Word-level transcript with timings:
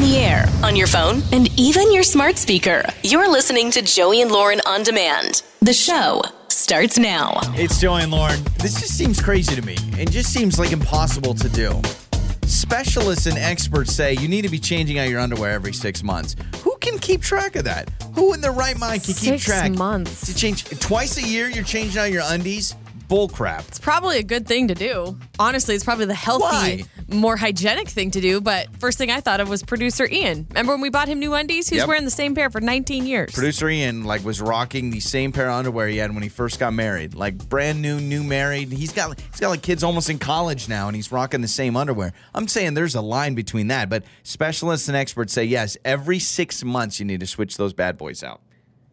on 0.00 0.06
the 0.08 0.16
air, 0.16 0.46
on 0.62 0.76
your 0.76 0.86
phone, 0.86 1.20
and 1.30 1.50
even 1.60 1.92
your 1.92 2.02
smart 2.02 2.38
speaker. 2.38 2.82
You're 3.02 3.30
listening 3.30 3.70
to 3.72 3.82
Joey 3.82 4.22
and 4.22 4.30
Lauren 4.30 4.60
on 4.66 4.82
demand. 4.82 5.42
The 5.60 5.74
show 5.74 6.22
starts 6.48 6.98
now. 6.98 7.38
It's 7.54 7.78
Joey 7.78 8.04
and 8.04 8.10
Lauren. 8.10 8.42
This 8.58 8.80
just 8.80 8.96
seems 8.96 9.20
crazy 9.20 9.54
to 9.54 9.60
me. 9.60 9.76
and 9.98 10.10
just 10.10 10.32
seems 10.32 10.58
like 10.58 10.72
impossible 10.72 11.34
to 11.34 11.48
do. 11.50 11.82
Specialists 12.46 13.26
and 13.26 13.36
experts 13.36 13.92
say 13.92 14.14
you 14.14 14.26
need 14.26 14.42
to 14.42 14.48
be 14.48 14.58
changing 14.58 14.98
out 14.98 15.10
your 15.10 15.20
underwear 15.20 15.50
every 15.50 15.74
six 15.74 16.02
months. 16.02 16.34
Who 16.62 16.78
can 16.80 16.98
keep 16.98 17.20
track 17.20 17.56
of 17.56 17.64
that? 17.64 17.90
Who 18.14 18.32
in 18.32 18.40
their 18.40 18.52
right 18.52 18.78
mind 18.78 19.04
can 19.04 19.12
keep 19.12 19.24
track? 19.24 19.40
Six 19.40 19.44
track? 19.44 19.72
months. 19.72 20.26
To 20.26 20.34
change 20.34 20.64
twice 20.80 21.18
a 21.18 21.22
year, 21.22 21.50
you're 21.50 21.62
changing 21.64 22.00
out 22.00 22.10
your 22.10 22.22
undies? 22.24 22.74
Bull 23.10 23.28
crap. 23.28 23.66
It's 23.66 23.80
probably 23.80 24.18
a 24.18 24.22
good 24.22 24.46
thing 24.46 24.68
to 24.68 24.74
do. 24.74 25.18
Honestly, 25.40 25.74
it's 25.74 25.82
probably 25.82 26.04
the 26.04 26.14
healthy, 26.14 26.44
Why? 26.44 26.84
more 27.12 27.36
hygienic 27.36 27.88
thing 27.88 28.12
to 28.12 28.20
do. 28.20 28.40
But 28.40 28.68
first 28.78 28.98
thing 28.98 29.10
I 29.10 29.20
thought 29.20 29.40
of 29.40 29.48
was 29.48 29.64
producer 29.64 30.06
Ian. 30.08 30.46
Remember 30.50 30.74
when 30.74 30.80
we 30.80 30.90
bought 30.90 31.08
him 31.08 31.18
new 31.18 31.34
undies? 31.34 31.68
He 31.68 31.74
was 31.74 31.80
Yep. 31.80 31.88
wearing 31.88 32.04
the 32.04 32.10
same 32.12 32.36
pair 32.36 32.50
for 32.50 32.60
19 32.60 33.06
years. 33.06 33.32
Producer 33.32 33.68
Ian 33.68 34.04
like 34.04 34.24
was 34.24 34.40
rocking 34.40 34.90
the 34.90 35.00
same 35.00 35.32
pair 35.32 35.48
of 35.50 35.56
underwear 35.56 35.88
he 35.88 35.96
had 35.96 36.14
when 36.14 36.22
he 36.22 36.28
first 36.28 36.60
got 36.60 36.72
married. 36.72 37.14
Like 37.16 37.36
brand 37.48 37.82
new, 37.82 37.98
new 38.00 38.22
married. 38.22 38.70
He's 38.70 38.92
got 38.92 39.18
he's 39.18 39.40
got 39.40 39.48
like 39.48 39.62
kids 39.62 39.82
almost 39.82 40.08
in 40.08 40.20
college 40.20 40.68
now 40.68 40.86
and 40.86 40.94
he's 40.94 41.10
rocking 41.10 41.40
the 41.40 41.48
same 41.48 41.76
underwear. 41.76 42.12
I'm 42.32 42.46
saying 42.46 42.74
there's 42.74 42.94
a 42.94 43.00
line 43.02 43.34
between 43.34 43.66
that, 43.66 43.88
but 43.90 44.04
specialists 44.22 44.86
and 44.86 44.96
experts 44.96 45.32
say 45.32 45.42
yes, 45.42 45.76
every 45.84 46.20
6 46.20 46.62
months 46.62 47.00
you 47.00 47.06
need 47.06 47.18
to 47.18 47.26
switch 47.26 47.56
those 47.56 47.72
bad 47.72 47.98
boys 47.98 48.22
out. 48.22 48.40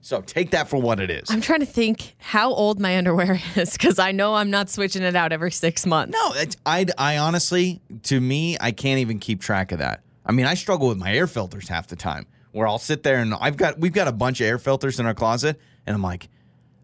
So 0.01 0.21
take 0.21 0.51
that 0.51 0.69
for 0.69 0.77
what 0.77 0.99
it 0.99 1.09
is. 1.09 1.29
I'm 1.29 1.41
trying 1.41 1.59
to 1.59 1.65
think 1.65 2.15
how 2.17 2.53
old 2.53 2.79
my 2.79 2.97
underwear 2.97 3.41
is 3.55 3.73
because 3.73 3.99
I 3.99 4.11
know 4.11 4.35
I'm 4.35 4.49
not 4.49 4.69
switching 4.69 5.03
it 5.03 5.15
out 5.15 5.31
every 5.31 5.51
six 5.51 5.85
months. 5.85 6.13
No, 6.13 6.33
it's, 6.33 6.55
I, 6.65 6.85
I 6.97 7.17
honestly, 7.17 7.81
to 8.03 8.21
me, 8.21 8.57
I 8.61 8.71
can't 8.71 8.99
even 8.99 9.19
keep 9.19 9.41
track 9.41 9.71
of 9.71 9.79
that. 9.79 10.01
I 10.25 10.31
mean, 10.31 10.45
I 10.45 10.53
struggle 10.53 10.87
with 10.89 10.97
my 10.97 11.13
air 11.13 11.27
filters 11.27 11.69
half 11.69 11.87
the 11.87 11.95
time. 11.95 12.25
Where 12.51 12.67
I'll 12.67 12.79
sit 12.79 13.03
there 13.03 13.17
and 13.19 13.33
I've 13.35 13.57
got 13.57 13.77
we've 13.77 13.93
got 13.93 14.07
a 14.07 14.11
bunch 14.11 14.41
of 14.41 14.47
air 14.47 14.57
filters 14.57 14.99
in 14.99 15.05
our 15.05 15.13
closet, 15.13 15.59
and 15.85 15.93
I'm 15.93 16.01
like, 16.01 16.27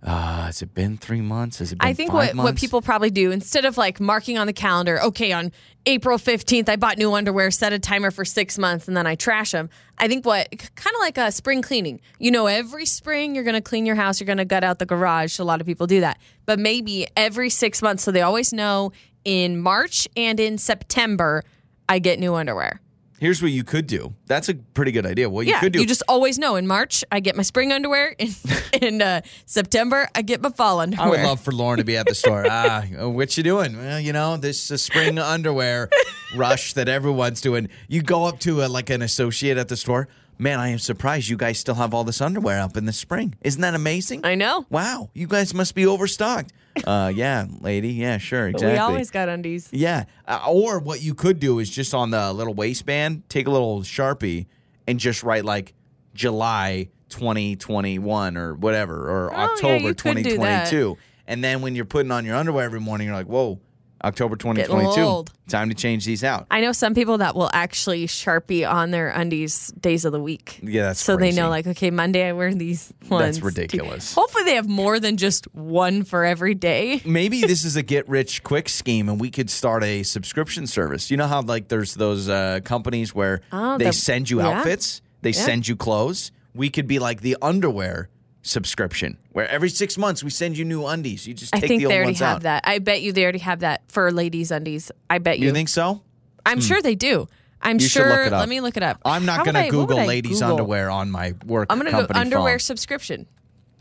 uh, 0.05 0.45
has 0.45 0.61
it 0.61 0.73
been 0.73 0.97
three 0.97 1.21
months? 1.21 1.59
Has 1.59 1.71
it 1.71 1.79
been 1.79 1.87
I 1.87 1.93
think 1.93 2.11
what, 2.11 2.35
what 2.35 2.57
people 2.57 2.81
probably 2.81 3.09
do 3.09 3.31
instead 3.31 3.63
of 3.63 3.77
like 3.77 4.01
marking 4.01 4.37
on 4.37 4.47
the 4.47 4.53
calendar, 4.53 5.01
okay, 5.01 5.31
on 5.31 5.51
April 5.85 6.17
15th, 6.17 6.67
I 6.67 6.75
bought 6.75 6.97
new 6.97 7.13
underwear, 7.13 7.51
set 7.51 7.71
a 7.71 7.79
timer 7.79 8.11
for 8.11 8.25
six 8.25 8.57
months, 8.57 8.87
and 8.87 8.97
then 8.97 9.07
I 9.07 9.15
trash 9.15 9.51
them. 9.51 9.69
I 9.97 10.09
think 10.09 10.25
what 10.25 10.49
kind 10.75 10.93
of 10.93 10.99
like 10.99 11.17
a 11.17 11.31
spring 11.31 11.61
cleaning. 11.61 12.01
You 12.19 12.31
know, 12.31 12.47
every 12.47 12.85
spring 12.85 13.33
you're 13.33 13.45
going 13.45 13.55
to 13.55 13.61
clean 13.61 13.85
your 13.85 13.95
house, 13.95 14.19
you're 14.19 14.25
going 14.25 14.37
to 14.37 14.45
gut 14.45 14.63
out 14.63 14.79
the 14.79 14.85
garage. 14.85 15.39
A 15.39 15.43
lot 15.45 15.61
of 15.61 15.67
people 15.67 15.87
do 15.87 16.01
that. 16.01 16.19
But 16.45 16.59
maybe 16.59 17.07
every 17.15 17.49
six 17.49 17.81
months, 17.81 18.03
so 18.03 18.11
they 18.11 18.21
always 18.21 18.51
know 18.51 18.91
in 19.23 19.57
March 19.57 20.07
and 20.17 20.37
in 20.39 20.57
September, 20.57 21.43
I 21.87 21.99
get 21.99 22.19
new 22.19 22.35
underwear. 22.35 22.81
Here's 23.23 23.41
what 23.41 23.51
you 23.51 23.63
could 23.63 23.87
do. 23.87 24.13
That's 24.25 24.49
a 24.49 24.53
pretty 24.53 24.91
good 24.91 25.05
idea. 25.05 25.29
What 25.29 25.47
you 25.47 25.55
could 25.57 25.71
do. 25.71 25.79
you 25.79 25.85
just 25.85 26.03
always 26.09 26.37
know. 26.37 26.57
In 26.57 26.67
March, 26.67 27.05
I 27.09 27.21
get 27.21 27.37
my 27.37 27.43
spring 27.43 27.71
underwear. 27.71 28.13
In, 28.19 28.31
in 28.81 29.01
uh, 29.01 29.21
September, 29.45 30.09
I 30.13 30.23
get 30.23 30.41
my 30.41 30.49
fall 30.49 30.81
underwear. 30.81 31.07
I 31.07 31.09
would 31.09 31.21
love 31.21 31.39
for 31.39 31.53
Lauren 31.53 31.77
to 31.77 31.85
be 31.85 31.95
at 31.95 32.05
the 32.05 32.15
store. 32.15 32.45
ah, 32.49 32.83
uh, 33.01 33.09
what 33.09 33.37
you 33.37 33.43
doing? 33.43 33.77
Well, 33.77 33.97
you 33.97 34.11
know, 34.11 34.35
this 34.35 34.69
uh, 34.71 34.75
spring 34.75 35.17
underwear 35.19 35.89
rush 36.35 36.73
that 36.73 36.89
everyone's 36.89 37.39
doing. 37.39 37.69
You 37.87 38.01
go 38.01 38.25
up 38.25 38.41
to 38.41 38.61
a, 38.61 38.67
like 38.67 38.89
an 38.89 39.01
associate 39.01 39.57
at 39.57 39.69
the 39.69 39.77
store. 39.77 40.09
Man, 40.43 40.59
I 40.59 40.67
am 40.67 40.77
surprised 40.79 41.29
you 41.29 41.37
guys 41.37 41.57
still 41.57 41.75
have 41.75 41.93
all 41.93 42.03
this 42.03 42.19
underwear 42.19 42.59
up 42.59 42.75
in 42.75 42.83
the 42.85 42.91
spring. 42.91 43.33
Isn't 43.43 43.61
that 43.61 43.75
amazing? 43.75 44.25
I 44.25 44.35
know. 44.35 44.65
Wow, 44.69 45.09
you 45.13 45.25
guys 45.25 45.53
must 45.53 45.73
be 45.73 45.87
overstocked. 45.87 46.51
Uh, 46.87 47.11
yeah, 47.13 47.45
lady. 47.61 47.89
Yeah, 47.89 48.17
sure, 48.17 48.47
exactly. 48.47 48.71
We 48.73 48.79
always 48.79 49.11
got 49.11 49.29
undies. 49.29 49.69
Yeah, 49.71 50.05
uh, 50.27 50.43
or 50.49 50.79
what 50.79 51.03
you 51.03 51.13
could 51.13 51.39
do 51.39 51.59
is 51.59 51.69
just 51.69 51.93
on 51.93 52.09
the 52.09 52.33
little 52.33 52.55
waistband, 52.55 53.29
take 53.29 53.45
a 53.45 53.51
little 53.51 53.81
sharpie 53.83 54.47
and 54.87 54.99
just 54.99 55.21
write 55.21 55.45
like 55.45 55.75
July 56.15 56.89
2021 57.09 58.37
or 58.37 58.55
whatever, 58.55 59.07
or 59.07 59.29
Oh, 59.31 59.37
yeah, 59.37 59.43
October 59.43 59.75
you 59.75 59.93
could 59.93 60.15
do 60.23 60.37
that. 60.39 60.71
2022. 60.71 60.97
And 61.27 61.43
then 61.43 61.61
when 61.61 61.75
you're 61.75 61.85
putting 61.85 62.11
on 62.11 62.25
your 62.25 62.35
underwear 62.35 62.65
every 62.65 62.79
morning, 62.79 63.05
you're 63.05 63.15
like, 63.15 63.27
whoa, 63.27 63.59
October 64.03 64.35
2022. 64.35 65.01
old. 65.01 65.31
Time 65.47 65.69
to 65.69 65.75
change 65.75 66.05
these 66.05 66.23
out. 66.23 66.45
I 66.51 66.61
know 66.61 66.71
some 66.71 66.93
people 66.93 67.19
that 67.19 67.35
will 67.35 67.49
actually 67.53 68.05
sharpie 68.07 68.69
on 68.69 68.91
their 68.91 69.09
undies 69.09 69.67
days 69.79 70.03
of 70.05 70.11
the 70.11 70.19
week. 70.19 70.59
Yeah, 70.61 70.83
that's 70.87 71.01
so 71.01 71.15
crazy. 71.17 71.35
they 71.35 71.41
know, 71.41 71.49
like, 71.49 71.67
okay, 71.67 71.89
Monday 71.91 72.27
I 72.27 72.33
wear 72.33 72.53
these 72.53 72.93
ones. 73.09 73.37
That's 73.37 73.41
ridiculous. 73.41 74.13
Hopefully, 74.13 74.43
they 74.45 74.55
have 74.55 74.67
more 74.67 74.99
than 74.99 75.17
just 75.17 75.45
one 75.53 76.03
for 76.03 76.25
every 76.25 76.53
day. 76.55 77.01
Maybe 77.05 77.41
this 77.47 77.63
is 77.63 77.75
a 77.75 77.83
get 77.83 78.07
rich 78.09 78.43
quick 78.43 78.67
scheme 78.69 79.07
and 79.09 79.19
we 79.21 79.29
could 79.31 79.49
start 79.49 79.83
a 79.83 80.03
subscription 80.03 80.67
service. 80.67 81.09
You 81.11 81.17
know 81.17 81.27
how 81.27 81.41
like 81.41 81.67
there's 81.69 81.93
those 81.93 82.27
uh, 82.29 82.59
companies 82.63 83.13
where 83.15 83.41
Oh, 83.51 83.77
they 83.77 83.85
the- 83.85 83.93
send 83.93 84.29
you 84.29 84.39
yeah. 84.41 84.49
outfits, 84.59 85.01
they 85.21 85.29
Yeah. 85.31 85.45
send 85.45 85.67
you 85.67 85.75
clothes. 85.75 86.31
We 86.55 86.69
could 86.69 86.87
be 86.87 86.99
like 86.99 87.21
the 87.21 87.35
underwear 87.41 88.09
subscription 88.43 89.17
where 89.31 89.47
every 89.49 89.69
6 89.69 89.97
months 89.97 90.23
we 90.23 90.29
send 90.29 90.57
you 90.57 90.65
new 90.65 90.85
undies. 90.85 91.25
You 91.27 91.33
just 91.33 91.55
I 91.55 91.59
take 91.59 91.69
think 91.69 91.79
the 91.79 91.85
old 91.87 91.91
they 91.91 91.95
already 91.97 92.07
ones 92.09 92.19
have 92.19 92.35
out. 92.37 92.41
that. 92.43 92.63
I 92.67 92.77
bet 92.79 93.01
you 93.01 93.11
they 93.11 93.23
already 93.23 93.39
have 93.39 93.61
that 93.61 93.81
for 93.87 94.11
ladies' 94.11 94.51
undies. 94.51 94.91
I 95.09 95.17
bet 95.17 95.39
you. 95.39 95.47
You 95.47 95.53
think 95.53 95.69
so? 95.69 96.01
I'm 96.45 96.61
sure 96.61 96.81
they 96.81 96.95
do. 96.95 97.27
I'm 97.61 97.79
You 97.79 97.87
sure. 97.87 98.09
look 98.09 98.19
it 98.27 98.33
up. 98.33 98.39
Let 98.41 98.49
me 98.49 98.59
look 98.59 98.75
it 98.77 98.83
up. 98.83 98.99
I'm 99.05 99.25
not 99.25 99.45
going 99.45 99.53
to 99.55 99.61
I- 99.61 99.63
what 99.67 99.71
would 99.73 99.87
Google 99.87 100.05
ladies 100.05 100.33
Google? 100.41 100.51
underwear 100.51 100.89
on 100.89 101.09
my 101.09 101.33
work 101.45 101.67
I'm 101.71 101.79
going 101.79 101.91
to 101.91 102.05
go 102.05 102.19
underwear 102.19 102.55
phone. 102.55 102.59
subscription 102.59 103.25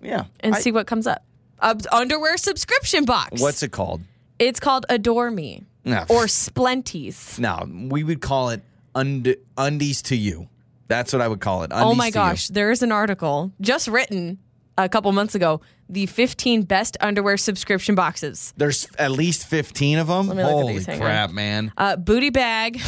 Yeah. 0.01 0.25
and 0.41 0.55
I- 0.55 0.61
see 0.61 0.71
what 0.71 0.87
comes 0.87 1.07
up. 1.09 1.25
Uh, 1.59 1.75
underwear 1.91 2.37
subscription 2.37 3.05
box. 3.05 3.41
What's 3.41 3.63
it 3.65 3.73
called? 3.73 4.01
It's 4.39 4.59
called 4.61 4.87
Adore 4.89 5.31
Me 5.33 5.65
No. 5.85 6.05
or 6.09 6.27
Splenties. 6.27 7.39
No, 7.39 7.67
we 7.91 8.05
would 8.05 8.21
call 8.21 8.51
it 8.51 8.63
und- 8.95 9.37
undies 9.59 10.03
to 10.03 10.17
you. 10.17 10.49
That's 10.89 11.13
what 11.13 11.23
I 11.23 11.29
would 11.29 11.41
call 11.41 11.63
it. 11.63 11.71
Oh 11.73 11.95
my 11.95 12.05
to 12.05 12.09
you. 12.11 12.13
gosh, 12.13 12.49
there 12.49 12.71
is 12.71 12.83
an 12.83 12.93
article 12.93 13.53
just 13.61 13.89
written 13.89 14.39
a 14.79 14.89
couple 14.89 15.11
months 15.13 15.35
ago. 15.35 15.61
The 15.89 16.07
15 16.07 16.63
best 16.63 16.97
underwear 17.01 17.37
subscription 17.37 17.95
boxes. 17.95 18.55
There's 18.57 18.87
at 18.99 19.11
least 19.11 19.47
15 19.47 19.99
of 19.99 20.07
them. 20.07 20.29
me 20.29 20.35
look 20.37 20.39
at 20.47 20.51
Holy 20.51 20.73
these, 20.75 20.87
hang 20.87 21.01
crap, 21.01 21.31
man. 21.33 21.73
Uh, 21.77 21.97
booty 21.97 22.31
bag, 22.31 22.81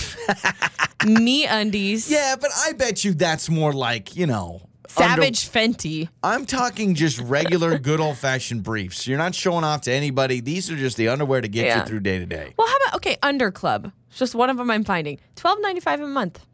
me 1.06 1.46
undies, 1.46 2.10
Yeah, 2.10 2.36
but 2.40 2.50
I 2.56 2.72
bet 2.72 3.04
you 3.04 3.14
that's 3.14 3.48
more 3.50 3.72
like, 3.72 4.16
you 4.16 4.26
know, 4.26 4.62
Savage 4.88 5.50
Fenty. 5.50 6.08
I'm 6.22 6.46
talking 6.46 6.94
just 6.94 7.18
regular 7.20 7.78
good 7.78 8.00
old 8.00 8.16
fashioned 8.16 8.62
briefs. 8.62 9.06
You're 9.06 9.18
not 9.18 9.34
showing 9.34 9.64
off 9.64 9.82
to 9.82 9.92
anybody. 9.92 10.40
These 10.40 10.70
are 10.70 10.76
just 10.76 10.96
the 10.96 11.08
underwear 11.08 11.40
to 11.40 11.48
get 11.48 11.66
Yeah. 11.66 11.80
you 11.80 11.86
through 11.86 12.00
day 12.00 12.18
to 12.20 12.26
day. 12.26 12.54
Well, 12.56 12.68
how 12.68 12.76
about 12.76 12.94
okay, 12.96 13.16
Under 13.22 13.50
Club? 13.50 13.90
It's 14.10 14.18
just 14.18 14.34
one 14.36 14.50
of 14.50 14.56
them 14.56 14.70
I'm 14.70 14.84
finding. 14.84 15.18
Twelve 15.34 15.58
ninety 15.62 15.80
five 15.80 16.00
a 16.00 16.06
month. 16.06 16.44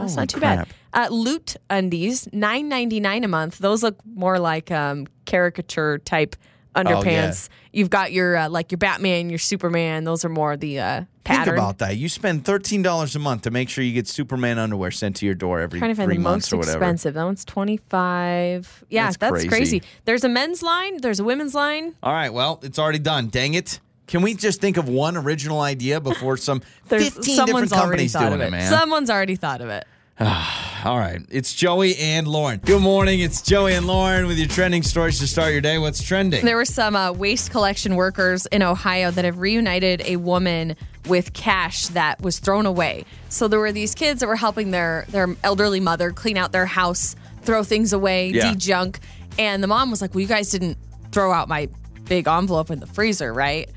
That's 0.00 0.14
Holy 0.14 0.22
not 0.22 0.28
too 0.28 0.38
crap. 0.40 0.68
bad. 0.92 1.04
Uh, 1.12 1.14
Loot 1.14 1.56
undies, 1.68 2.28
nine 2.32 2.68
ninety 2.68 3.00
nine 3.00 3.22
a 3.24 3.28
month. 3.28 3.58
Those 3.58 3.82
look 3.82 3.96
more 4.04 4.38
like 4.38 4.70
um, 4.70 5.06
caricature 5.24 5.98
type 5.98 6.36
underpants. 6.74 7.48
You've 7.72 7.90
got 7.90 8.12
your 8.12 8.36
uh, 8.36 8.48
like 8.48 8.70
your 8.72 8.78
Batman, 8.78 9.30
your 9.30 9.38
Superman. 9.38 10.04
Those 10.04 10.24
are 10.24 10.28
more 10.28 10.56
the 10.56 10.78
uh, 10.80 11.04
pattern. 11.24 11.44
Think 11.44 11.56
about 11.56 11.78
that. 11.78 11.96
You 11.96 12.08
spend 12.08 12.44
$13 12.44 13.16
a 13.16 13.18
month 13.18 13.42
to 13.42 13.50
make 13.50 13.68
sure 13.68 13.82
you 13.84 13.92
get 13.92 14.06
Superman 14.08 14.58
underwear 14.58 14.90
sent 14.90 15.16
to 15.16 15.26
your 15.26 15.34
door 15.34 15.60
every 15.60 15.78
trying 15.78 15.90
to 15.90 15.94
find 15.96 16.06
three 16.08 16.16
the 16.16 16.22
months 16.22 16.46
most 16.46 16.52
or 16.52 16.56
whatever. 16.58 16.78
expensive. 16.78 17.14
That 17.14 17.24
one's 17.24 17.44
twenty 17.44 17.76
five. 17.88 18.84
Yeah, 18.88 19.06
That's 19.06 19.16
that's, 19.18 19.30
crazy. 19.32 19.48
crazy. 19.48 19.82
There's 20.04 20.24
a 20.24 20.28
men's 20.28 20.62
line. 20.62 21.00
There's 21.00 21.20
a 21.20 21.24
women's 21.24 21.54
line. 21.54 21.94
All 22.02 22.12
right, 22.12 22.32
well, 22.32 22.60
it's 22.62 22.78
already 22.78 22.98
done. 22.98 23.28
Dang 23.28 23.54
it. 23.54 23.80
Can 24.10 24.22
we 24.22 24.34
just 24.34 24.60
think 24.60 24.76
of 24.76 24.88
one 24.88 25.16
original 25.16 25.60
idea 25.60 26.00
before 26.00 26.36
some 26.36 26.60
15 26.86 27.46
different 27.46 27.70
companies 27.70 28.12
doing 28.12 28.32
of 28.32 28.40
it, 28.40 28.50
man? 28.50 28.68
Someone's 28.68 29.08
already 29.08 29.36
thought 29.36 29.60
of 29.60 29.68
it. 29.68 29.86
All 30.20 30.98
right. 30.98 31.20
It's 31.30 31.54
Joey 31.54 31.96
and 31.96 32.26
Lauren. 32.26 32.60
Good 32.64 32.82
morning. 32.82 33.20
It's 33.20 33.40
Joey 33.40 33.74
and 33.74 33.86
Lauren 33.86 34.26
with 34.26 34.36
your 34.36 34.48
trending 34.48 34.82
stories 34.82 35.20
to 35.20 35.28
start 35.28 35.52
your 35.52 35.60
day. 35.60 35.78
What's 35.78 36.02
trending? 36.02 36.44
There 36.44 36.56
were 36.56 36.64
some 36.64 36.96
uh, 36.96 37.12
waste 37.12 37.52
collection 37.52 37.94
workers 37.94 38.46
in 38.46 38.64
Ohio 38.64 39.12
that 39.12 39.24
have 39.24 39.38
reunited 39.38 40.02
a 40.04 40.16
woman 40.16 40.74
with 41.06 41.32
cash 41.32 41.86
that 41.88 42.20
was 42.20 42.40
thrown 42.40 42.66
away. 42.66 43.04
So 43.28 43.46
there 43.46 43.60
were 43.60 43.70
these 43.72 43.94
kids 43.94 44.20
that 44.20 44.26
were 44.26 44.36
helping 44.36 44.72
their 44.72 45.06
their 45.10 45.28
elderly 45.44 45.78
mother 45.80 46.10
clean 46.10 46.36
out 46.36 46.50
their 46.50 46.66
house, 46.66 47.14
throw 47.42 47.62
things 47.62 47.92
away, 47.92 48.30
Yeah. 48.30 48.50
de-junk, 48.50 48.98
and 49.38 49.62
the 49.62 49.68
mom 49.68 49.88
was 49.90 50.02
like, 50.02 50.14
"Well, 50.14 50.20
you 50.22 50.26
guys 50.26 50.50
didn't 50.50 50.78
throw 51.12 51.32
out 51.32 51.48
my 51.48 51.68
big 52.06 52.26
envelope 52.26 52.70
in 52.72 52.80
the 52.80 52.86
freezer, 52.88 53.32
right?" 53.32 53.70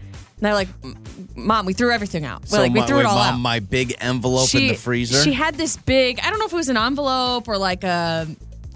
And 0.43 0.49
they're 0.49 0.55
like, 0.55 1.37
"Mom, 1.37 1.65
we 1.65 1.71
threw 1.71 1.89
everything 1.93 2.25
out. 2.25 2.43
We're 2.51 2.57
like, 2.57 2.73
we 2.73 2.81
my, 2.81 2.85
threw 2.85 2.97
wait, 2.97 3.03
it 3.03 3.07
all 3.07 3.15
Mom, 3.15 3.35
out." 3.35 3.39
my 3.39 3.59
big 3.61 3.95
envelope 4.01 4.53
in 4.53 4.67
the 4.67 4.73
freezer. 4.73 5.23
She 5.23 5.31
had 5.31 5.55
this 5.55 5.77
big, 5.77 6.19
I 6.19 6.29
don't 6.29 6.37
know 6.37 6.47
if 6.47 6.51
it 6.51 6.57
was 6.57 6.67
an 6.67 6.75
envelope 6.75 7.47
or 7.47 7.57
like 7.57 7.85
a 7.85 8.27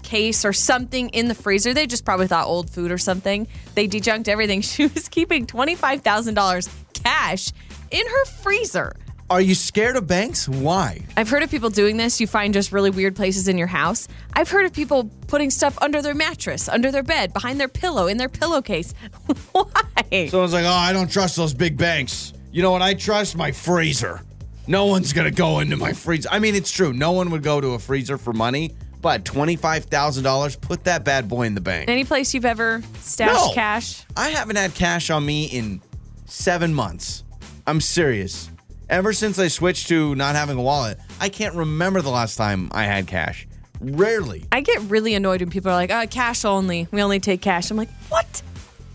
case 0.02 0.46
or 0.46 0.54
something 0.54 1.10
in 1.10 1.28
the 1.28 1.34
freezer. 1.34 1.74
They 1.74 1.86
just 1.86 2.06
probably 2.06 2.26
thought 2.26 2.46
old 2.46 2.70
food 2.70 2.90
or 2.90 2.96
something. 2.96 3.46
They 3.74 3.86
dejunked 3.86 4.28
everything. 4.28 4.62
She 4.68 4.86
was 4.86 5.10
keeping 5.10 5.46
$25,000 5.46 6.68
cash 6.94 7.52
in 7.90 8.06
her 8.06 8.24
freezer. 8.24 8.94
Are 9.30 9.42
you 9.42 9.54
scared 9.54 9.96
of 9.96 10.06
banks? 10.06 10.48
Why? 10.48 11.04
I've 11.16 11.28
heard 11.28 11.42
of 11.42 11.50
people 11.50 11.68
doing 11.68 11.98
this. 11.98 12.18
You 12.18 12.26
find 12.26 12.54
just 12.54 12.72
really 12.72 12.88
weird 12.88 13.14
places 13.14 13.46
in 13.46 13.58
your 13.58 13.66
house. 13.66 14.08
I've 14.32 14.48
heard 14.48 14.64
of 14.64 14.72
people 14.72 15.10
putting 15.26 15.50
stuff 15.50 15.76
under 15.82 16.00
their 16.00 16.14
mattress, 16.14 16.66
under 16.66 16.90
their 16.90 17.02
bed, 17.02 17.34
behind 17.34 17.60
their 17.60 17.68
pillow, 17.68 18.06
in 18.06 18.16
their 18.16 18.30
pillowcase. 18.30 18.94
Why? 19.52 20.28
Someone's 20.28 20.54
like, 20.54 20.64
oh, 20.64 20.68
I 20.72 20.94
don't 20.94 21.10
trust 21.12 21.36
those 21.36 21.52
big 21.52 21.76
banks. 21.76 22.32
You 22.52 22.62
know 22.62 22.70
what 22.70 22.80
I 22.80 22.94
trust? 22.94 23.36
My 23.36 23.52
freezer. 23.52 24.22
No 24.66 24.86
one's 24.86 25.12
gonna 25.12 25.30
go 25.30 25.60
into 25.60 25.76
my 25.76 25.92
freezer. 25.92 26.28
I 26.32 26.38
mean, 26.38 26.54
it's 26.54 26.70
true. 26.70 26.94
No 26.94 27.12
one 27.12 27.28
would 27.30 27.42
go 27.42 27.60
to 27.60 27.68
a 27.72 27.78
freezer 27.78 28.16
for 28.18 28.32
money, 28.32 28.74
but 29.02 29.24
twenty 29.26 29.56
five 29.56 29.84
thousand 29.84 30.24
dollars, 30.24 30.56
put 30.56 30.84
that 30.84 31.04
bad 31.04 31.28
boy 31.28 31.42
in 31.44 31.54
the 31.54 31.60
bank. 31.60 31.88
Any 31.90 32.04
place 32.04 32.32
you've 32.34 32.44
ever 32.46 32.82
stashed 33.00 33.34
No. 33.48 33.52
cash? 33.52 34.04
I 34.16 34.28
haven't 34.30 34.56
had 34.56 34.74
cash 34.74 35.08
on 35.10 35.24
me 35.24 35.44
in 35.46 35.80
seven 36.26 36.72
months. 36.74 37.24
I'm 37.66 37.80
serious. 37.82 38.50
Ever 38.88 39.12
since 39.12 39.38
I 39.38 39.48
switched 39.48 39.88
to 39.88 40.14
not 40.14 40.34
having 40.34 40.56
a 40.56 40.62
wallet, 40.62 40.98
I 41.20 41.28
can't 41.28 41.54
remember 41.54 42.00
the 42.00 42.08
last 42.10 42.36
time 42.36 42.70
I 42.72 42.84
had 42.84 43.06
cash. 43.06 43.46
Rarely. 43.80 44.46
I 44.50 44.62
get 44.62 44.80
really 44.82 45.14
annoyed 45.14 45.40
when 45.40 45.50
people 45.50 45.70
are 45.70 45.74
like, 45.74 45.90
"Oh, 45.90 46.06
cash 46.06 46.44
only. 46.44 46.88
We 46.90 47.02
only 47.02 47.20
take 47.20 47.42
cash." 47.42 47.70
I'm 47.70 47.76
like, 47.76 47.90
"What?" 48.08 48.42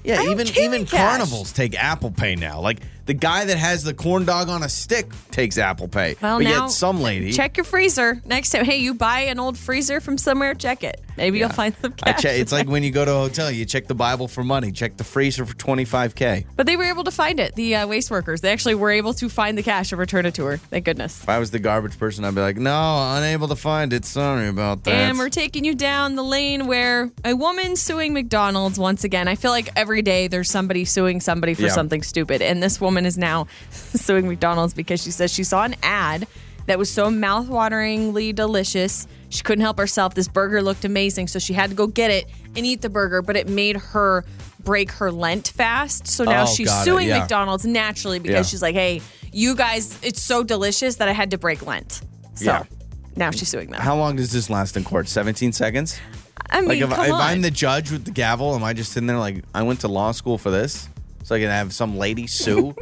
Yeah, 0.04 0.24
even 0.24 0.48
even 0.58 0.86
cash. 0.86 1.00
carnivals 1.00 1.54
take 1.54 1.76
Apple 1.82 2.10
Pay 2.12 2.36
now. 2.36 2.60
Like 2.60 2.80
the 3.06 3.14
guy 3.14 3.46
that 3.46 3.58
has 3.58 3.84
the 3.84 3.94
corn 3.94 4.26
dog 4.26 4.50
on 4.50 4.64
a 4.64 4.70
stick 4.70 5.12
takes 5.32 5.58
Apple 5.58 5.88
Pay. 5.88 6.16
Well, 6.22 6.38
but 6.40 6.44
now 6.44 6.64
yet 6.64 6.72
some 6.72 7.02
lady 7.02 7.32
check 7.34 7.58
your 7.58 7.64
freezer 7.66 8.22
next 8.26 8.52
time. 8.52 8.66
Hey, 8.66 8.78
you 8.78 8.94
buy 8.94 9.22
an 9.22 9.40
old 9.40 9.58
freezer 9.58 10.00
from 10.00 10.18
somewhere, 10.18 10.54
check 10.54 10.84
it. 10.84 11.02
Maybe 11.16 11.38
you'll 11.38 11.50
find 11.50 11.76
some 11.80 11.92
cash. 11.94 12.26
in 12.26 12.32
it's 12.42 12.52
like 12.52 12.68
when 12.68 12.82
you 12.82 12.90
go 12.92 13.06
to 13.06 13.12
a 13.12 13.16
hotel, 13.20 13.52
you 13.52 13.66
check 13.66 13.88
the 13.88 13.94
Bible 13.94 14.28
for 14.28 14.44
money, 14.44 14.72
check 14.72 14.98
the 14.98 15.04
freezer 15.04 15.46
for 15.46 15.54
25K. 15.56 16.46
But 16.56 16.66
they 16.66 16.76
were 16.76 16.86
able 16.86 17.04
to 17.04 17.12
find 17.12 17.40
it. 17.40 17.54
The 17.56 17.76
uh, 17.76 17.88
waste 17.88 18.10
workers, 18.10 18.42
they 18.42 18.52
actually 18.52 18.76
were 18.76 18.90
able 18.90 19.14
to 19.16 19.30
find 19.30 19.58
the 19.58 19.64
cash 19.64 19.92
and 19.92 20.00
return 20.00 20.26
it 20.26 20.34
to 20.36 20.46
her. 20.46 20.58
Thank 20.58 20.86
goodness. 20.86 21.22
If 21.22 21.30
I 21.30 21.38
was 21.38 21.52
the 21.52 21.60
garbage 21.60 22.00
person, 22.00 22.26
I'd 22.26 22.34
be 22.34 22.42
like, 22.42 22.58
no, 22.58 23.14
unable 23.16 23.48
to 23.50 23.56
find 23.56 23.94
it. 23.94 24.06
Sorry 24.06 24.48
about 24.48 24.86
that. 24.86 24.92
And 24.94 25.18
we're 25.20 25.30
taking 25.30 25.64
you 25.66 25.76
down 25.76 26.16
the 26.16 26.24
lane 26.24 26.66
where 26.66 27.12
a 27.24 27.36
woman 27.36 27.76
suing 27.76 28.14
McDonald's 28.14 28.80
once 28.80 29.04
again. 29.04 29.28
I 29.28 29.36
feel 29.36 29.52
like 29.52 29.70
every 29.76 30.02
day 30.02 30.28
there's 30.28 30.50
somebody 30.50 30.84
suing 30.86 31.22
somebody 31.22 31.54
for 31.54 31.64
Yeah. 31.64 31.70
something 31.70 32.02
stupid. 32.02 32.42
And 32.42 32.64
this 32.64 32.82
woman 32.82 32.93
is 32.98 33.18
now 33.18 33.48
suing 33.72 34.28
McDonald's 34.28 34.74
because 34.74 35.02
she 35.04 35.12
says 35.12 35.32
she 35.34 35.44
saw 35.44 35.64
an 35.64 35.76
ad 35.84 36.28
that 36.66 36.78
was 36.80 36.90
so 36.90 37.10
mouthwateringly 37.10 38.34
delicious. 38.34 39.08
She 39.30 39.44
couldn't 39.44 39.64
help 39.64 39.78
herself. 39.78 40.14
This 40.16 40.28
burger 40.28 40.62
looked 40.62 40.86
amazing, 40.86 41.28
so 41.28 41.40
she 41.40 41.54
had 41.54 41.70
to 41.72 41.76
go 41.76 41.88
get 41.88 42.12
it 42.12 42.30
and 42.56 42.66
eat 42.66 42.82
the 42.82 42.90
burger, 42.90 43.22
but 43.22 43.36
it 43.36 43.48
made 43.50 43.78
her 43.78 44.24
break 44.64 44.92
her 44.94 45.12
Lent 45.12 45.50
fast. 45.50 46.08
So 46.08 46.24
now 46.24 46.44
Oh, 46.44 46.46
she's 46.46 46.72
suing 46.84 47.08
yeah. 47.10 47.20
McDonald's 47.20 47.66
naturally 47.66 48.20
because 48.20 48.36
Yeah. 48.36 48.44
she's 48.44 48.62
like, 48.62 48.76
hey, 48.76 49.02
you 49.34 49.56
guys, 49.56 49.98
it's 50.04 50.22
so 50.22 50.44
delicious 50.44 50.98
that 50.98 51.10
I 51.10 51.12
had 51.12 51.32
to 51.32 51.38
break 51.38 51.66
Lent. 51.66 52.02
So 52.36 52.46
Yeah. 52.46 52.64
now 53.18 53.32
she's 53.32 53.50
suing 53.50 53.72
them. 53.72 53.82
How 53.82 53.96
long 53.98 54.16
does 54.16 54.32
this 54.32 54.50
last 54.50 54.78
in 54.78 54.84
court? 54.86 55.10
17 55.10 55.52
seconds? 55.52 56.00
I 56.50 56.62
mean, 56.62 56.70
Like 56.70 56.82
if, 56.82 56.92
if. 56.92 57.14
I'm 57.14 57.42
the 57.42 57.52
judge 57.52 57.92
with 57.92 58.06
the 58.06 58.12
gavel, 58.12 58.56
am 58.56 58.64
I 58.64 58.74
just 58.74 58.92
sitting 58.94 59.08
there 59.08 59.18
like 59.20 59.44
I 59.54 59.64
went 59.64 59.82
to 59.82 59.88
law 59.90 60.12
school 60.12 60.38
for 60.38 60.50
this, 60.52 60.88
so 61.24 61.36
I 61.36 61.40
can 61.40 61.50
have 61.50 61.74
some 61.74 61.98
lady 61.98 62.28
sue? 62.28 62.76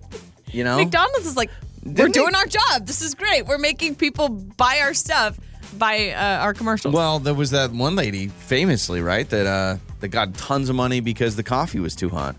you 0.52 0.64
know, 0.64 0.78
McDonald's 0.78 1.26
is 1.26 1.36
like, 1.36 1.50
we're 1.84 1.92
Didn't 1.94 2.14
doing 2.14 2.32
they- 2.32 2.38
our 2.38 2.46
job. 2.46 2.86
This 2.86 3.02
is 3.02 3.14
great. 3.14 3.46
We're 3.46 3.58
making 3.58 3.94
people 3.96 4.28
buy 4.28 4.80
our 4.82 4.94
stuff 4.94 5.38
by 5.76 6.10
uh, 6.10 6.38
our 6.42 6.54
commercials. 6.54 6.94
Well, 6.94 7.18
there 7.18 7.34
was 7.34 7.50
that 7.50 7.70
one 7.72 7.94
lady, 7.94 8.28
famously, 8.28 9.00
right, 9.02 9.28
that 9.30 9.46
uh 9.46 9.76
that 10.00 10.08
got 10.08 10.34
tons 10.34 10.68
of 10.68 10.76
money 10.76 11.00
because 11.00 11.36
the 11.36 11.42
coffee 11.42 11.80
was 11.80 11.94
too 11.96 12.08
hot. 12.08 12.36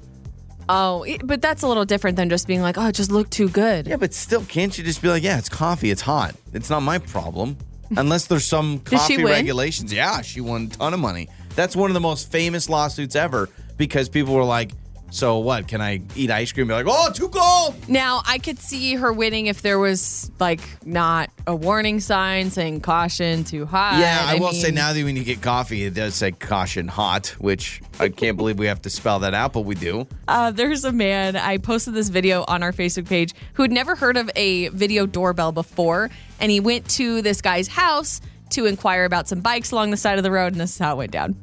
oh, 0.67 1.03
it- 1.03 1.25
but 1.25 1.41
that's 1.41 1.61
a 1.63 1.67
little 1.67 1.85
different 1.85 2.15
than 2.15 2.29
just 2.29 2.47
being 2.47 2.61
like, 2.61 2.77
oh, 2.77 2.87
it 2.87 2.95
just 2.95 3.11
looked 3.11 3.31
too 3.31 3.49
good. 3.49 3.87
Yeah, 3.87 3.97
but 3.97 4.13
still, 4.13 4.43
can't 4.45 4.75
you 4.77 4.83
just 4.83 5.01
be 5.01 5.07
like, 5.09 5.23
yeah, 5.23 5.37
it's 5.37 5.49
coffee, 5.49 5.89
it's 5.91 6.01
hot. 6.01 6.35
It's 6.53 6.69
not 6.69 6.81
my 6.81 6.97
problem. 6.99 7.57
Unless 7.97 8.27
there's 8.27 8.45
some 8.45 8.77
Did 8.79 8.89
she 8.91 8.97
coffee 8.97 9.23
win? 9.23 9.33
regulations. 9.33 9.91
Yeah, 9.91 10.21
she 10.21 10.41
won 10.41 10.65
a 10.65 10.69
ton 10.69 10.93
of 10.93 10.99
money. 10.99 11.27
That's 11.55 11.75
one 11.75 11.89
of 11.89 11.95
the 11.95 11.99
most 11.99 12.31
famous 12.31 12.69
lawsuits 12.69 13.15
ever 13.15 13.49
because 13.77 14.09
people 14.09 14.33
were 14.35 14.43
like, 14.43 14.71
so 15.09 15.39
what? 15.39 15.67
Can 15.67 15.81
I 15.81 16.01
eat 16.15 16.31
ice 16.31 16.51
cream? 16.51 16.67
Be 16.67 16.73
like, 16.73 16.85
oh, 16.87 17.11
too 17.11 17.29
cold. 17.29 17.75
Now, 17.89 18.21
I 18.27 18.37
could 18.37 18.59
see 18.59 18.95
her 18.95 19.11
winning 19.11 19.47
if 19.47 19.61
there 19.61 19.79
was 19.79 20.31
like 20.39 20.61
not 20.85 21.29
a 21.47 21.55
warning 21.55 21.99
sign 21.99 22.51
saying 22.51 22.81
caution 22.81 23.43
too 23.43 23.65
hot. 23.65 23.99
Yeah, 23.99 24.23
I, 24.23 24.39
will 24.39 24.51
say 24.53 24.71
now 24.71 24.93
that 24.93 25.03
when 25.03 25.15
you 25.15 25.23
get 25.23 25.41
coffee, 25.41 25.83
it 25.83 25.93
does 25.93 26.15
say 26.15 26.31
caution 26.31 26.87
hot, 26.87 27.27
which 27.39 27.81
I 27.99 28.09
can't 28.09 28.37
believe 28.37 28.59
we 28.59 28.67
have 28.67 28.81
to 28.83 28.89
spell 28.89 29.19
that 29.19 29.33
out, 29.33 29.53
but 29.53 29.61
we 29.61 29.75
do. 29.75 30.07
Uh, 30.27 30.51
there's 30.51 30.85
a 30.85 30.91
man, 30.91 31.35
I 31.35 31.57
posted 31.57 31.93
this 31.93 32.09
video 32.09 32.45
on 32.47 32.63
our 32.63 32.71
Facebook 32.71 33.07
page 33.07 33.33
who 33.53 33.63
had 33.63 33.71
never 33.71 33.95
heard 33.95 34.17
of 34.17 34.29
a 34.35 34.69
video 34.69 35.05
doorbell 35.05 35.51
before. 35.51 36.09
And 36.39 36.51
he 36.51 36.59
went 36.59 36.89
to 36.91 37.21
this 37.21 37.41
guy's 37.41 37.67
house 37.67 38.21
to 38.51 38.65
inquire 38.65 39.05
about 39.05 39.27
some 39.27 39.41
bikes 39.41 39.71
along 39.71 39.91
the 39.91 39.97
side 39.97 40.17
of 40.17 40.23
the 40.23 40.31
road. 40.31 40.53
And 40.53 40.61
this 40.61 40.73
is 40.73 40.79
how 40.79 40.93
it 40.93 40.97
went 40.97 41.11
down. 41.11 41.35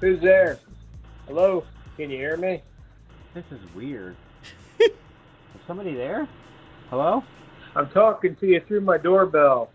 Who's 0.00 0.20
there? 0.20 0.58
Hello? 1.26 1.64
Can 1.96 2.10
you 2.10 2.16
hear 2.16 2.36
me? 2.36 2.62
This 3.34 3.44
is 3.52 3.60
weird. 3.74 4.16
is 4.80 4.90
somebody 5.66 5.94
there? 5.94 6.28
Hello? 6.88 7.22
I'm 7.76 7.88
talking 7.90 8.34
to 8.36 8.46
you 8.46 8.60
through 8.66 8.80
my 8.80 8.98
doorbell. 8.98 9.70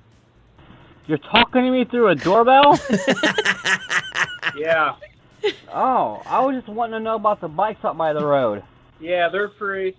You're 1.07 1.19
talking 1.19 1.63
to 1.63 1.71
me 1.71 1.85
through 1.85 2.09
a 2.09 2.15
doorbell? 2.15 2.79
Yeah. 4.57 4.95
oh, 5.73 6.21
I 6.25 6.39
was 6.45 6.55
just 6.55 6.69
wanting 6.69 6.93
to 6.93 6.99
know 7.01 7.15
about 7.15 7.41
the 7.41 7.49
bikes 7.49 7.83
up 7.83 7.97
by 7.97 8.13
the 8.13 8.25
road. 8.25 8.63
Yeah, 9.01 9.27
they're 9.27 9.49
free. 9.59 9.95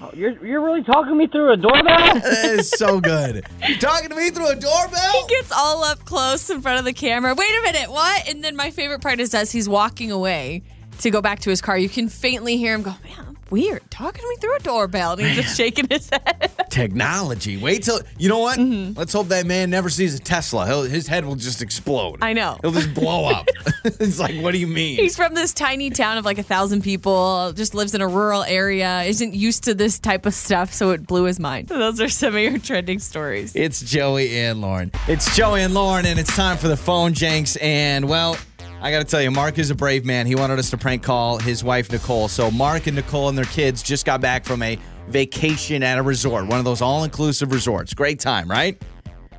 Oh, 0.00 0.10
You're 0.14 0.44
you're 0.44 0.60
really 0.60 0.84
talking 0.84 1.08
to 1.08 1.14
me 1.16 1.26
through 1.26 1.52
a 1.52 1.56
doorbell? 1.56 2.14
That 2.20 2.44
is 2.44 2.70
so 2.70 3.00
good. 3.00 3.44
You 3.66 3.76
talking 3.78 4.08
to 4.08 4.14
me 4.14 4.30
through 4.30 4.50
a 4.50 4.54
doorbell? 4.54 5.12
He 5.12 5.34
gets 5.34 5.50
all 5.50 5.82
up 5.82 6.04
close 6.04 6.48
in 6.48 6.62
front 6.62 6.78
of 6.78 6.84
the 6.84 6.92
camera. 6.92 7.34
Wait 7.34 7.50
a 7.58 7.62
minute, 7.62 7.90
what? 7.90 8.28
And 8.28 8.44
then 8.44 8.54
my 8.54 8.70
favorite 8.70 9.00
part 9.00 9.18
is 9.18 9.34
as 9.34 9.50
he's 9.50 9.68
walking 9.68 10.12
away 10.12 10.62
to 10.98 11.10
go 11.10 11.20
back 11.20 11.40
to 11.40 11.50
his 11.50 11.60
car, 11.60 11.78
you 11.78 11.88
can 11.88 12.08
faintly 12.08 12.56
hear 12.56 12.74
him 12.74 12.82
go, 12.82 12.94
Man, 13.04 13.36
weird, 13.50 13.82
talking 13.90 14.22
to 14.22 14.28
me 14.28 14.36
through 14.36 14.56
a 14.56 14.60
doorbell. 14.60 15.12
And 15.12 15.22
he's 15.22 15.36
just 15.36 15.56
shaking 15.56 15.88
his 15.88 16.10
head. 16.10 16.50
Technology. 16.70 17.56
Wait 17.56 17.82
till 17.84 18.00
you 18.18 18.28
know 18.28 18.38
what? 18.38 18.58
Mm-hmm. 18.58 18.98
Let's 18.98 19.12
hope 19.12 19.28
that 19.28 19.46
man 19.46 19.70
never 19.70 19.88
sees 19.90 20.14
a 20.14 20.18
Tesla. 20.18 20.66
He'll, 20.66 20.82
his 20.82 21.06
head 21.06 21.24
will 21.24 21.36
just 21.36 21.62
explode. 21.62 22.18
I 22.22 22.32
know. 22.32 22.58
He'll 22.62 22.72
just 22.72 22.94
blow 22.94 23.26
up. 23.26 23.46
it's 23.84 24.18
like, 24.18 24.40
what 24.42 24.52
do 24.52 24.58
you 24.58 24.66
mean? 24.66 24.96
He's 24.96 25.16
from 25.16 25.34
this 25.34 25.52
tiny 25.52 25.90
town 25.90 26.18
of 26.18 26.24
like 26.24 26.38
a 26.38 26.42
thousand 26.42 26.82
people, 26.82 27.52
just 27.54 27.74
lives 27.74 27.94
in 27.94 28.00
a 28.00 28.08
rural 28.08 28.42
area, 28.42 29.02
isn't 29.02 29.34
used 29.34 29.64
to 29.64 29.74
this 29.74 29.98
type 29.98 30.26
of 30.26 30.34
stuff, 30.34 30.72
so 30.72 30.90
it 30.90 31.06
blew 31.06 31.24
his 31.24 31.38
mind. 31.38 31.68
Those 31.68 32.00
are 32.00 32.08
some 32.08 32.34
of 32.34 32.40
your 32.40 32.58
trending 32.58 32.98
stories. 32.98 33.54
It's 33.54 33.80
Joey 33.80 34.36
and 34.36 34.60
Lauren. 34.60 34.92
It's 35.06 35.34
Joey 35.36 35.62
and 35.62 35.74
Lauren, 35.74 36.06
and 36.06 36.18
it's 36.18 36.34
time 36.34 36.58
for 36.58 36.68
the 36.68 36.76
Phone 36.76 37.14
Jenks. 37.14 37.56
And 37.56 38.08
well, 38.08 38.36
I 38.80 38.92
got 38.92 39.00
to 39.00 39.04
tell 39.04 39.20
you, 39.20 39.32
Mark 39.32 39.58
is 39.58 39.70
a 39.70 39.74
brave 39.74 40.04
man. 40.04 40.26
He 40.26 40.36
wanted 40.36 40.58
us 40.60 40.70
to 40.70 40.76
prank 40.78 41.02
call 41.02 41.38
his 41.38 41.64
wife 41.64 41.90
Nicole. 41.90 42.28
So 42.28 42.48
Mark 42.50 42.86
and 42.86 42.94
Nicole 42.94 43.28
and 43.28 43.36
their 43.36 43.44
kids 43.46 43.82
just 43.82 44.06
got 44.06 44.20
back 44.20 44.44
from 44.44 44.62
a 44.62 44.78
vacation 45.08 45.82
at 45.82 45.98
a 45.98 46.02
resort, 46.02 46.46
one 46.46 46.60
of 46.60 46.64
those 46.64 46.80
all-inclusive 46.80 47.52
resorts. 47.52 47.92
Great 47.92 48.20
time, 48.20 48.48
right? 48.48 48.80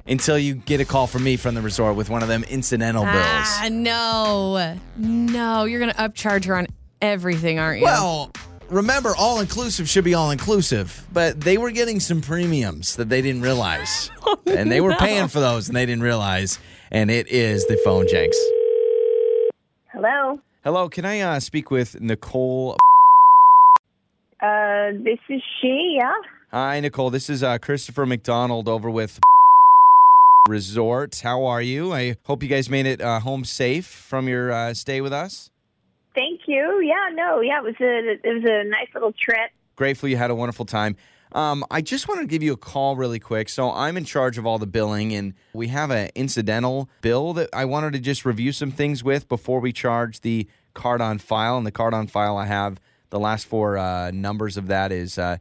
Until 0.07 0.38
you 0.38 0.56
get 0.56 0.81
a 0.81 0.86
call 0.86 1.07
from 1.07 1.24
me 1.24 1.38
from 1.38 1.56
the 1.56 1.62
resort 1.62 1.95
with 1.95 2.09
one 2.09 2.21
of 2.21 2.27
them 2.27 2.44
incidental 2.50 3.06
bills. 3.06 3.15
Ah, 3.15 3.69
no. 3.71 4.78
No, 4.97 5.64
you're 5.64 5.80
going 5.80 5.94
to 5.94 5.97
upcharge 5.97 6.44
her 6.45 6.57
on 6.57 6.68
everything, 7.02 7.59
aren't 7.59 7.80
you? 7.80 7.85
Well, 7.85 8.33
remember, 8.68 9.14
all 9.18 9.40
inclusive 9.40 9.87
should 9.87 10.04
be 10.04 10.16
all 10.16 10.31
inclusive, 10.31 11.07
but 11.14 11.40
they 11.40 11.57
were 11.57 11.71
getting 11.71 12.02
some 12.02 12.19
premiums 12.19 12.97
that 12.97 13.07
they 13.07 13.21
didn't 13.21 13.44
realize. 13.44 14.11
and 14.47 14.69
they 14.69 14.81
were 14.81 14.95
paying 14.95 15.30
for 15.30 15.40
those 15.40 15.69
and 15.69 15.78
they 15.78 15.85
didn't 15.85 16.04
realize. 16.04 16.59
And 16.92 17.09
it 17.09 17.30
is 17.30 17.68
the 17.68 17.78
Phone 17.85 18.06
Jenks. 18.07 18.37
Hello. 20.01 20.39
Hello, 20.63 20.87
can 20.87 21.03
I 21.03 21.19
uh, 21.19 21.41
speak 21.41 21.69
with 21.69 21.99
Nicole? 21.99 22.77
Uh, 24.41 24.91
this 24.94 25.19
is 25.27 25.41
she. 25.59 25.97
Yeah. 25.99 26.13
Hi, 26.51 26.79
Nicole. 26.79 27.09
This 27.09 27.29
is 27.29 27.44
uh, 27.44 27.57
Christopher 27.57 28.06
McDonald 28.06 28.69
over 28.69 28.89
with 28.89 29.19
Resort. 30.47 31.19
How 31.21 31.44
are 31.44 31.61
you? 31.61 31.91
I 31.91 32.15
hope 32.23 32.41
you 32.41 32.47
guys 32.47 32.69
made 32.69 32.85
it 32.85 33.01
uh, 33.01 33.19
home 33.19 33.44
safe 33.44 33.85
from 33.87 34.29
your 34.29 34.53
uh, 34.53 34.73
stay 34.73 35.01
with 35.01 35.11
us. 35.11 35.49
Thank 36.15 36.44
you. 36.47 36.79
Yeah. 36.81 37.13
No. 37.13 37.41
Yeah. 37.41 37.59
It 37.59 37.65
was 37.65 37.75
a 37.81 38.19
it 38.23 38.33
was 38.35 38.49
a 38.49 38.69
nice 38.69 38.87
little 38.94 39.11
trip. 39.21 39.51
Grateful 39.75 40.07
you 40.07 40.15
had 40.15 40.31
a 40.31 40.35
wonderful 40.35 40.63
time. 40.63 40.95
Um, 41.31 41.64
I 41.69 41.81
just 41.81 42.07
want 42.07 42.21
to 42.21 42.28
give 42.28 42.42
you 42.42 42.54
a 42.54 42.57
call 42.57 42.95
really 42.95 43.19
quick. 43.19 43.50
So 43.50 43.71
I'm 43.71 43.98
in 43.98 44.06
charge 44.06 44.38
of 44.38 44.45
all 44.45 44.57
the 44.57 44.66
billing, 44.68 45.14
and 45.14 45.33
we 45.54 45.68
have 45.68 45.92
an 45.92 46.09
incidental 46.16 46.90
bill 47.02 47.33
that 47.33 47.50
I 47.54 47.66
wanted 47.66 47.94
to 47.94 48.00
just 48.00 48.26
review 48.26 48.52
some 48.52 48.71
things 48.71 49.04
with 49.04 49.30
before 49.30 49.59
we 49.59 49.71
charge 49.71 50.21
the 50.21 50.48
card 50.74 51.02
on 51.02 51.19
file. 51.19 51.57
And 51.57 51.68
the 51.68 51.71
card 51.71 51.94
on 51.94 52.07
file 52.07 52.38
I 52.38 52.45
have 52.45 52.80
the 53.12 53.19
last 53.19 53.45
four 53.48 53.78
uh, 53.78 54.12
numbers 54.12 54.57
of 54.57 54.68
that 54.68 54.92
is. 54.92 55.18
Uh, 55.19 55.38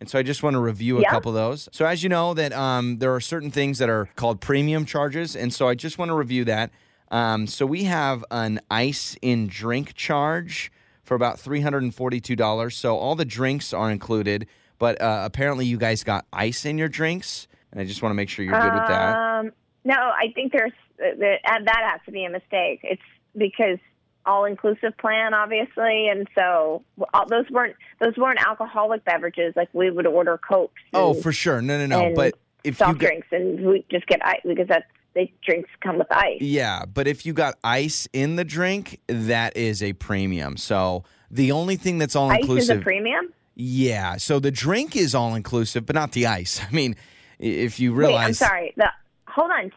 and 0.00 0.10
so 0.10 0.18
I 0.18 0.22
just 0.22 0.42
want 0.42 0.54
to 0.54 0.60
review 0.60 0.98
a 0.98 1.02
Yeah. 1.02 1.10
couple 1.10 1.30
of 1.30 1.34
those. 1.34 1.68
So 1.72 1.86
as 1.86 2.02
you 2.02 2.10
know, 2.10 2.34
that 2.34 2.52
um, 2.52 2.98
there 2.98 3.14
are 3.14 3.20
certain 3.20 3.50
things 3.50 3.78
that 3.78 3.88
are 3.88 4.10
called 4.16 4.40
premium 4.40 4.84
charges, 4.84 5.34
and 5.34 5.52
so 5.52 5.66
I 5.68 5.74
just 5.74 5.96
want 5.98 6.10
to 6.10 6.14
review 6.14 6.44
that. 6.44 6.70
Um, 7.10 7.46
so 7.46 7.64
we 7.64 7.84
have 7.84 8.22
an 8.30 8.60
ice 8.70 9.16
in 9.22 9.46
drink 9.46 9.94
charge 9.94 10.70
for 11.04 11.14
about 11.14 11.38
three 11.38 11.60
hundred 11.60 11.84
and 11.84 11.94
forty-two 11.94 12.36
dollars. 12.36 12.76
So 12.76 12.96
all 12.96 13.14
the 13.14 13.24
drinks 13.24 13.72
are 13.72 13.90
included, 13.90 14.46
but 14.78 15.00
uh, 15.00 15.22
apparently 15.24 15.66
you 15.66 15.78
guys 15.78 16.02
got 16.02 16.26
ice 16.32 16.64
in 16.64 16.78
your 16.78 16.88
drinks, 16.88 17.46
and 17.70 17.80
I 17.80 17.84
just 17.84 18.02
want 18.02 18.10
to 18.10 18.16
make 18.16 18.28
sure 18.28 18.44
you're 18.44 18.60
good 18.60 18.74
with 18.74 18.88
that. 18.88 19.16
Um. 19.16 19.52
No, 19.86 19.96
I 19.96 20.32
think 20.34 20.52
there's 20.52 20.72
uh, 20.98 21.14
the, 21.18 21.34
uh, 21.44 21.58
that 21.62 21.90
has 21.92 22.00
to 22.06 22.10
be 22.10 22.24
a 22.24 22.30
mistake. 22.30 22.80
It's 22.82 23.02
because 23.36 23.78
all 24.24 24.46
inclusive 24.46 24.96
plan, 24.96 25.34
obviously, 25.34 26.08
and 26.08 26.26
so 26.34 26.82
all, 27.12 27.26
those 27.26 27.44
weren't 27.50 27.76
those 28.00 28.16
weren't 28.16 28.40
alcoholic 28.40 29.04
beverages 29.04 29.52
like 29.56 29.68
we 29.74 29.90
would 29.90 30.06
order 30.06 30.38
cokes. 30.38 30.80
Oh, 30.94 31.12
for 31.12 31.32
sure. 31.32 31.60
No, 31.60 31.76
no, 31.76 31.84
no. 31.84 32.06
and 32.06 32.16
But 32.16 32.32
if 32.64 32.80
you 32.80 32.86
soft 32.86 32.98
drinks, 32.98 33.26
and 33.30 33.60
we 33.66 33.84
just 33.90 34.06
get 34.06 34.24
ice 34.24 34.40
because 34.42 34.68
that's 34.68 34.86
the 35.14 35.30
drinks 35.44 35.70
come 35.80 35.98
with 35.98 36.10
ice. 36.10 36.38
yeah, 36.40 36.84
but 36.84 37.06
if 37.06 37.24
you 37.26 37.32
got 37.32 37.54
ice 37.62 38.08
in 38.12 38.36
the 38.36 38.44
drink, 38.44 39.00
that 39.06 39.56
is 39.56 39.82
a 39.82 39.92
premium. 39.94 40.56
So 40.56 41.04
the 41.30 41.52
only 41.52 41.76
thing 41.76 41.98
that's 41.98 42.16
all 42.16 42.30
inclusive. 42.30 42.56
Ice 42.56 42.62
is 42.64 42.70
a 42.70 42.82
premium. 42.82 43.32
yeah. 43.54 44.16
So 44.16 44.40
the 44.40 44.50
drink 44.50 44.96
is 44.96 45.14
all 45.14 45.34
inclusive, 45.34 45.86
but 45.86 45.94
not 45.94 46.12
the 46.12 46.26
ice. 46.26 46.60
I 46.68 46.70
mean, 46.72 46.96
if 47.38 47.78
you 47.80 47.92
Wait, 47.92 47.98
realize, 47.98 48.42
I'm 48.42 48.48
sorry. 48.48 48.74
The 48.76 48.88
hold 49.28 49.50
on. 49.50 49.70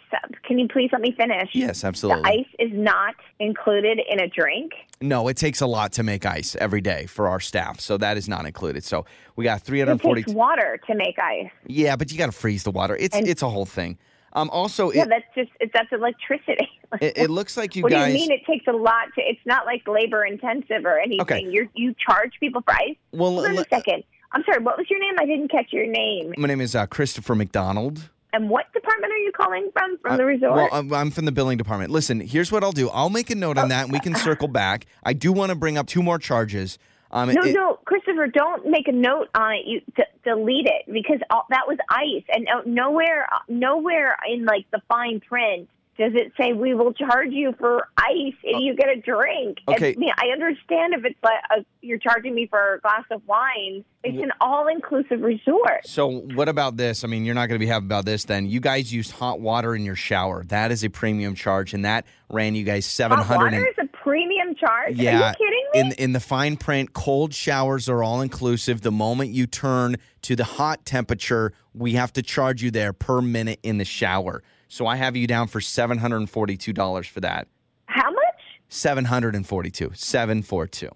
Can 0.43 0.59
you 0.59 0.67
please 0.67 0.89
let 0.91 1.01
me 1.01 1.13
finish? 1.17 1.49
yes, 1.53 1.81
The 1.81 1.87
absolutely. 1.87 2.29
ice 2.29 2.47
is 2.59 2.71
not 2.73 3.15
included 3.39 3.99
in 4.09 4.19
a 4.19 4.27
drink. 4.27 4.71
No, 5.01 5.27
it 5.27 5.37
takes 5.37 5.61
a 5.61 5.67
lot 5.67 5.91
to 5.93 6.03
make 6.03 6.25
ice 6.25 6.55
every 6.59 6.81
day 6.81 7.05
for 7.07 7.27
our 7.27 7.39
staff, 7.39 7.79
so 7.79 7.97
that 7.97 8.17
is 8.17 8.27
not 8.29 8.45
included. 8.45 8.83
So 8.83 9.05
we 9.35 9.43
got 9.43 9.61
It 9.61 9.65
340. 9.65 10.23
takes 10.23 10.33
water 10.33 10.79
to 10.87 10.95
make 10.95 11.17
ice. 11.19 11.49
Yeah, 11.67 11.95
but 11.95 12.11
you 12.11 12.17
got 12.17 12.27
to 12.27 12.31
freeze 12.31 12.63
the 12.63 12.71
water. 12.71 12.95
It's 12.99 13.15
And- 13.15 13.27
it's 13.27 13.41
a 13.43 13.49
whole 13.49 13.65
thing. 13.65 13.97
Um, 14.33 14.49
also, 14.51 14.91
Yeah, 14.91 15.03
it, 15.03 15.09
that's 15.09 15.25
just 15.35 15.51
it, 15.59 15.71
that's 15.73 15.91
electricity. 15.91 16.69
it, 17.01 17.17
it 17.17 17.29
looks 17.29 17.57
like 17.57 17.75
you 17.75 17.83
what 17.83 17.91
guys. 17.91 18.07
do 18.07 18.11
you 18.19 18.27
mean? 18.27 18.31
It 18.31 18.45
takes 18.45 18.67
a 18.67 18.71
lot 18.73 19.05
to. 19.15 19.21
It's 19.21 19.39
not 19.45 19.65
like 19.65 19.87
labor 19.87 20.25
intensive 20.25 20.85
or 20.85 20.99
anything. 20.99 21.21
Okay. 21.21 21.43
You 21.43 21.67
you 21.75 21.95
charge 22.05 22.33
people 22.39 22.61
for 22.61 22.73
ice. 22.73 22.95
Well, 23.11 23.31
Hold 23.33 23.45
on 23.47 23.57
a 23.57 23.65
second. 23.69 24.03
I'm 24.33 24.43
sorry. 24.45 24.61
What 24.61 24.77
was 24.77 24.87
your 24.89 24.99
name? 24.99 25.15
I 25.19 25.25
didn't 25.25 25.49
catch 25.49 25.71
your 25.71 25.87
name. 25.87 26.33
my 26.37 26.47
name 26.47 26.61
is 26.61 26.75
uh, 26.75 26.85
Christopher 26.85 27.33
McDonald. 27.35 28.09
And 28.33 28.49
what 28.49 28.71
department 28.73 29.11
are 29.13 29.17
you 29.17 29.31
calling 29.31 29.69
from? 29.71 29.97
From 29.99 30.11
Uh, 30.13 30.17
the 30.17 30.25
resort? 30.25 30.53
Well, 30.53 30.69
I'm, 30.71 30.93
I'm 30.93 31.11
from 31.11 31.23
the 31.25 31.31
billing 31.31 31.57
department. 31.57 31.91
Listen, 31.91 32.19
here's 32.19 32.51
what 32.51 32.61
I'll 32.63 32.73
do. 32.73 32.89
I'll 32.89 33.09
make 33.09 33.29
a 33.29 33.35
note 33.35 33.57
on 33.57 33.69
that, 33.69 33.85
and 33.85 33.93
we 33.93 33.99
can 34.01 34.13
circle 34.15 34.49
back. 34.49 34.85
I 35.03 35.13
do 35.13 35.31
want 35.31 35.49
to 35.51 35.55
bring 35.55 35.77
up 35.77 35.87
two 35.87 36.03
more 36.03 36.19
charges. 36.19 36.77
Um, 37.11 37.31
no, 37.33 37.41
it- 37.43 37.53
no, 37.53 37.79
Christopher, 37.85 38.27
don't 38.27 38.65
make 38.67 38.87
a 38.87 38.91
note 38.91 39.29
on 39.35 39.53
it. 39.53 39.61
You 39.65 39.81
d- 39.95 40.03
delete 40.23 40.65
it 40.67 40.91
because 40.91 41.19
all, 41.29 41.45
that 41.49 41.67
was 41.67 41.77
ice, 41.89 42.23
and 42.29 42.47
uh, 42.47 42.61
nowhere, 42.65 43.27
nowhere 43.47 44.17
in 44.29 44.45
like 44.45 44.65
the 44.71 44.81
fine 44.89 45.19
print 45.19 45.69
does 45.97 46.11
it 46.13 46.31
say 46.39 46.53
we 46.53 46.75
will 46.75 46.93
charge 46.93 47.31
you 47.31 47.55
for 47.59 47.87
ice 47.97 48.35
if 48.43 48.61
you 48.61 48.75
get 48.75 48.89
a 48.89 49.01
drink. 49.01 49.57
Oh. 49.67 49.73
Okay. 49.73 49.93
I 49.95 49.97
mean, 49.97 50.11
I 50.15 50.27
understand 50.31 50.93
if 50.93 51.03
it's 51.05 51.17
like 51.23 51.39
a, 51.49 51.65
you're 51.81 51.97
charging 51.97 52.35
me 52.35 52.45
for 52.45 52.75
a 52.75 52.79
glass 52.79 53.03
of 53.11 53.21
wine. 53.27 53.83
It's 54.03 54.21
an 54.21 54.31
all-inclusive 54.39 55.21
resort. 55.21 55.85
So, 55.85 56.07
what 56.07 56.47
about 56.47 56.77
this? 56.77 57.03
I 57.03 57.07
mean, 57.07 57.25
you're 57.25 57.35
not 57.35 57.47
going 57.47 57.59
to 57.59 57.65
be 57.65 57.67
happy 57.67 57.85
about 57.85 58.05
this 58.05 58.23
then. 58.25 58.45
You 58.45 58.59
guys 58.61 58.93
used 58.93 59.11
hot 59.11 59.41
water 59.41 59.75
in 59.75 59.83
your 59.83 59.95
shower. 59.95 60.45
That 60.45 60.71
is 60.71 60.83
a 60.83 60.89
premium 60.89 61.35
charge, 61.35 61.73
and 61.73 61.83
that 61.83 62.05
ran 62.29 62.55
you 62.55 62.63
guys 62.63 62.85
Hot 62.85 62.91
700 63.25 63.35
water 63.43 63.67
is 63.67 63.75
a 63.79 63.86
premium 64.07 64.55
charge. 64.55 64.95
Yeah, 64.95 65.21
Are 65.21 65.27
you 65.29 65.33
kidding 65.35 65.65
me? 65.73 65.79
in 65.79 65.91
in 66.03 66.13
the 66.13 66.19
fine 66.19 66.57
print, 66.57 66.93
cold 66.93 67.33
showers 67.33 67.89
are 67.89 68.01
all 68.03 68.21
inclusive. 68.21 68.81
The 68.81 68.91
moment 68.91 69.31
you 69.31 69.45
turn 69.47 69.97
to 70.23 70.35
the 70.35 70.43
hot 70.43 70.85
temperature, 70.85 71.53
we 71.73 71.93
have 71.93 72.13
to 72.13 72.21
charge 72.21 72.63
you 72.63 72.71
there 72.71 72.93
per 72.93 73.21
minute 73.21 73.59
in 73.63 73.77
the 73.77 73.85
shower. 73.85 74.43
So 74.69 74.87
I 74.87 74.95
have 74.97 75.15
you 75.15 75.27
down 75.27 75.47
for 75.47 75.61
seven 75.61 75.97
hundred 75.99 76.17
and 76.17 76.29
forty 76.29 76.57
two 76.57 76.73
dollars 76.73 77.07
for 77.07 77.19
that. 77.21 77.47
How 77.85 78.09
much? 78.11 78.23
Seven 78.69 79.05
hundred 79.05 79.35
and 79.35 79.45
forty 79.45 79.69
two. 79.71 79.91
Seven 79.93 80.41
four 80.41 80.67
two. 80.67 80.89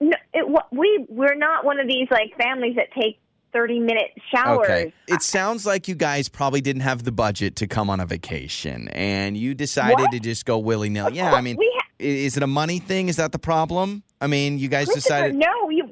No, 0.00 0.16
it, 0.34 0.62
we 0.72 1.06
we're 1.08 1.34
not 1.36 1.64
one 1.64 1.78
of 1.80 1.86
these 1.86 2.08
like 2.10 2.36
families 2.36 2.76
that 2.76 2.88
take 3.00 3.20
thirty 3.52 3.78
minute 3.78 4.10
showers. 4.34 4.66
Okay. 4.68 4.92
It 5.06 5.22
sounds 5.22 5.66
like 5.66 5.88
you 5.88 5.94
guys 5.94 6.28
probably 6.28 6.60
didn't 6.60 6.82
have 6.82 7.04
the 7.04 7.12
budget 7.12 7.56
to 7.56 7.66
come 7.66 7.90
on 7.90 8.00
a 8.00 8.06
vacation, 8.06 8.88
and 8.88 9.36
you 9.36 9.54
decided 9.54 9.98
What? 9.98 10.12
to 10.12 10.20
just 10.20 10.44
go 10.46 10.58
willy 10.58 10.88
nilly. 10.88 11.16
Yeah, 11.16 11.32
I 11.32 11.40
mean, 11.40 11.56
ha- 11.60 11.86
is 11.98 12.36
it 12.36 12.42
a 12.42 12.46
money 12.46 12.78
thing? 12.78 13.08
Is 13.08 13.16
that 13.16 13.32
the 13.32 13.38
problem? 13.38 14.02
I 14.20 14.26
mean, 14.26 14.58
you 14.58 14.68
guys 14.68 14.88
decided. 14.88 15.36
no, 15.36 15.70
you, 15.70 15.88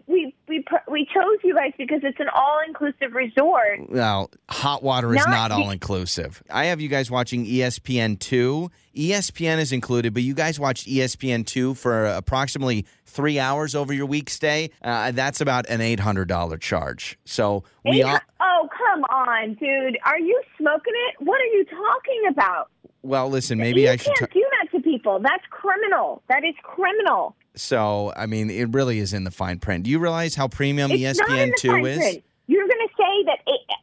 we 0.56 0.64
we 0.88 1.04
chose 1.04 1.38
you 1.42 1.54
guys 1.54 1.72
because 1.76 2.00
it's 2.02 2.18
an 2.20 2.28
all 2.34 2.58
inclusive 2.66 3.14
resort. 3.14 3.88
Well, 3.88 4.30
hot 4.48 4.82
water 4.82 5.14
is 5.14 5.26
Not 5.26 5.50
not, 5.50 5.52
all 5.52 5.70
inclusive. 5.70 6.42
I 6.50 6.66
have 6.66 6.80
you 6.80 6.88
guys 6.88 7.10
watching 7.10 7.44
ESPN 7.46 8.18
two. 8.18 8.70
ESPN 8.94 9.58
is 9.58 9.72
included, 9.72 10.14
but 10.14 10.22
you 10.22 10.34
guys 10.34 10.58
watched 10.58 10.86
ESPN 10.86 11.46
two 11.46 11.74
for 11.74 12.06
approximately 12.06 12.86
three 13.04 13.38
hours 13.38 13.74
over 13.74 13.92
your 13.92 14.06
week 14.06 14.30
stay. 14.30 14.70
Uh, 14.82 15.10
that's 15.12 15.40
about 15.40 15.66
an 15.68 15.80
eight 15.80 16.00
hundred 16.00 16.28
dollar 16.28 16.56
charge. 16.56 17.18
So 17.24 17.64
we 17.84 18.02
are. 18.02 18.22
oh 18.40 18.68
come 18.76 19.04
on, 19.04 19.54
dude, 19.54 19.98
are 20.04 20.18
you 20.18 20.40
smoking 20.58 20.94
it? 21.08 21.24
What 21.24 21.40
are 21.40 21.44
you 21.46 21.64
talking 21.64 22.22
about? 22.30 22.70
Well, 23.02 23.28
listen, 23.28 23.58
maybe 23.58 23.82
you 23.82 23.90
I 23.90 23.96
should. 23.96 24.14
T- 24.16 24.16
do 24.16 24.24
that 24.24 24.32
to 24.32 24.45
people. 24.86 25.18
That's 25.20 25.44
criminal. 25.50 26.22
That 26.28 26.44
is 26.44 26.54
criminal. 26.62 27.34
so 27.54 28.12
I 28.16 28.26
mean, 28.26 28.48
it 28.50 28.68
really 28.72 28.98
is 29.00 29.12
in 29.12 29.24
the 29.24 29.30
fine 29.30 29.58
print. 29.58 29.84
Do 29.84 29.90
you 29.90 29.98
realize 29.98 30.34
how 30.36 30.46
premium 30.48 30.90
It's 30.92 31.18
not 31.18 31.30
in 31.30 31.36
ESPN 31.36 31.50
the 31.50 31.58
two 31.60 31.68
fine 31.70 31.86
is? 31.86 31.98
print. 31.98 32.22
You're 32.48 32.68
going 32.68 32.86
to 32.88 32.94
say 32.96 33.24
that 33.26 33.38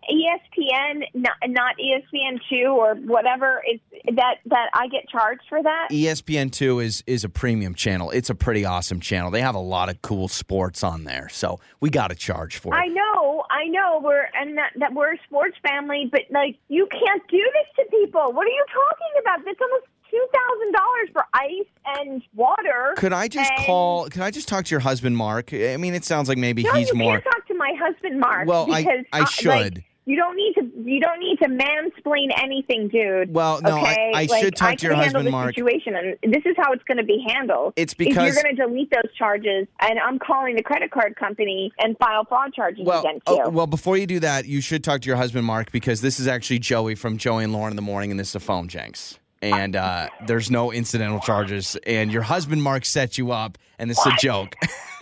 ESPN, 0.10 1.04
not, 1.14 1.34
not 1.50 1.78
E 1.80 1.96
ESPN 2.00 2.40
two 2.50 2.68
or 2.72 2.96
whatever, 2.96 3.62
is 3.70 3.80
that 4.16 4.36
that 4.46 4.70
I 4.74 4.88
get 4.88 5.10
charged 5.10 5.42
for 5.50 5.62
that? 5.62 5.88
E 5.92 6.06
ESPN 6.06 6.50
two 6.50 6.80
is 6.80 7.04
is 7.06 7.26
a 7.26 7.30
premium 7.30 7.76
channel. 7.76 8.10
It's 8.12 8.30
a 8.30 8.36
pretty 8.36 8.64
awesome 8.64 9.02
channel. 9.02 9.32
They 9.32 9.42
have 9.42 9.56
a 9.56 9.60
lot 9.60 9.90
of 9.90 10.02
cool 10.02 10.30
sports 10.30 10.82
on 10.82 11.04
there, 11.04 11.28
so 11.30 11.60
we 11.82 11.90
got 11.90 12.08
to 12.10 12.16
charge 12.16 12.56
for 12.58 12.74
it. 12.74 12.78
I 12.78 12.88
know, 12.88 13.44
I 13.52 13.68
know. 13.68 14.00
We're 14.02 14.28
and 14.34 14.58
that, 14.58 14.72
that 14.80 14.94
we're 14.94 15.14
a 15.16 15.18
sports 15.28 15.58
family, 15.68 16.08
but 16.10 16.22
like 16.32 16.58
you 16.70 16.88
can't 16.90 17.24
do 17.30 17.38
this 17.58 17.86
to 17.86 17.92
people. 17.92 18.32
What 18.32 18.48
are 18.48 18.52
you 18.52 18.66
talking 18.72 19.22
about? 19.22 19.40
That's 19.46 19.60
almost 19.62 19.88
two 20.14 20.28
thousand 20.34 20.74
dollars 20.74 21.10
for 21.12 21.26
ice 21.34 21.98
and 22.00 22.22
water. 22.36 22.94
Could 22.98 23.14
I 23.14 23.28
just 23.28 23.52
and- 23.58 23.66
call? 23.66 24.06
Could 24.10 24.22
I 24.22 24.32
just 24.32 24.48
talk 24.48 24.66
to 24.66 24.72
your 24.72 24.80
husband, 24.82 25.18
Mark? 25.18 25.54
I 25.54 25.78
mean, 25.78 25.96
it 25.96 26.06
sounds 26.06 26.30
like 26.30 26.38
maybe 26.38 26.64
No, 26.64 26.74
he's 26.74 26.90
you 26.90 26.96
more. 26.96 27.14
can't 27.20 27.24
talk 27.26 27.48
to 27.48 27.56
my 27.56 27.74
husband, 27.80 28.20
Mark. 28.20 28.48
Well, 28.48 28.72
I- 28.72 28.82
because, 28.84 29.06
I 29.12 29.18
uh, 29.18 29.22
like, 29.22 29.30
should. 29.32 29.84
you 30.06 30.16
don't 30.16 30.36
need 30.36 30.54
to. 30.56 30.90
You 30.90 31.00
don't 31.00 31.20
need 31.20 31.38
to 31.40 31.48
mansplain 31.48 32.28
anything, 32.38 32.90
dude. 32.90 33.34
Well, 33.34 33.62
no, 33.62 33.70
I- 33.78 33.92
okay? 33.92 34.12
I 34.14 34.28
Like, 34.30 34.44
should 34.44 34.56
talk 34.56 34.70
I 34.72 34.76
to 34.76 34.86
your 34.88 34.96
husband, 34.96 35.30
Mark. 35.32 35.56
Situation, 35.56 35.96
and 35.96 36.34
this 36.34 36.44
is 36.46 36.56
how 36.58 36.72
it's 36.74 36.84
going 36.84 36.98
to 36.98 37.04
be 37.04 37.24
handled. 37.28 37.74
It's 37.76 37.94
If 37.94 37.98
because- 37.98 38.34
you're 38.34 38.44
going 38.44 38.56
to 38.56 38.62
delete 38.68 38.92
those 38.92 39.12
charges, 39.18 39.68
and 39.80 39.98
I'm 40.00 40.20
calling 40.20 40.56
the 40.56 40.64
credit 40.64 40.92
card 40.92 41.16
company 41.16 41.72
and 41.80 41.98
file 41.98 42.26
fraud 42.26 42.54
charges 42.54 42.86
Well, 42.86 43.00
against 43.02 43.28
you. 43.28 43.42
oh, 43.46 43.50
well, 43.50 43.68
before 43.68 43.98
you 43.98 44.06
do 44.06 44.20
that, 44.20 44.46
you 44.46 44.62
should 44.62 44.84
talk 44.84 45.02
to 45.02 45.08
your 45.08 45.18
husband, 45.18 45.46
Mark, 45.46 45.72
because 45.72 46.02
this 46.02 46.20
is 46.20 46.28
actually 46.28 46.60
Joey 46.60 46.96
from 46.96 47.18
Joey 47.18 47.44
and 47.46 47.54
Lauren 47.54 47.72
in 47.72 47.76
the 47.78 47.82
morning, 47.82 48.12
and 48.12 48.20
this 48.20 48.30
is 48.30 48.36
a 48.36 48.40
Phone 48.40 48.68
Jenks. 48.68 49.20
And 49.44 49.76
uh, 49.76 50.08
there's 50.26 50.50
no 50.50 50.72
incidental 50.72 51.20
charges. 51.20 51.76
And 51.86 52.12
your 52.14 52.22
husband, 52.22 52.64
Mark, 52.64 52.86
set 52.86 53.18
you 53.18 53.32
up, 53.34 53.58
and 53.78 53.90
this 53.90 54.00
is 54.00 54.06
a 54.06 54.16
joke. 54.22 54.56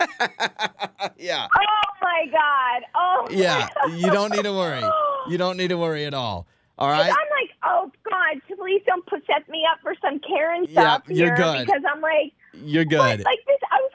yeah, 1.16 1.46
oh 1.54 1.94
my 2.02 2.26
God! 2.26 2.82
Oh 2.94 3.28
yeah. 3.30 3.68
You 3.96 4.10
don't 4.10 4.32
need 4.32 4.42
to 4.42 4.52
worry. 4.52 4.82
You 5.28 5.38
don't 5.38 5.56
need 5.56 5.68
to 5.68 5.78
worry 5.78 6.06
at 6.06 6.14
all. 6.14 6.46
All 6.78 6.88
right. 6.90 7.02
I'm 7.02 7.10
like, 7.10 7.50
oh 7.64 7.92
God, 8.10 8.42
please 8.58 8.82
don't 8.84 9.06
put, 9.06 9.22
set 9.26 9.48
me 9.48 9.64
up 9.70 9.78
for 9.82 9.94
some 10.02 10.18
Karen 10.18 10.66
Yeah, 10.68 10.80
stuff 10.96 11.02
you're 11.08 11.28
here 11.28 11.36
good. 11.36 11.66
because 11.66 11.82
I'm 11.88 12.00
like, 12.00 12.32
You're 12.54 12.82
what? 12.84 12.88
good. 13.18 13.24
like 13.24 13.38
this. 13.46 13.58
I 13.70 13.76
was 13.80 13.90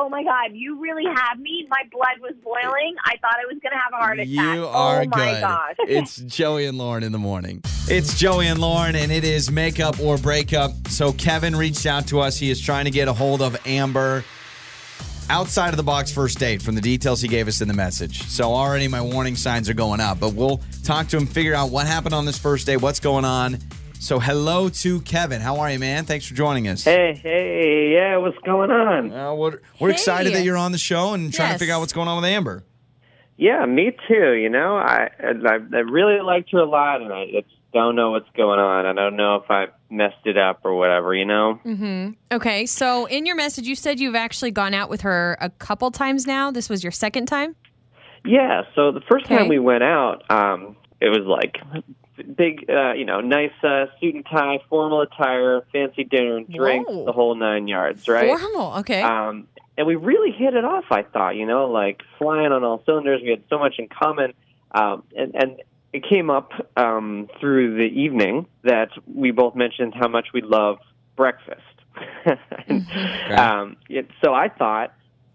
Oh 0.00 0.08
my 0.08 0.22
God, 0.22 0.52
you 0.52 0.80
really 0.80 1.02
have 1.04 1.40
me. 1.40 1.66
My 1.68 1.82
blood 1.90 2.20
was 2.20 2.34
boiling. 2.44 2.94
I 3.04 3.16
thought 3.20 3.34
I 3.34 3.52
was 3.52 3.58
gonna 3.60 3.74
have 3.74 3.92
a 3.92 3.96
heart 3.96 4.20
attack. 4.20 4.28
You 4.28 4.64
oh 4.64 4.68
are 4.68 5.00
oh 5.02 5.04
my 5.08 5.32
good. 5.32 5.40
gosh. 5.40 5.74
It's 5.88 6.18
Joey 6.18 6.66
and 6.66 6.78
Lauren 6.78 7.02
in 7.02 7.10
the 7.10 7.18
morning. 7.18 7.62
It's 7.88 8.16
Joey 8.16 8.46
and 8.46 8.60
Lauren, 8.60 8.94
and 8.94 9.10
it 9.10 9.24
is 9.24 9.50
makeup 9.50 9.98
or 9.98 10.16
breakup. 10.16 10.70
So 10.86 11.10
Kevin 11.12 11.56
reached 11.56 11.84
out 11.84 12.06
to 12.08 12.20
us. 12.20 12.38
He 12.38 12.48
is 12.48 12.60
trying 12.60 12.84
to 12.84 12.92
get 12.92 13.08
a 13.08 13.12
hold 13.12 13.42
of 13.42 13.56
Amber 13.66 14.22
outside 15.30 15.70
of 15.70 15.76
the 15.76 15.82
box 15.82 16.12
first 16.12 16.38
date 16.38 16.62
from 16.62 16.76
the 16.76 16.80
details 16.80 17.20
he 17.20 17.26
gave 17.26 17.48
us 17.48 17.60
in 17.60 17.66
the 17.66 17.74
message. 17.74 18.22
So 18.22 18.52
already 18.54 18.86
my 18.86 19.02
warning 19.02 19.34
signs 19.34 19.68
are 19.68 19.74
going 19.74 20.00
up, 20.00 20.20
but 20.20 20.32
we'll 20.32 20.60
talk 20.84 21.08
to 21.08 21.16
him, 21.16 21.26
figure 21.26 21.54
out 21.54 21.70
what 21.70 21.88
happened 21.88 22.14
on 22.14 22.24
this 22.24 22.38
first 22.38 22.66
date, 22.66 22.76
what's 22.76 23.00
going 23.00 23.24
on. 23.24 23.58
So 24.00 24.18
hello 24.20 24.68
to 24.68 25.00
Kevin. 25.02 25.40
How 25.40 25.58
are 25.58 25.70
you, 25.70 25.78
man? 25.78 26.04
Thanks 26.04 26.26
for 26.26 26.34
joining 26.34 26.68
us. 26.68 26.84
Hey, 26.84 27.18
hey, 27.20 27.92
yeah, 27.94 28.16
what's 28.16 28.38
going 28.38 28.70
on? 28.70 29.12
Uh, 29.12 29.34
we're 29.34 29.58
we're 29.80 29.88
Hey. 29.88 29.94
excited 29.94 30.34
that 30.34 30.44
you're 30.44 30.56
on 30.56 30.72
the 30.72 30.78
show 30.78 31.14
and 31.14 31.32
trying 31.32 31.52
to 31.52 31.58
figure 31.58 31.74
out 31.74 31.80
what's 31.80 31.92
going 31.92 32.08
on 32.08 32.16
with 32.22 32.24
Amber. 32.30 32.64
Yeah, 33.36 33.66
me 33.66 33.92
too. 34.08 34.32
You 34.32 34.48
know, 34.50 34.76
I 34.76 35.10
I, 35.20 35.32
I 35.72 35.78
really 35.80 36.20
liked 36.22 36.50
her 36.52 36.58
a 36.58 36.64
lot, 36.68 37.02
and 37.02 37.12
I 37.12 37.26
just 37.26 37.48
don't 37.74 37.96
know 37.96 38.12
what's 38.12 38.28
going 38.36 38.58
on. 38.60 38.86
I 38.86 38.92
don't 38.92 39.16
know 39.16 39.36
if 39.36 39.50
I 39.50 39.66
messed 39.90 40.24
it 40.26 40.38
up 40.38 40.60
or 40.64 40.74
whatever. 40.76 41.14
You 41.14 41.24
know. 41.24 41.60
Mm-hmm. 41.64 42.10
Okay, 42.36 42.66
so 42.66 43.06
in 43.06 43.26
your 43.26 43.36
message, 43.36 43.66
you 43.66 43.74
said 43.74 43.98
you've 44.00 44.14
actually 44.14 44.52
gone 44.52 44.74
out 44.74 44.88
with 44.90 45.00
her 45.02 45.36
a 45.40 45.50
couple 45.50 45.90
times 45.90 46.26
now. 46.26 46.50
This 46.50 46.68
was 46.70 46.82
your 46.84 46.92
second 46.92 47.26
time. 47.26 47.56
Yeah. 48.24 48.62
So 48.74 48.92
the 48.92 49.00
first 49.10 49.26
Okay. 49.26 49.36
time 49.38 49.48
we 49.48 49.58
went 49.58 49.82
out, 49.82 50.22
um, 50.30 50.76
it 51.00 51.08
was 51.08 51.26
like 51.26 51.56
big, 52.36 52.68
uh, 52.68 52.92
you 52.92 53.04
know, 53.04 53.20
nice 53.20 53.52
uh, 53.62 53.86
suit 54.00 54.14
and 54.14 54.26
tie, 54.26 54.58
formal 54.68 55.02
attire, 55.02 55.62
fancy 55.72 56.04
dinner 56.04 56.36
and 56.36 56.48
drinks, 56.48 56.90
Whoa. 56.90 57.04
the 57.04 57.12
whole 57.12 57.34
nine 57.34 57.68
yards, 57.68 58.08
right? 58.08 58.26
Formal. 58.26 58.78
Okay. 58.78 59.02
Um, 59.02 59.48
and 59.76 59.86
we 59.86 59.94
really 59.94 60.32
hit 60.32 60.54
it 60.54 60.64
off. 60.64 60.84
I 60.90 61.02
thought, 61.02 61.36
you 61.36 61.46
know, 61.46 61.66
like 61.66 62.02
flying 62.18 62.52
on 62.52 62.64
all 62.64 62.82
cylinders. 62.84 63.22
We 63.22 63.30
had 63.30 63.44
so 63.48 63.58
much 63.58 63.76
in 63.78 63.88
common, 63.88 64.34
um, 64.72 65.04
and 65.16 65.34
and 65.34 65.62
it 65.92 66.04
came 66.08 66.30
up 66.30 66.50
um, 66.76 67.28
through 67.40 67.76
the 67.76 68.00
evening 68.00 68.46
that 68.64 68.90
we 69.12 69.30
both 69.30 69.54
mentioned 69.54 69.94
how 69.94 70.08
much 70.08 70.28
we 70.34 70.42
love 70.42 70.78
breakfast. 71.16 71.62
um, 73.30 73.76
yeah, 73.88 74.02
so 74.22 74.34
I 74.34 74.48
thought, 74.48 74.92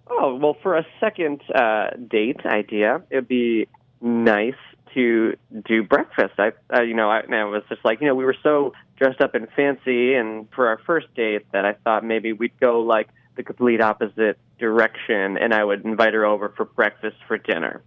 oh 0.08 0.36
well, 0.36 0.58
for 0.62 0.78
a 0.78 0.86
second 1.00 1.42
uh, 1.54 1.92
date 2.10 2.42
idea, 2.46 3.02
it'd 3.10 3.28
be 3.28 3.68
nice 4.02 4.54
to 4.94 5.36
do 5.66 5.84
breakfast. 5.84 6.34
I, 6.38 6.52
uh, 6.74 6.82
you 6.82 6.94
know, 6.94 7.10
I, 7.10 7.22
I 7.22 7.44
was 7.46 7.64
just 7.70 7.84
like, 7.84 8.02
you 8.02 8.08
know, 8.08 8.16
we 8.16 8.26
were 8.26 8.36
so 8.44 8.74
dressed 8.98 9.22
up 9.22 9.36
and 9.36 9.48
fancy, 9.56 10.14
and 10.14 10.48
for 10.56 10.68
our 10.68 10.80
first 10.86 11.14
date, 11.16 11.46
that 11.52 11.66
I 11.66 11.74
thought 11.74 12.04
maybe 12.04 12.34
we'd 12.34 12.60
go 12.60 12.82
like 12.82 13.10
the 13.36 13.44
complete 13.44 13.82
opposite 13.82 14.38
direction, 14.60 15.38
and 15.38 15.54
I 15.54 15.64
would 15.64 15.84
invite 15.86 16.14
her 16.14 16.26
over 16.26 16.50
for 16.56 16.66
breakfast 16.66 17.18
for 17.28 17.38
dinner. 17.38 17.82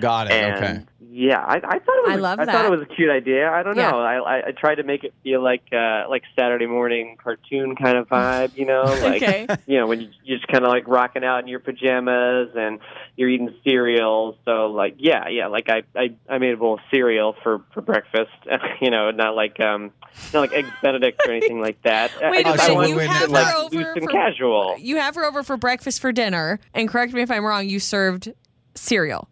Got 0.00 0.26
it. 0.28 0.32
And 0.32 0.56
okay. 0.56 0.80
yeah, 1.10 1.38
I, 1.38 1.56
I 1.56 1.60
thought 1.60 1.98
it 1.98 2.06
was. 2.06 2.12
I 2.12 2.14
love 2.16 2.38
thought 2.38 2.46
that. 2.46 2.64
it 2.66 2.70
was 2.70 2.80
a 2.82 2.94
cute 2.94 3.10
idea. 3.10 3.48
I 3.50 3.62
don't 3.62 3.76
Yeah. 3.76 3.90
know. 3.90 4.00
I, 4.00 4.16
I 4.16 4.46
I 4.48 4.50
tried 4.52 4.76
to 4.76 4.82
make 4.82 5.04
it 5.04 5.14
feel 5.22 5.42
like 5.42 5.62
uh 5.72 6.04
like 6.08 6.22
Saturday 6.38 6.66
morning 6.66 7.16
cartoon 7.22 7.76
kind 7.76 7.96
of 7.98 8.08
vibe. 8.08 8.56
You 8.56 8.66
know, 8.66 8.82
like 9.02 9.22
Okay. 9.22 9.46
you 9.66 9.78
know 9.78 9.86
when 9.86 10.00
you, 10.00 10.08
you're 10.24 10.38
just 10.38 10.48
kind 10.50 10.64
of 10.64 10.70
like 10.70 10.88
rocking 10.88 11.22
out 11.24 11.38
in 11.40 11.48
your 11.48 11.60
pajamas 11.60 12.50
and 12.56 12.80
you're 13.16 13.28
eating 13.28 13.54
cereal. 13.62 14.36
So 14.44 14.66
like 14.66 14.96
yeah, 14.98 15.28
yeah. 15.28 15.46
Like 15.46 15.68
I 15.68 15.82
I, 15.94 16.14
I 16.28 16.38
made 16.38 16.54
a 16.54 16.56
bowl 16.56 16.74
of 16.74 16.80
cereal 16.90 17.36
for 17.42 17.62
for 17.72 17.80
breakfast. 17.80 18.32
you 18.80 18.90
know, 18.90 19.10
not 19.12 19.36
like 19.36 19.60
um 19.60 19.92
not 20.32 20.40
like 20.40 20.52
eggs 20.52 20.68
Benedict 20.82 21.20
or 21.26 21.30
anything 21.32 21.60
like 21.60 21.80
that. 21.82 22.10
Wait 22.22 22.46
I 22.46 22.50
a 22.50 22.56
just 22.56 22.68
minute, 22.68 22.74
wanted 22.74 22.90
you 22.90 23.00
it 23.00 23.08
have 23.10 23.30
like 23.30 23.46
her 23.46 23.56
over 23.58 23.76
loose 23.76 23.86
and 23.96 24.04
for- 24.04 24.10
casual. 24.10 24.76
You 24.78 24.96
have 24.96 25.14
her 25.14 25.24
over 25.24 25.42
for 25.44 25.56
breakfast 25.56 26.00
for 26.00 26.10
dinner, 26.12 26.58
and 26.72 26.88
correct 26.88 27.12
me 27.12 27.22
if 27.22 27.30
I'm 27.30 27.44
wrong. 27.44 27.68
You 27.68 27.78
served 27.78 28.32
cereal. 28.74 29.28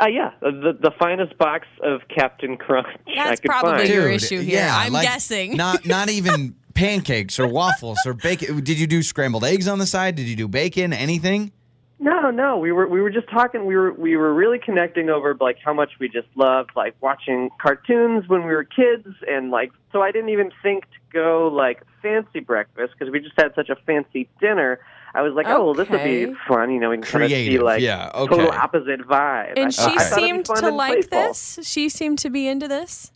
Uh, 0.00 0.06
yeah, 0.06 0.32
the 0.40 0.76
the 0.80 0.90
finest 0.98 1.38
box 1.38 1.66
of 1.82 2.00
Captain 2.08 2.56
Crunch 2.56 2.88
I 3.06 3.14
That's 3.14 3.40
could 3.40 3.50
probably 3.50 3.78
find. 3.78 3.88
your 3.88 4.04
Dude, 4.08 4.22
issue 4.22 4.40
here. 4.40 4.58
yeah, 4.60 4.72
I'm 4.76 4.92
like, 4.92 5.04
guessing. 5.06 5.56
Not 5.56 5.86
not 5.86 6.08
even 6.18 6.56
pancakes 6.74 7.38
or 7.38 7.46
waffles 7.46 7.98
or 8.04 8.14
bacon. 8.14 8.62
Did 8.62 8.78
you 8.80 8.86
do 8.86 9.02
scrambled 9.02 9.44
eggs 9.44 9.68
on 9.68 9.78
the 9.78 9.86
side? 9.86 10.16
Did 10.16 10.26
you 10.26 10.36
do 10.36 10.48
bacon? 10.48 10.92
Anything? 10.92 11.52
No, 11.98 12.30
no, 12.30 12.58
we 12.58 12.72
were 12.72 12.86
we 12.86 13.00
were 13.00 13.10
just 13.10 13.28
talking. 13.30 13.64
We 13.64 13.74
were 13.74 13.92
we 13.92 14.16
were 14.16 14.34
really 14.34 14.58
connecting 14.58 15.08
over 15.08 15.34
like 15.40 15.56
how 15.64 15.72
much 15.72 15.92
we 15.98 16.08
just 16.08 16.28
loved 16.34 16.70
like 16.76 16.94
watching 17.00 17.48
cartoons 17.60 18.28
when 18.28 18.40
we 18.44 18.52
were 18.52 18.64
kids, 18.64 19.06
and 19.26 19.50
like 19.50 19.70
so 19.92 20.02
I 20.02 20.10
didn't 20.10 20.28
even 20.28 20.50
think 20.62 20.84
to 20.84 20.98
go 21.12 21.48
like 21.48 21.82
fancy 22.02 22.40
breakfast 22.40 22.92
because 22.98 23.10
we 23.10 23.20
just 23.20 23.34
had 23.38 23.54
such 23.54 23.70
a 23.70 23.76
fancy 23.86 24.28
dinner. 24.40 24.78
I 25.16 25.22
was 25.22 25.32
like, 25.34 25.46
oh, 25.48 25.64
well, 25.64 25.74
this 25.74 25.88
would 25.88 26.04
be 26.04 26.32
fun, 26.46 26.70
you 26.70 26.78
know, 26.78 26.90
we 26.90 26.96
can 26.96 27.02
kind 27.04 27.24
of 27.24 27.30
see 27.30 27.46
Creative, 27.46 27.62
like 27.62 27.80
yeah, 27.80 28.10
total 28.14 28.40
okay. 28.48 28.56
opposite 28.56 29.00
vibe. 29.00 29.54
and 29.56 29.66
I 29.66 29.70
she 29.70 29.76
thought- 29.82 29.98
I 29.98 30.04
thought 30.04 30.18
it'd 30.18 30.22
be 30.22 30.26
seemed 30.28 30.46
fun 30.46 30.56
to 30.58 30.66
and 30.68 30.76
like 30.76 30.92
playful. 31.08 31.28
this. 31.28 31.58
She 31.62 31.88
seemed 31.88 32.18
to 32.20 32.30
be 32.30 32.46
into 32.48 32.68
this. 32.68 33.12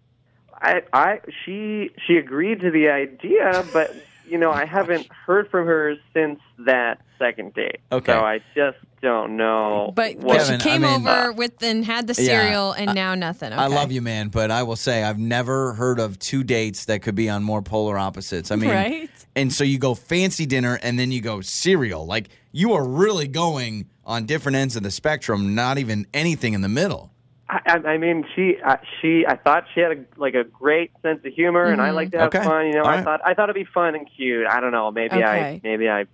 I, 0.62 0.82
I, 0.92 1.20
she, 1.44 1.90
she 2.06 2.16
agreed 2.16 2.60
to 2.60 2.70
the 2.70 2.88
idea, 2.88 3.64
but 3.72 3.94
you 4.28 4.38
know, 4.38 4.50
I 4.50 4.64
haven't 4.64 5.08
heard 5.26 5.50
from 5.50 5.66
her 5.66 5.96
since 6.14 6.38
that 6.58 7.00
second 7.18 7.54
date. 7.54 7.80
Okay. 7.90 8.12
So 8.12 8.20
I 8.20 8.40
just 8.54 8.78
don't 9.02 9.36
know. 9.36 9.92
But, 9.94 10.16
what- 10.16 10.38
but 10.38 10.46
she 10.46 10.56
Kevin, 10.56 10.60
I 10.60 10.64
came 10.64 10.82
mean- 10.82 11.08
over 11.08 11.32
with 11.32 11.62
and 11.62 11.84
had 11.84 12.06
the 12.06 12.14
Yeah. 12.20 12.26
cereal, 12.42 12.72
and 12.72 12.94
now 12.94 13.14
nothing. 13.14 13.52
I 13.52 13.66
love 13.66 13.90
you, 13.92 14.02
man, 14.02 14.28
but 14.28 14.50
I 14.50 14.62
will 14.62 14.76
say 14.76 15.02
I've 15.02 15.18
never 15.18 15.74
heard 15.74 15.98
of 15.98 16.18
two 16.18 16.44
dates 16.44 16.84
that 16.86 17.02
could 17.02 17.14
be 17.14 17.28
on 17.30 17.42
more 17.42 17.62
polar 17.62 17.98
opposites. 17.98 18.50
I 18.50 18.56
mean, 18.56 18.70
Right? 18.70 19.10
and 19.34 19.52
so 19.52 19.64
you 19.64 19.78
go 19.78 19.94
fancy 19.94 20.46
dinner 20.46 20.78
and 20.82 20.98
then 20.98 21.12
you 21.12 21.20
go 21.20 21.40
cereal. 21.40 22.06
Like 22.06 22.28
you 22.52 22.72
are 22.72 22.86
really 22.86 23.28
going 23.28 23.86
on 24.04 24.26
different 24.26 24.56
ends 24.56 24.76
of 24.76 24.82
the 24.82 24.90
spectrum. 24.90 25.54
Not 25.54 25.78
even 25.78 26.06
anything 26.12 26.52
in 26.54 26.60
the 26.62 26.68
middle. 26.68 27.10
I, 27.48 27.60
I 27.66 27.88
I 27.92 27.98
mean, 27.98 28.24
she, 28.36 28.56
uh, 28.64 28.76
she, 29.00 29.24
I 29.26 29.36
thought 29.36 29.64
she 29.74 29.80
had 29.80 29.92
a, 29.92 30.04
like 30.16 30.34
a 30.34 30.44
great 30.44 30.90
sense 31.02 31.20
of 31.24 31.32
humor, 31.32 31.64
and 31.64 31.80
I 31.82 31.90
like 31.90 32.10
to 32.12 32.18
have 32.18 32.26
Okay. 32.28 32.44
fun. 32.44 32.66
You 32.66 32.74
know, 32.74 32.82
All 32.82 32.86
I 32.88 32.96
right. 32.96 33.04
thought, 33.04 33.20
I 33.24 33.34
thought 33.34 33.48
it'd 33.50 33.54
be 33.66 33.68
fun 33.72 33.94
and 33.96 34.06
cute. 34.16 34.46
I 34.46 34.60
don't 34.60 34.70
know. 34.72 34.90
Maybe 34.92 35.22
I, 35.24 35.60
maybe 35.64 35.88
I 35.88 36.06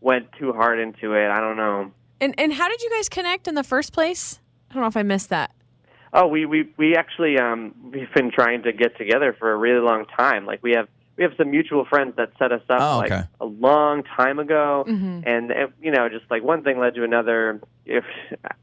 went 0.00 0.26
too 0.38 0.52
hard 0.52 0.78
into 0.78 1.14
it. 1.14 1.28
I 1.30 1.40
don't 1.40 1.56
know. 1.56 1.90
And 2.24 2.34
and 2.38 2.54
how 2.54 2.70
did 2.70 2.80
you 2.80 2.88
guys 2.88 3.10
connect 3.10 3.46
in 3.46 3.54
the 3.54 3.62
first 3.62 3.92
place? 3.92 4.40
I 4.70 4.74
don't 4.74 4.80
know 4.80 4.86
if 4.86 4.96
I 4.96 5.02
missed 5.02 5.28
that. 5.28 5.50
Oh, 6.14 6.26
we 6.26 6.46
we 6.46 6.72
we 6.78 6.96
actually 6.96 7.38
um 7.38 7.74
we've 7.92 8.12
been 8.14 8.30
trying 8.30 8.62
to 8.62 8.72
get 8.72 8.96
together 8.96 9.36
for 9.38 9.52
a 9.52 9.56
really 9.56 9.80
long 9.80 10.06
time. 10.06 10.46
Like 10.46 10.62
we 10.62 10.72
have 10.72 10.88
we 11.16 11.22
have 11.24 11.32
some 11.36 11.50
mutual 11.50 11.84
friends 11.84 12.14
that 12.16 12.30
set 12.38 12.50
us 12.52 12.62
up 12.68 12.80
Oh, 12.80 12.98
like 12.98 13.10
a 13.40 13.44
long 13.44 14.02
time 14.02 14.38
ago, 14.38 14.84
and 14.86 15.52
uh, 15.52 15.68
you 15.80 15.90
know, 15.92 16.08
just 16.08 16.24
like 16.30 16.42
one 16.42 16.62
thing 16.62 16.78
led 16.78 16.94
to 16.96 17.04
another. 17.04 17.60
If 17.86 18.04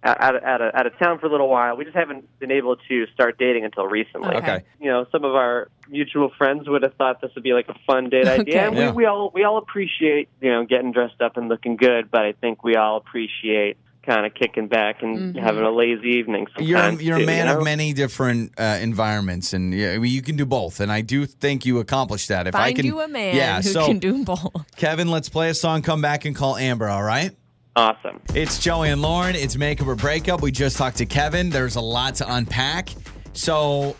out 0.04 0.36
of, 0.36 0.44
out 0.44 0.62
of 0.62 0.74
out 0.76 0.86
of 0.88 0.98
town 1.00 1.20
for 1.20 1.28
a 1.28 1.30
little 1.30 1.48
while, 1.50 1.78
we 1.78 1.86
just 1.86 1.96
haven't 1.96 2.28
been 2.40 2.52
able 2.52 2.76
to 2.90 3.06
start 3.14 3.38
dating 3.38 3.66
until 3.66 3.86
recently. 3.86 4.36
Okay. 4.36 4.38
Okay. 4.56 4.64
You 4.80 4.90
know, 4.90 5.06
some 5.12 5.24
of 5.24 5.36
our 5.36 5.70
mutual 5.90 6.32
friends 6.38 6.68
would 6.68 6.82
have 6.84 6.96
thought 6.96 7.22
this 7.22 7.32
would 7.36 7.44
be 7.44 7.54
like 7.54 7.70
a 7.70 7.76
fun 7.86 8.10
date 8.10 8.28
idea. 8.28 8.42
Okay. 8.42 8.68
And 8.68 8.76
Yeah. 8.76 8.90
we, 8.92 8.98
we 8.98 9.06
all 9.06 9.32
we 9.34 9.44
all 9.44 9.58
appreciate 9.58 10.28
you 10.42 10.50
know 10.52 10.66
getting 10.66 10.92
dressed 10.92 11.22
up 11.22 11.38
and 11.38 11.48
looking 11.50 11.76
good, 11.78 12.10
but 12.12 12.22
I 12.26 12.32
think 12.34 12.64
we 12.64 12.76
all 12.76 12.98
appreciate 12.98 13.78
kind 14.04 14.26
of 14.26 14.34
kicking 14.34 14.68
back 14.68 15.04
and 15.04 15.38
having 15.38 15.64
a 15.64 15.72
lazy 15.72 16.10
evening. 16.10 16.48
You're 16.58 16.78
a, 16.78 16.82
Sometimes 16.82 17.04
you're 17.04 17.18
a 17.18 17.26
man 17.26 17.48
you 17.48 17.54
know? 17.54 17.60
of 17.60 17.64
many 17.64 17.94
different 17.94 18.54
uh, 18.58 18.80
environments, 18.82 19.54
and 19.54 19.74
yeah, 19.74 19.92
I 19.92 19.98
mean, 20.00 20.12
you 20.12 20.22
can 20.22 20.38
do 20.38 20.46
both. 20.46 20.80
And 20.80 20.92
I 20.92 21.02
do 21.02 21.26
think 21.26 21.66
you 21.66 21.80
accomplished 21.80 22.28
that. 22.30 22.48
If 22.48 22.56
I 22.56 22.66
Find 22.66 22.76
can, 22.78 22.86
you 22.86 23.02
a 23.02 23.08
man 23.08 23.36
yeah. 23.36 23.62
who 23.62 23.70
so 23.70 23.86
can 23.86 24.00
do 24.00 24.24
both. 24.26 24.66
Kevin, 24.76 25.10
let's 25.10 25.30
play 25.30 25.50
a 25.50 25.54
song. 25.54 25.82
Come 25.82 26.02
back 26.02 26.26
and 26.26 26.36
call 26.36 26.58
Amber. 26.58 26.88
All 26.88 27.04
right. 27.04 27.32
Awesome. 27.76 28.20
It's 28.36 28.60
Joey 28.60 28.90
and 28.90 29.02
Lauren. 29.02 29.36
It's 29.36 29.56
Makeup 29.56 29.88
or 29.88 29.96
Breakup. 29.96 30.42
We 30.42 30.52
just 30.52 30.78
talked 30.78 30.98
to 30.98 31.06
Kevin. 31.06 31.50
There's 31.50 31.78
a 31.78 31.82
lot 31.82 32.16
to 32.16 32.34
unpack. 32.34 32.90
So, 33.34 33.96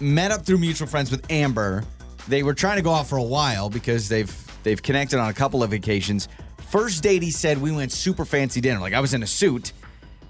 met 0.00 0.30
up 0.30 0.46
through 0.46 0.58
mutual 0.58 0.88
friends 0.88 1.10
with 1.10 1.30
Amber. 1.30 1.84
They 2.28 2.42
were 2.42 2.54
trying 2.54 2.76
to 2.76 2.82
go 2.82 2.92
out 2.92 3.06
for 3.06 3.18
a 3.18 3.22
while 3.22 3.68
because 3.68 4.08
they've 4.08 4.34
they've 4.62 4.82
connected 4.82 5.18
on 5.18 5.28
a 5.28 5.34
couple 5.34 5.62
of 5.62 5.74
occasions. 5.74 6.28
First 6.74 7.04
date, 7.04 7.22
he 7.22 7.30
said 7.30 7.62
we 7.62 7.70
went 7.70 7.92
super 7.92 8.24
fancy 8.24 8.60
dinner. 8.60 8.80
Like 8.80 8.94
I 8.94 9.00
was 9.00 9.14
in 9.14 9.22
a 9.22 9.28
suit. 9.28 9.72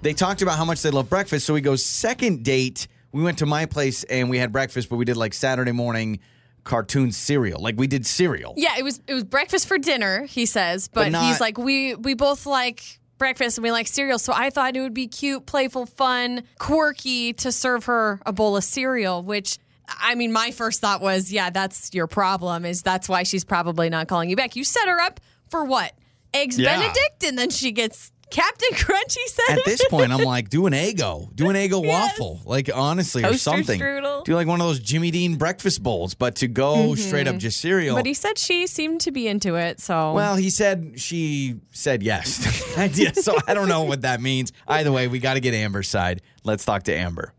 They 0.03 0.13
talked 0.13 0.43
about 0.43 0.59
how 0.59 0.65
much 0.65 0.83
they 0.83 0.91
love 0.91 1.09
breakfast. 1.09 1.43
So 1.43 1.55
he 1.55 1.61
goes, 1.61 1.83
second 1.83 2.43
date, 2.43 2.87
we 3.11 3.23
went 3.23 3.39
to 3.39 3.47
my 3.47 3.65
place 3.65 4.03
and 4.03 4.29
we 4.29 4.37
had 4.37 4.51
breakfast, 4.51 4.87
but 4.87 4.97
we 4.97 5.05
did 5.05 5.17
like 5.17 5.33
Saturday 5.33 5.71
morning 5.71 6.19
cartoon 6.63 7.11
cereal. 7.11 7.59
Like 7.59 7.79
we 7.79 7.87
did 7.87 8.05
cereal. 8.05 8.53
Yeah, 8.57 8.77
it 8.77 8.83
was 8.83 9.01
it 9.07 9.15
was 9.15 9.23
breakfast 9.23 9.67
for 9.67 9.79
dinner, 9.79 10.25
he 10.27 10.45
says, 10.45 10.87
but, 10.87 11.05
But 11.05 11.11
not- 11.13 11.23
he's 11.25 11.39
like 11.41 11.57
we 11.57 11.95
we 11.95 12.13
both 12.13 12.45
like 12.45 12.99
breakfast 13.17 13.57
and 13.57 13.63
we 13.63 13.71
like 13.71 13.87
cereal, 13.87 14.19
so 14.19 14.31
I 14.31 14.51
thought 14.51 14.77
it 14.77 14.81
would 14.81 14.93
be 14.93 15.07
cute, 15.07 15.47
playful, 15.47 15.87
fun, 15.87 16.43
quirky 16.59 17.33
to 17.33 17.51
serve 17.51 17.85
her 17.85 18.21
a 18.23 18.31
bowl 18.31 18.55
of 18.55 18.63
cereal, 18.63 19.23
which 19.23 19.57
I 19.87 20.13
mean, 20.13 20.31
my 20.31 20.51
first 20.51 20.79
thought 20.79 21.01
was, 21.01 21.31
yeah, 21.31 21.49
that's 21.49 21.91
your 21.91 22.05
problem. 22.05 22.65
Is 22.65 22.83
that's 22.83 23.09
why 23.09 23.23
she's 23.23 23.43
probably 23.43 23.89
not 23.89 24.07
calling 24.07 24.29
you 24.29 24.35
back. 24.35 24.55
You 24.55 24.63
set 24.63 24.87
her 24.87 25.01
up 25.01 25.19
for 25.49 25.65
what? 25.65 25.91
Eggs 26.35 26.59
Yeah. 26.59 26.77
Benedict, 26.77 27.23
and 27.25 27.37
then 27.37 27.49
she 27.49 27.71
gets 27.71 28.11
Captain 28.31 28.69
Crunchy 28.73 29.17
He 29.17 29.27
said. 29.29 29.59
At 29.59 29.65
this 29.65 29.85
point, 29.87 30.11
I'm 30.11 30.23
like, 30.23 30.49
do 30.49 30.65
an 30.65 30.73
Eggo, 30.87 31.33
do 31.35 31.49
an 31.49 31.55
Eggo 31.55 31.83
Yes. 31.83 32.11
waffle, 32.19 32.41
like 32.45 32.69
honestly, 32.73 33.23
or 33.23 33.35
something. 33.37 33.79
strudel. 33.79 34.23
Do 34.25 34.33
like 34.35 34.47
one 34.47 34.59
of 34.59 34.67
those 34.67 34.79
Jimmy 34.79 35.11
Dean 35.11 35.35
breakfast 35.35 35.81
bowls, 35.83 36.15
but 36.15 36.35
to 36.37 36.47
go 36.47 36.95
straight 36.95 37.27
up 37.27 37.37
just 37.37 37.59
cereal. 37.61 37.93
Mm-hmm. 37.95 37.99
but 37.99 38.05
he 38.07 38.13
said 38.15 38.37
she 38.37 38.65
seemed 38.67 39.01
to 39.01 39.11
be 39.11 39.27
into 39.27 39.55
it, 39.55 39.79
so 39.79 40.13
well, 40.13 40.35
he 40.35 40.49
said 40.49 40.99
she 40.99 41.55
said 41.71 42.01
yes 42.03 42.73
to 42.75 42.79
idea, 42.81 43.13
so 43.13 43.35
I 43.47 43.53
don't 43.53 43.69
know 43.69 43.83
what 43.83 44.01
that 44.01 44.21
means. 44.21 44.51
Either 44.67 44.91
way, 44.91 45.07
we 45.07 45.19
got 45.19 45.35
to 45.35 45.39
get 45.39 45.53
Amber's 45.53 45.87
side. 45.87 46.21
Let's 46.43 46.65
talk 46.65 46.83
to 46.83 46.95
Amber. 46.95 47.31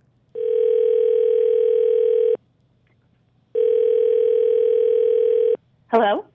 Hello? 5.88 6.26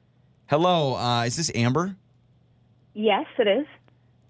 Hello, 0.48 0.96
uh, 0.96 1.24
is 1.26 1.36
this 1.36 1.52
Amber? 1.54 1.96
Yes, 2.94 3.26
it 3.38 3.48
is. 3.48 3.66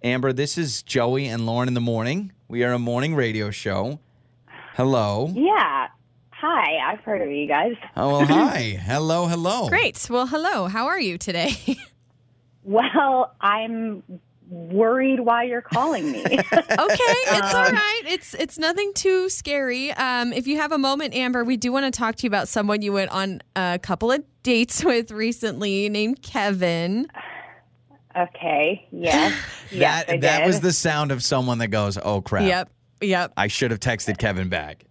Amber, 0.03 0.33
this 0.33 0.57
is 0.57 0.81
Joey 0.83 1.27
and 1.27 1.45
Lauren 1.45 1.67
in 1.67 1.73
the 1.73 1.81
morning. 1.81 2.31
We 2.47 2.63
are 2.63 2.73
a 2.73 2.79
morning 2.79 3.15
radio 3.15 3.51
show. 3.51 3.99
Hello. 4.75 5.31
Yeah. 5.35 5.87
Hi, 6.31 6.91
I've 6.91 7.01
heard 7.01 7.21
of 7.21 7.29
you 7.29 7.47
guys. 7.47 7.73
Oh, 7.95 8.19
well, 8.19 8.25
hi. 8.25 8.79
Hello, 8.81 9.27
hello. 9.27 9.69
great. 9.69 10.07
Well, 10.09 10.25
hello. 10.27 10.67
How 10.67 10.87
are 10.87 10.99
you 10.99 11.17
today? 11.17 11.51
Well, 12.63 13.35
I'm 13.41 14.03
worried 14.47 15.21
why 15.21 15.45
you're 15.45 15.63
calling 15.63 16.11
me. 16.11 16.23
Okay, 16.27 16.37
it's 16.53 17.53
all 17.55 17.71
right. 17.71 18.01
It's 18.05 18.35
it's 18.35 18.59
nothing 18.59 18.93
too 18.93 19.29
scary. 19.29 19.91
Um, 19.93 20.31
if 20.31 20.45
you 20.45 20.57
have 20.57 20.71
a 20.71 20.77
moment, 20.77 21.15
Amber, 21.15 21.43
we 21.43 21.57
do 21.57 21.71
want 21.71 21.91
to 21.91 21.97
talk 21.97 22.17
to 22.17 22.23
you 22.23 22.27
about 22.27 22.47
someone 22.47 22.83
you 22.83 22.93
went 22.93 23.09
on 23.09 23.41
a 23.55 23.79
couple 23.81 24.11
of 24.11 24.23
dates 24.43 24.83
with 24.85 25.09
recently, 25.09 25.89
named 25.89 26.21
Kevin. 26.21 27.07
Okay. 28.15 28.87
Yes. 28.91 29.33
yes, 29.71 30.05
that 30.07 30.21
that 30.21 30.37
did. 30.39 30.47
was 30.47 30.59
the 30.61 30.73
sound 30.73 31.11
of 31.11 31.23
someone 31.23 31.57
that 31.59 31.67
goes, 31.67 31.97
"Oh 32.01 32.21
crap." 32.21 32.43
Yep, 32.47 32.69
yep. 33.01 33.33
I 33.37 33.47
should 33.47 33.71
have 33.71 33.79
texted 33.79 34.17
Kevin 34.17 34.49
back. 34.49 34.85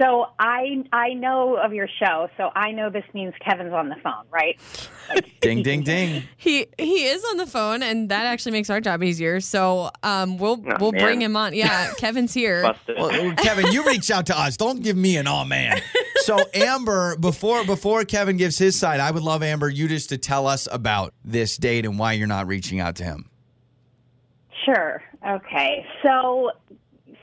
So 0.00 0.26
I 0.40 0.82
I 0.92 1.10
know 1.10 1.54
of 1.56 1.72
your 1.72 1.86
show, 2.00 2.28
so 2.36 2.50
I 2.56 2.72
know 2.72 2.90
this 2.90 3.04
means 3.14 3.32
Kevin's 3.40 3.72
on 3.72 3.88
the 3.90 3.94
phone, 4.02 4.24
right? 4.30 4.58
Ding, 5.40 5.62
ding, 5.62 5.82
ding. 5.84 6.24
He 6.36 6.66
he 6.78 7.04
is 7.04 7.22
on 7.26 7.36
the 7.36 7.46
phone, 7.46 7.80
and 7.82 8.08
that 8.08 8.24
actually 8.26 8.52
makes 8.52 8.70
our 8.70 8.80
job 8.80 9.04
easier. 9.04 9.38
So 9.40 9.90
um, 10.02 10.38
we'll 10.38 10.60
Oh, 10.66 10.76
we'll 10.80 10.92
man. 10.92 11.02
bring 11.02 11.20
him 11.22 11.36
on. 11.36 11.54
Yeah, 11.54 11.92
Kevin's 11.98 12.32
here. 12.34 12.74
Well, 12.88 13.34
Kevin, 13.36 13.70
you 13.70 13.86
reach 13.86 14.10
out 14.10 14.26
to 14.26 14.38
us. 14.38 14.56
Don't 14.56 14.82
give 14.82 14.96
me 14.96 15.16
an 15.18 15.28
oh 15.28 15.44
man. 15.44 15.80
So 16.16 16.38
Amber, 16.54 17.16
before 17.16 17.64
before 17.64 18.04
Kevin 18.04 18.36
gives 18.36 18.58
his 18.58 18.78
side, 18.78 19.00
I 19.00 19.10
would 19.10 19.22
love 19.22 19.42
Amber 19.42 19.68
you 19.68 19.88
just 19.88 20.08
to 20.10 20.18
tell 20.18 20.46
us 20.46 20.68
about 20.70 21.12
this 21.24 21.56
date 21.56 21.84
and 21.84 21.98
why 21.98 22.12
you're 22.12 22.26
not 22.26 22.46
reaching 22.46 22.80
out 22.80 22.96
to 22.96 23.04
him. 23.04 23.30
Sure. 24.64 25.02
Okay. 25.26 25.84
So 26.02 26.52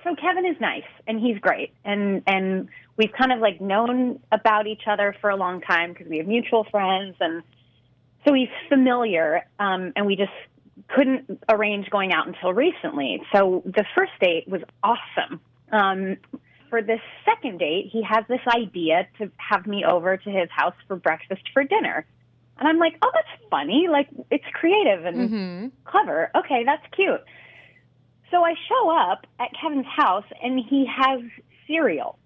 so 0.03 0.15
Kevin 0.15 0.45
is 0.45 0.59
nice 0.59 0.83
and 1.07 1.19
he's 1.19 1.37
great 1.39 1.73
and 1.85 2.23
and 2.27 2.69
we've 2.97 3.11
kind 3.17 3.31
of 3.31 3.39
like 3.39 3.61
known 3.61 4.19
about 4.31 4.67
each 4.67 4.83
other 4.87 5.15
for 5.21 5.29
a 5.29 5.35
long 5.35 5.61
time 5.61 5.93
because 5.93 6.07
we 6.07 6.17
have 6.17 6.27
mutual 6.27 6.65
friends 6.65 7.15
and 7.19 7.43
so 8.25 8.33
he's 8.33 8.49
familiar 8.69 9.45
um 9.59 9.93
and 9.95 10.05
we 10.05 10.15
just 10.15 10.31
couldn't 10.87 11.39
arrange 11.47 11.89
going 11.89 12.11
out 12.11 12.27
until 12.27 12.53
recently. 12.53 13.21
So 13.33 13.63
the 13.65 13.85
first 13.95 14.11
date 14.19 14.47
was 14.47 14.61
awesome. 14.83 15.39
Um 15.71 16.17
for 16.71 16.81
this 16.81 17.01
second 17.25 17.59
date, 17.59 17.89
he 17.91 18.01
has 18.01 18.23
this 18.27 18.39
idea 18.47 19.07
to 19.19 19.29
have 19.37 19.67
me 19.67 19.85
over 19.85 20.17
to 20.17 20.29
his 20.31 20.49
house 20.49 20.73
for 20.87 20.95
breakfast 20.95 21.43
for 21.53 21.63
dinner. 21.63 22.07
And 22.57 22.67
I'm 22.67 22.79
like, 22.79 22.95
"Oh, 23.03 23.11
that's 23.13 23.27
funny. 23.51 23.87
Like 23.91 24.07
it's 24.31 24.45
creative 24.53 25.05
and 25.05 25.29
hmm 25.29 25.67
clever. 25.85 26.31
Okay, 26.35 26.63
that's 26.65 26.83
cute. 26.95 27.21
So 28.31 28.43
I 28.43 28.53
show 28.69 28.89
up 29.11 29.27
at 29.39 29.49
Kevin's 29.61 29.85
house 29.85 30.23
and 30.41 30.59
he 30.67 30.85
has 30.87 31.21
cereal. 31.67 32.17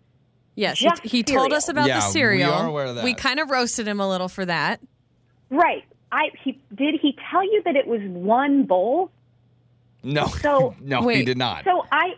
Yes, 0.54 0.78
he, 0.80 0.86
Just 0.88 1.04
he 1.04 1.24
told 1.24 1.52
us 1.52 1.68
about 1.68 1.88
Yeah, 1.88 2.00
the 2.00 2.06
we 2.06 2.12
cereal. 2.14 2.54
are 2.54 2.68
aware 2.68 2.86
of 2.86 2.96
that. 2.96 3.04
We 3.04 3.14
kind 3.14 3.40
of 3.42 3.50
roasted 3.50 3.88
him 3.88 4.00
a 4.00 4.08
little 4.08 4.30
for 4.30 4.46
that. 4.46 4.80
Right. 5.50 5.84
I 6.12 6.30
he 6.44 6.62
did 6.74 6.96
he 7.02 7.18
tell 7.32 7.44
you 7.44 7.62
that 7.66 7.76
it 7.76 7.88
was 7.88 8.02
one 8.04 8.64
bowl? 8.66 9.12
No. 10.04 10.28
So- 10.28 10.76
no, 10.82 11.08
he 11.08 11.26
did 11.26 11.38
not. 11.38 11.64
So 11.66 11.84
I 11.92 12.14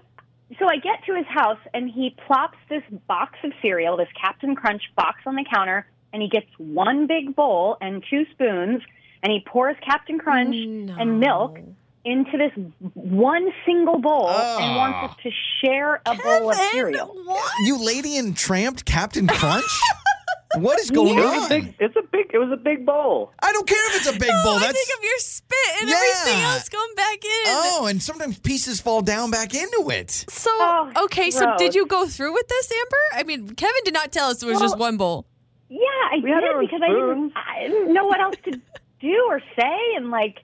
so 0.60 0.67
I 0.70 0.78
get 0.78 1.04
to 1.06 1.15
his 1.15 1.26
house 1.28 1.60
and 1.74 1.89
he 1.89 2.15
plops 2.28 2.58
this 2.70 2.84
box 3.08 3.38
of 3.43 3.52
cereal, 3.62 3.98
this 3.98 4.08
Captain 4.20 4.56
Crunch 4.56 4.82
box 4.96 5.22
on 5.26 5.36
the 5.36 5.46
counter, 5.52 5.86
and 6.13 6.22
he 6.22 6.30
gets 6.30 6.48
one 6.58 7.08
big 7.08 7.36
bowl 7.36 7.78
and 7.82 8.04
two 8.10 8.26
spoons 8.32 8.82
and 9.24 9.32
he 9.32 9.39
pours 9.46 9.76
Captain 9.88 10.20
Crunch 10.20 10.56
and 10.56 11.20
milk 11.20 11.58
into 12.06 12.38
this 12.38 12.52
one 12.93 13.50
single 13.65 13.98
bowl 14.00 14.30
and 14.30 14.63
Oh. 14.63 14.78
wants 14.78 15.12
us 15.13 15.17
to 15.24 15.32
share 15.62 16.02
a 16.06 16.15
bowl 16.15 16.50
of 16.52 16.56
cereal. 16.72 17.08
What? 17.26 17.52
you 17.65 17.84
lady 17.84 18.17
and 18.17 18.36
tramped 18.38 18.86
Captain 18.86 19.28
Crunch? 19.28 19.65
what 20.55 20.79
is 20.79 20.89
going 20.91 21.17
It 21.17 21.21
was 21.23 21.36
a 21.38 21.43
on? 21.43 21.49
big. 21.49 21.75
It's 21.79 21.95
a 21.95 22.01
big. 22.01 22.31
It 22.33 22.38
was 22.38 22.51
a 22.51 22.57
big 22.57 22.86
bowl. 22.86 23.31
I 23.41 23.51
don't 23.51 23.67
care 23.67 23.89
if 23.91 23.97
it's 23.97 24.07
a 24.07 24.13
big 24.19 24.29
bowl. 24.43 24.53
Oh, 24.53 24.57
I 24.57 24.60
That's 24.60 24.73
think 24.86 24.97
of 24.97 25.03
your 25.03 25.17
spit 25.19 25.81
and 25.81 25.89
everything 25.89 26.41
else 26.43 26.69
going 26.69 26.95
back 26.95 27.23
in. 27.23 27.43
Oh, 27.47 27.88
and 27.89 28.01
sometimes 28.01 28.39
pieces 28.39 28.79
fall 28.79 29.01
down 29.01 29.31
back 29.31 29.53
into 29.53 29.89
it. 29.91 30.12
So 30.29 30.49
Oh, 30.53 30.91
okay, 31.05 31.31
so 31.31 31.55
did 31.57 31.75
you 31.75 31.86
go 31.86 32.07
through 32.07 32.33
with 32.33 32.47
this, 32.47 32.71
Amber? 32.71 32.97
I 33.19 33.23
mean, 33.23 33.55
Kevin 33.55 33.81
did 33.86 33.93
not 33.93 34.12
tell 34.12 34.29
us 34.29 34.41
it 34.41 34.47
was 34.47 34.60
just 34.60 34.77
one 34.77 34.97
bowl. 34.97 35.25
Yeah, 35.69 35.79
I 36.12 36.17
We 36.23 36.29
had 36.29 36.39
did 36.41 36.60
because 36.62 36.81
I 36.81 36.88
didn't. 36.88 37.33
I 37.36 37.67
didn't 37.67 37.93
know 37.93 38.05
what 38.05 38.19
else 38.21 38.36
to 38.45 38.51
do 39.01 39.25
or 39.27 39.41
say, 39.60 39.79
and 39.97 40.10
like, 40.12 40.38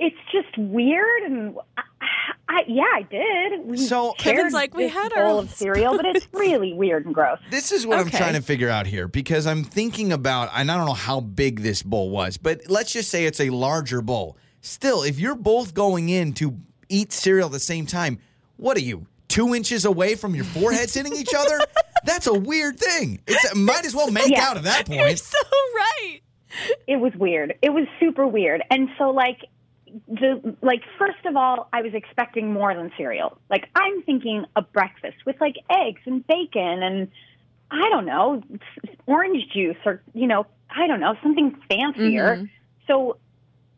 it's 0.00 0.16
just 0.32 0.56
weird. 0.58 1.22
And 1.22 1.56
I, 1.78 1.82
I 2.48 2.62
yeah, 2.68 2.82
I 2.94 3.02
did. 3.02 3.66
We 3.66 3.76
So- 3.78 4.14
shared 4.18 4.36
Kevin's 4.36 4.52
like, 4.52 4.74
we 4.74 4.88
had 4.88 5.12
our 5.14 5.24
bowl 5.24 5.38
of 5.38 5.50
cereal, 5.50 5.96
but 5.96 6.04
it's 6.06 6.26
really 6.32 6.72
weird 6.74 7.06
and 7.06 7.14
gross. 7.14 7.38
This 7.50 7.72
is 7.72 7.86
what 7.86 7.98
I'm 7.98 8.10
trying 8.10 8.34
to 8.34 8.42
figure 8.42 8.68
out 8.68 8.86
here 8.86 9.08
because 9.08 9.46
I'm 9.46 9.64
thinking 9.64 10.12
about, 10.12 10.50
and 10.54 10.70
I 10.70 10.76
don't 10.76 10.86
know 10.86 10.92
how 10.92 11.20
big 11.20 11.60
this 11.60 11.82
bowl 11.82 12.10
was, 12.10 12.36
but 12.36 12.60
let's 12.68 12.92
just 12.92 13.10
say 13.10 13.24
it's 13.24 13.40
a 13.40 13.50
larger 13.50 14.02
bowl. 14.02 14.36
Still, 14.60 15.02
if 15.02 15.18
you're 15.18 15.34
both 15.34 15.74
going 15.74 16.08
in 16.10 16.32
to 16.34 16.56
eat 16.88 17.12
cereal 17.12 17.46
at 17.46 17.52
the 17.52 17.58
same 17.60 17.86
time, 17.86 18.18
what 18.56 18.76
are 18.76 18.80
you, 18.80 19.06
two 19.28 19.54
inches 19.54 19.84
away 19.84 20.14
from 20.14 20.34
your 20.34 20.44
foreheads 20.44 20.94
hitting 20.94 21.14
each 21.14 21.34
other? 21.36 21.58
That's 22.04 22.26
a 22.26 22.34
weird 22.34 22.78
thing. 22.78 23.20
It's 23.26 23.54
might 23.54 23.86
as 23.86 23.94
well 23.94 24.10
make 24.10 24.28
Yeah. 24.30 24.44
out 24.44 24.56
at 24.58 24.64
that 24.64 24.88
You're 24.88 25.06
point. 25.06 25.18
so 25.18 25.38
right. 25.74 26.20
It 26.86 26.96
was 26.96 27.12
weird. 27.16 27.54
It 27.62 27.70
was 27.70 27.86
super 27.98 28.26
weird. 28.26 28.62
And 28.70 28.88
so 28.98 29.10
like. 29.10 29.38
The 30.08 30.56
like 30.60 30.82
first 30.98 31.24
of 31.24 31.36
all, 31.36 31.68
I 31.72 31.82
was 31.82 31.94
expecting 31.94 32.52
more 32.52 32.74
than 32.74 32.90
cereal. 32.96 33.38
Like 33.48 33.68
I'm 33.74 34.02
thinking 34.02 34.44
a 34.56 34.62
breakfast 34.62 35.18
with 35.24 35.40
like 35.40 35.56
eggs 35.70 36.00
and 36.04 36.26
bacon 36.26 36.82
and 36.82 37.08
I 37.70 37.88
don't 37.90 38.06
know, 38.06 38.42
orange 39.06 39.44
juice 39.52 39.76
or 39.84 40.02
you 40.12 40.26
know, 40.26 40.46
I 40.70 40.86
don't 40.86 41.00
know, 41.00 41.14
something 41.22 41.56
fancier. 41.68 42.36
Mm-hmm. 42.36 42.44
So 42.86 43.18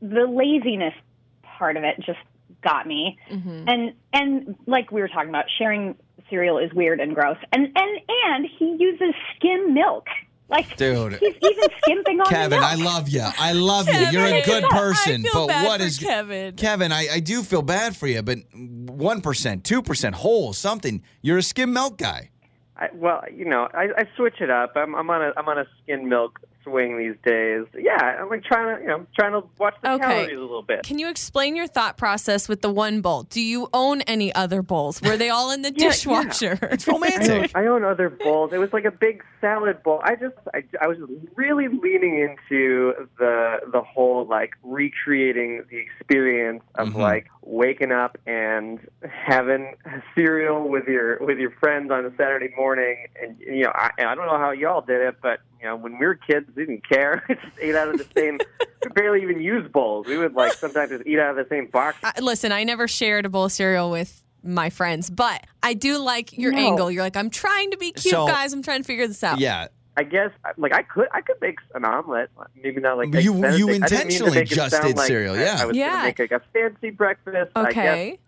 the 0.01 0.27
laziness 0.27 0.95
part 1.43 1.77
of 1.77 1.85
it 1.85 1.97
just 2.01 2.19
got 2.63 2.87
me. 2.87 3.19
Mm-hmm. 3.31 3.65
And 3.69 3.93
and 4.13 4.57
like 4.67 4.91
we 4.91 5.01
were 5.01 5.09
talking 5.09 5.29
about, 5.29 5.47
sharing 5.59 5.97
cereal 6.31 6.59
is 6.59 6.73
weird 6.73 7.01
and 7.01 7.15
gross. 7.15 7.37
And 7.53 7.67
and 7.77 8.01
and 8.25 8.47
he 8.59 8.77
uses 8.79 9.15
skim 9.37 9.75
milk. 9.75 10.07
Like 10.49 10.77
Dude. 10.77 11.15
he's 11.15 11.35
even 11.43 11.69
skimping 11.83 12.21
on 12.21 12.27
Kevin, 12.27 12.51
the 12.51 12.57
milk. 12.59 12.71
I 12.71 12.75
love 12.77 13.09
you. 13.09 13.25
I 13.39 13.53
love 13.53 13.87
you. 13.89 13.95
Kevin, 13.95 14.15
You're 14.15 14.27
a 14.27 14.43
good 14.43 14.65
I 14.65 14.69
person. 14.69 15.23
feel 15.23 15.33
but 15.33 15.49
bad 15.49 15.67
what 15.67 15.81
for 15.81 15.87
is 15.87 15.99
Kevin? 15.99 16.55
Kevin, 16.55 16.93
I, 16.93 17.09
I 17.15 17.21
do 17.21 17.43
feel 17.43 17.63
bad 17.63 17.97
for 17.97 18.07
you, 18.07 18.23
but 18.23 18.39
1%, 18.55 19.63
2%, 19.63 20.15
whole, 20.15 20.53
something. 20.53 21.03
You're 21.21 21.39
a 21.39 21.43
skim 21.43 21.73
milk 21.73 21.99
guy. 21.99 22.31
I, 22.77 22.91
well, 22.95 23.25
you 23.35 23.45
know, 23.45 23.69
I, 23.75 23.89
I 23.97 24.05
switch 24.17 24.41
it 24.41 24.51
up. 24.51 24.73
I'm, 24.77 24.95
I'm 24.95 25.09
on 25.11 25.23
a 25.23 25.33
I'm 25.37 25.49
on 25.49 25.59
a 25.59 25.65
skim 25.83 26.09
milk 26.09 26.39
swing 26.67 26.99
these 26.99 27.15
days. 27.25 27.65
Yeah, 27.79 27.95
I'm 28.21 28.29
like 28.29 28.43
trying 28.45 28.77
to 28.77 28.83
you 28.83 28.89
know 28.89 29.07
trying 29.19 29.33
to 29.33 29.47
watch 29.59 29.75
the 29.83 29.93
Okay. 29.93 30.03
calories 30.05 30.37
a 30.37 30.41
little 30.41 30.63
bit. 30.63 30.83
Can 30.83 30.99
you 30.99 31.09
explain 31.09 31.55
your 31.57 31.67
thought 31.69 31.97
process 31.97 32.49
with 32.49 32.61
the 32.61 32.71
one 32.71 33.01
bowl? 33.01 33.23
Do 33.23 33.41
you 33.41 33.69
own 33.73 34.01
any 34.03 34.35
other 34.35 34.63
bowls? 34.63 35.01
Were 35.01 35.17
they 35.17 35.31
all 35.31 35.51
in 35.53 35.63
the 35.63 35.73
Yeah, 35.77 35.89
dishwasher? 35.91 36.59
It's 36.73 36.87
I 36.89 36.93
own, 36.93 37.01
romantic. 37.01 37.51
I 37.55 37.67
own 37.67 37.85
other 37.85 38.11
bowls. 38.11 38.51
It 38.53 38.59
was 38.59 38.73
like 38.73 38.85
a 38.85 38.91
big 38.91 39.23
salad 39.41 39.83
bowl. 39.83 40.01
I 40.03 40.17
just, 40.17 40.35
I, 40.53 40.65
I 40.81 40.87
was 40.89 40.99
really 41.37 41.69
leaning 41.69 42.19
into 42.19 42.93
the 43.19 43.61
the 43.73 43.81
whole 43.83 44.27
like 44.27 44.55
recreating 44.63 45.63
the 45.71 45.77
experience 45.79 46.63
of 46.75 46.89
Mhm. 46.89 46.97
like 46.97 47.27
waking 47.43 47.93
up 47.93 48.19
and 48.27 48.81
having 49.03 49.77
cereal 50.15 50.69
with 50.69 50.87
your 50.89 51.19
with 51.25 51.39
your 51.39 51.53
friends 51.53 51.91
on 51.91 52.05
a 52.05 52.11
Saturday 52.17 52.53
morning. 52.57 53.07
And 53.23 53.39
you 53.39 53.63
know, 53.65 53.73
I, 53.75 53.91
I 53.99 54.15
don't 54.15 54.27
know 54.27 54.39
how 54.39 54.51
y'all 54.51 54.81
did 54.81 55.01
it, 55.01 55.17
but 55.23 55.41
you 55.61 55.67
know, 55.67 55.77
when 55.77 55.99
we 55.99 56.07
were 56.07 56.15
kids, 56.15 56.47
we 56.55 56.65
didn't 56.67 56.89
care. 56.89 57.25
We 57.29 57.35
just 57.37 57.59
ate 57.61 57.75
out 57.75 57.89
of 57.89 57.99
the 57.99 58.07
same. 58.17 58.39
we 58.85 58.91
barely 58.95 59.23
even 59.23 59.41
use 59.41 59.71
bowls. 59.71 60.07
We 60.07 60.19
would 60.19 60.35
like 60.35 60.53
sometimes 60.55 60.91
just 60.91 61.07
eat 61.07 61.19
out 61.19 61.31
of 61.31 61.49
the 61.49 61.55
same 61.55 61.67
box. 61.67 61.97
I, 62.03 62.13
listen, 62.21 62.53
I 62.53 62.65
never 62.65 62.87
shared 62.89 63.27
a 63.27 63.29
bowl 63.29 63.45
of 63.47 63.53
cereal 63.53 63.91
with 63.91 64.23
my 64.43 64.71
friends, 64.71 65.11
but 65.11 65.45
I 65.63 65.75
do 65.75 65.99
like 65.99 66.37
your 66.39 66.53
No. 66.53 66.59
angle. 66.59 66.91
You're 66.91 67.03
like, 67.03 67.17
I'm 67.17 67.31
trying 67.31 67.71
to 67.73 67.77
be 67.77 67.93
cute, 67.93 68.13
So- 68.13 68.27
guys. 68.27 68.53
I'm 68.53 68.63
trying 68.63 68.81
to 68.83 68.87
figure 68.87 69.07
this 69.09 69.25
out. 69.25 69.39
Yeah. 69.41 69.69
I 69.99 70.03
guess 70.03 70.31
like 70.59 70.75
I 70.75 70.83
could 70.83 71.09
I 71.13 71.23
could 71.23 71.37
make 71.41 71.57
an 71.75 71.85
omelet. 71.87 72.29
Maybe 72.63 72.83
not 72.83 72.99
like 72.99 73.15
you- 73.15 73.21
you 73.21 73.45
I 73.45 73.51
didn't 73.53 73.67
mean 73.67 73.67
to 73.67 73.75
intentionally 73.77 74.35
make 74.35 74.53
it 74.53 74.55
just 74.55 74.83
did 74.83 74.95
like 74.97 75.07
cereal, 75.07 75.37
yeah. 75.37 75.57
I, 75.61 75.65
was 75.65 75.75
Yeah. 75.77 75.91
gonna 75.91 76.05
make 76.05 76.19
like 76.19 76.33
a 76.33 76.43
fancy 76.53 76.91
breakfast. 76.91 77.53
I 77.57 77.63
guess 77.63 77.71
Okay. 77.73 78.19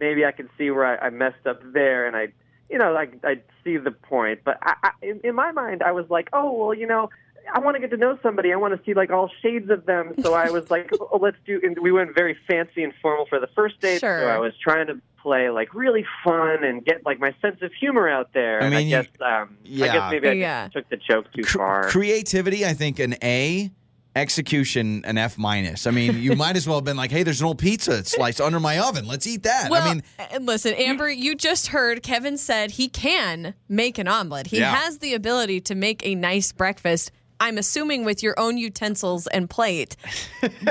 maybe 0.00 0.24
I 0.24 0.32
can 0.32 0.48
see 0.56 0.70
where 0.70 0.86
I, 0.86 1.06
I 1.06 1.10
messed 1.10 1.46
up 1.46 1.60
there, 1.74 2.06
and 2.06 2.16
I, 2.16 2.28
you 2.70 2.78
know, 2.78 2.94
I 2.96 3.08
I 3.24 3.40
see 3.64 3.76
the 3.76 3.90
point. 3.90 4.40
But 4.44 4.58
I, 4.62 4.74
I, 4.82 4.90
in, 5.02 5.20
in 5.24 5.34
my 5.34 5.52
mind, 5.52 5.82
I 5.82 5.92
was 5.92 6.08
like, 6.10 6.28
oh 6.32 6.52
well, 6.52 6.74
you 6.74 6.86
know. 6.86 7.10
I 7.52 7.58
want 7.58 7.74
to 7.74 7.80
get 7.80 7.90
to 7.90 7.96
know 7.96 8.16
somebody. 8.22 8.52
I 8.52 8.56
want 8.56 8.78
to 8.78 8.84
see 8.84 8.92
like 8.94 9.10
all 9.10 9.28
shades 9.42 9.70
of 9.70 9.84
them. 9.86 10.14
So 10.22 10.34
I 10.34 10.50
was 10.50 10.70
like, 10.70 10.90
oh, 11.00 11.18
let's 11.20 11.38
do. 11.46 11.58
And 11.64 11.76
we 11.80 11.90
went 11.90 12.14
very 12.14 12.36
fancy 12.46 12.84
and 12.84 12.92
formal 13.02 13.26
for 13.26 13.40
the 13.40 13.48
first 13.56 13.80
date. 13.80 14.00
Sure. 14.00 14.20
So 14.20 14.26
I 14.28 14.38
was 14.38 14.52
trying 14.62 14.86
to 14.88 15.00
play 15.20 15.48
like 15.50 15.74
really 15.74 16.04
fun 16.22 16.62
and 16.62 16.84
get 16.84 17.04
like 17.04 17.18
my 17.18 17.34
sense 17.42 17.60
of 17.62 17.72
humor 17.72 18.08
out 18.08 18.34
there. 18.34 18.62
I 18.62 18.66
and 18.66 18.74
I 18.74 18.78
mean, 18.78 18.88
you- 18.88 19.02
guess, 19.02 19.06
um, 19.20 19.56
I 19.64 19.68
guess 19.88 20.10
maybe 20.12 20.28
I 20.28 20.32
Yeah. 20.32 20.68
took 20.68 20.88
the 20.90 20.96
joke 20.98 21.32
too 21.32 21.42
Cr- 21.42 21.58
far. 21.58 21.88
creativity, 21.88 22.64
I 22.64 22.74
think 22.74 23.00
an 23.00 23.16
A. 23.24 23.70
Execution, 24.16 25.02
an 25.04 25.18
F 25.18 25.38
minus. 25.38 25.86
I 25.86 25.92
mean, 25.92 26.18
you 26.18 26.34
might 26.34 26.56
as 26.56 26.66
well 26.66 26.76
have 26.78 26.84
been 26.84 26.96
like, 26.96 27.10
"Hey, 27.10 27.22
there's 27.22 27.40
an 27.40 27.46
old 27.46 27.58
pizza 27.58 28.04
slice 28.04 28.40
under 28.40 28.58
my 28.60 28.78
oven. 28.78 29.06
Let's 29.06 29.26
eat 29.26 29.44
that." 29.44 29.70
Well, 29.70 29.82
I 29.82 29.94
mean, 29.94 30.02
listen, 30.46 30.74
Amber, 30.74 31.08
you 31.10 31.34
just 31.36 31.68
heard 31.68 32.02
Kevin 32.02 32.36
said 32.36 32.72
he 32.72 32.88
can 32.88 33.54
make 33.68 33.98
an 33.98 34.08
omelet. 34.08 34.48
He 34.48 34.58
Yeah. 34.58 34.74
has 34.74 34.98
the 34.98 35.14
ability 35.14 35.60
to 35.62 35.74
make 35.74 36.04
a 36.04 36.14
nice 36.14 36.52
breakfast. 36.52 37.12
I'm 37.42 37.56
assuming 37.56 38.04
with 38.04 38.22
your 38.22 38.38
own 38.38 38.58
utensils 38.58 39.26
and 39.28 39.48
plate. 39.48 39.96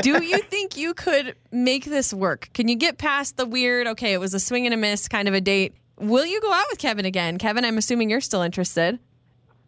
Do 0.02 0.22
you 0.24 0.38
think 0.50 0.78
you 0.78 0.94
could 0.94 1.36
make 1.52 1.86
this 1.86 2.14
work? 2.14 2.50
Can 2.54 2.68
you 2.68 2.76
get 2.76 2.98
past 3.00 3.38
the 3.38 3.46
weird, 3.46 3.88
okay, 3.88 4.14
it 4.14 4.20
was 4.20 4.34
a 4.36 4.40
swing 4.40 4.66
and 4.66 4.74
a 4.74 4.78
miss 4.78 5.08
kind 5.08 5.28
of 5.28 5.34
a 5.34 5.42
date? 5.42 5.74
Will 5.98 6.26
you 6.28 6.40
go 6.42 6.54
out 6.54 6.66
with 6.70 6.78
Kevin 6.78 7.06
again? 7.06 7.38
Kevin, 7.40 7.66
I'm 7.66 7.78
assuming 7.78 8.10
you're 8.10 8.22
still 8.22 8.42
interested. 8.44 9.00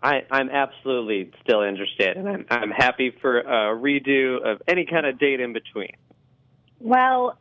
I, 0.04 0.24
I'm 0.32 0.50
absolutely 0.50 1.32
still 1.44 1.62
interested, 1.62 2.18
and 2.18 2.28
I'm, 2.28 2.46
I'm 2.50 2.72
happy 2.72 3.14
for 3.22 3.40
a 3.40 3.76
redo 3.76 4.42
of 4.44 4.62
any 4.68 4.86
kind 4.86 5.06
of 5.06 5.20
date 5.20 5.40
in 5.40 5.54
between. 5.54 5.94
Well, 6.80 7.38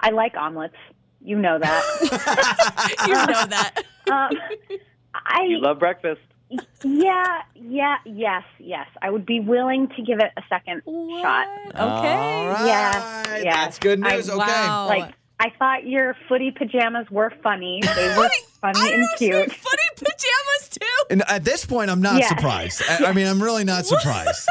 I 0.00 0.10
like 0.10 0.36
omelets. 0.36 0.76
You 1.22 1.36
know 1.38 1.58
that. 1.58 1.82
You 3.06 3.14
know 3.14 3.26
that. 3.26 3.82
um, 4.10 4.30
I 5.14 5.42
You 5.44 5.60
love 5.60 5.78
breakfast. 5.78 6.20
yeah, 6.82 7.42
yeah, 7.54 7.96
yes, 8.06 8.42
yes. 8.58 8.86
I 9.02 9.10
would 9.10 9.26
be 9.26 9.38
willing 9.40 9.88
to 9.96 10.02
give 10.02 10.18
it 10.18 10.32
a 10.36 10.42
second 10.48 10.82
shot. 10.86 11.46
Okay. 11.66 11.76
All 11.78 12.02
right. 12.48 12.66
Yeah, 12.66 13.36
yeah. 13.36 13.54
That's 13.64 13.78
good 13.78 14.02
I- 14.04 14.16
news. 14.16 14.28
okay. 14.30 14.38
Wow. 14.38 14.86
Like 14.88 15.14
I 15.40 15.50
thought 15.58 15.86
your 15.86 16.14
footy 16.28 16.50
pajamas 16.50 17.10
were 17.10 17.32
funny. 17.42 17.80
They 17.82 18.08
were 18.16 18.28
funny 18.60 18.78
I 18.78 18.90
and 18.92 19.00
was 19.00 19.20
wearing 19.20 19.48
cute. 19.48 19.56
footy 19.58 19.88
pajamas 19.96 20.68
too. 20.70 21.04
And 21.10 21.22
at 21.28 21.44
this 21.44 21.64
point, 21.64 21.90
I'm 21.90 22.02
not 22.02 22.20
Yeah. 22.20 22.28
surprised. 22.28 22.82
I, 22.88 23.06
I 23.06 23.12
mean, 23.12 23.26
I'm 23.26 23.42
really 23.42 23.64
not 23.64 23.86
surprised. 23.92 24.46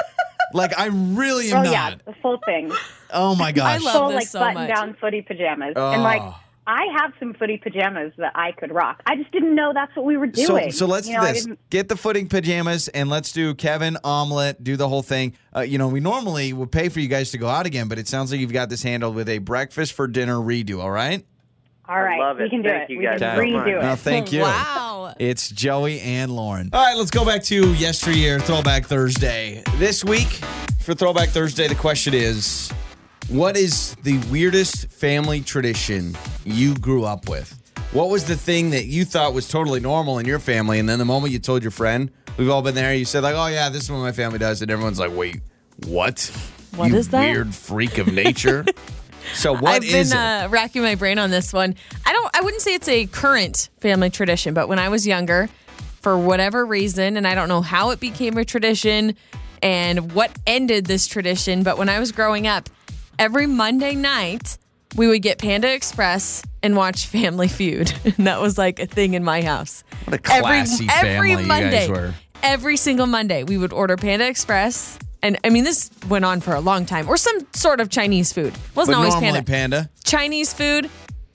like, 0.53 0.77
I 0.79 0.87
really 0.87 1.51
am 1.51 1.59
Oh 1.59 1.63
not. 1.63 1.71
yeah, 1.71 1.95
the 2.05 2.13
full 2.21 2.39
thing. 2.45 2.71
Oh 3.11 3.35
my 3.35 3.51
gosh. 3.51 3.81
I 3.81 3.83
love 3.85 3.93
Full 3.95 4.07
this 4.09 4.15
like 4.15 4.27
so 4.27 4.39
button 4.39 4.67
down 4.67 4.95
footy 4.99 5.21
pajamas. 5.21 5.73
And 5.75 6.01
oh. 6.01 6.03
like 6.03 6.21
Oh. 6.23 6.35
I 6.69 6.85
have 6.97 7.13
some 7.19 7.33
footy 7.33 7.57
pajamas 7.57 8.13
that 8.17 8.31
I 8.35 8.51
could 8.51 8.71
rock. 8.71 9.01
I 9.07 9.15
just 9.15 9.31
didn't 9.31 9.55
know 9.55 9.71
that's 9.73 9.95
what 9.95 10.05
we 10.05 10.17
were 10.17 10.27
doing. 10.27 10.71
so 10.71 10.85
let's 10.85 11.07
You 11.07 11.15
know, 11.15 11.23
I 11.23 11.33
this. 11.33 11.47
Get 11.71 11.89
the 11.89 11.95
footing 11.95 12.27
pajamas 12.27 12.89
and 12.89 13.09
let's 13.09 13.31
do 13.31 13.55
Kevin 13.55 13.97
omelet. 14.03 14.63
Do 14.63 14.77
the 14.77 14.87
whole 14.87 15.01
thing. 15.01 15.33
Uh, 15.55 15.61
you 15.61 15.79
know, 15.79 15.87
we 15.87 15.99
normally 15.99 16.53
would 16.53 16.71
pay 16.71 16.89
for 16.89 16.99
you 16.99 17.07
guys 17.07 17.31
to 17.31 17.39
go 17.39 17.47
out 17.47 17.65
again, 17.65 17.87
but 17.87 17.97
it 17.97 18.07
sounds 18.07 18.31
like 18.31 18.39
you've 18.39 18.53
got 18.53 18.69
this 18.69 18.83
handled 18.83 19.15
with 19.15 19.29
a 19.29 19.39
breakfast 19.39 19.93
for 19.93 20.05
dinner 20.05 20.35
redo. 20.35 20.79
All 20.79 20.91
right. 20.91 21.25
All 21.87 22.03
right, 22.03 22.19
love 22.19 22.37
we 22.37 22.51
can 22.51 22.61
do 22.61 22.69
Thank 22.69 22.83
it. 22.83 22.93
you 22.93 22.99
we 22.99 23.05
can 23.05 23.17
so 23.17 23.25
redo 23.25 23.53
much. 23.53 23.81
No, 23.81 23.95
thank 23.95 24.31
you. 24.31 24.41
Wow. 24.41 25.15
It's 25.17 25.49
Joey 25.49 25.99
and 26.01 26.31
Lauren. 26.31 26.69
All 26.71 26.85
right, 26.85 26.95
let's 26.95 27.09
go 27.09 27.25
back 27.25 27.41
to 27.45 27.73
yesteryear, 27.73 28.39
Throwback 28.39 28.85
Thursday. 28.85 29.63
This 29.77 30.05
week, 30.05 30.29
for 30.81 30.93
Throwback 30.93 31.29
Thursday, 31.29 31.67
the 31.67 31.73
question 31.73 32.13
is 32.13 32.71
What 33.29 33.57
is 33.57 33.95
the 34.01 34.17
weirdest 34.31 34.87
family 34.89 35.41
tradition 35.41 36.17
you 36.45 36.73
grew 36.73 37.05
up 37.05 37.29
with? 37.29 37.55
What 37.91 38.09
was 38.09 38.25
the 38.25 38.35
thing 38.35 38.71
that 38.71 38.85
you 38.85 39.05
thought 39.05 39.35
was 39.35 39.47
totally 39.47 39.79
normal 39.79 40.17
in 40.17 40.25
your 40.25 40.39
family? 40.39 40.79
And 40.79 40.89
then 40.89 40.97
the 40.97 41.05
moment 41.05 41.31
you 41.31 41.37
told 41.37 41.61
your 41.61 41.69
friend, 41.69 42.09
we've 42.37 42.49
all 42.49 42.63
been 42.63 42.73
there, 42.73 42.91
you 42.95 43.05
said, 43.05 43.21
like, 43.21 43.35
oh, 43.35 43.45
yeah, 43.45 43.69
this 43.69 43.83
is 43.83 43.91
what 43.91 43.99
my 43.99 44.11
family 44.11 44.39
does. 44.39 44.63
And 44.63 44.71
everyone's 44.71 44.97
like, 44.97 45.15
wait, 45.15 45.41
what? 45.85 46.19
What 46.75 46.89
you 46.89 46.97
is 46.97 47.09
that? 47.09 47.21
Weird 47.21 47.53
freak 47.53 47.99
of 47.99 48.11
nature. 48.11 48.65
so, 49.35 49.53
what 49.53 49.75
I've 49.75 49.83
is 49.83 50.09
been 50.09 50.17
uh, 50.17 50.47
racking 50.49 50.81
my 50.81 50.95
brain 50.95 51.19
on 51.19 51.29
this 51.29 51.53
one. 51.53 51.75
I 52.07 52.13
don't. 52.13 52.35
I 52.35 52.41
wouldn't 52.41 52.63
say 52.63 52.73
it's 52.73 52.87
a 52.87 53.05
current 53.05 53.69
family 53.79 54.09
tradition, 54.09 54.55
but 54.55 54.67
when 54.67 54.79
I 54.79 54.89
was 54.89 55.05
younger, 55.05 55.49
for 56.01 56.17
whatever 56.17 56.65
reason, 56.65 57.15
and 57.15 57.27
I 57.27 57.35
don't 57.35 57.47
know 57.47 57.61
how 57.61 57.91
it 57.91 57.99
became 57.99 58.39
a 58.39 58.45
tradition 58.45 59.15
and 59.61 60.13
what 60.13 60.31
ended 60.47 60.85
this 60.85 61.05
tradition, 61.05 61.61
but 61.61 61.77
when 61.77 61.89
I 61.89 61.99
was 61.99 62.11
growing 62.11 62.47
up, 62.47 62.69
every 63.19 63.45
Monday 63.45 63.93
night 63.93 64.57
we 64.95 65.07
would 65.07 65.21
get 65.21 65.37
Panda 65.37 65.71
Express 65.71 66.41
and 66.63 66.75
watch 66.75 67.05
Family 67.05 67.47
Feud, 67.47 67.93
and 68.05 68.25
that 68.25 68.41
was 68.41 68.57
like 68.57 68.79
a 68.79 68.87
thing 68.87 69.13
in 69.13 69.23
my 69.23 69.43
house. 69.43 69.83
What 70.05 70.15
a 70.15 70.17
classy 70.17 70.87
family 70.87 71.31
you 71.31 71.47
guys 71.47 71.89
were. 71.89 72.13
Every 72.41 72.77
single 72.77 73.05
Monday, 73.05 73.43
we 73.43 73.57
would 73.57 73.73
order 73.73 73.97
Panda 73.97 74.27
Express. 74.27 74.97
And 75.21 75.37
I 75.43 75.49
mean, 75.49 75.65
this 75.65 75.91
went 76.07 76.23
on 76.23 76.39
for 76.39 76.55
a 76.55 76.61
long 76.61 76.85
time, 76.85 77.07
or 77.09 77.17
some 77.17 77.45
sort 77.53 77.81
of 77.81 77.89
Chinese 77.89 78.31
food. 78.31 78.53
Wasn't 78.73 78.95
but 78.95 78.97
always 78.97 79.13
normally, 79.13 79.41
Panda. 79.41 79.77
Panda. 79.81 79.89
Chinese 80.05 80.53
food, 80.53 80.89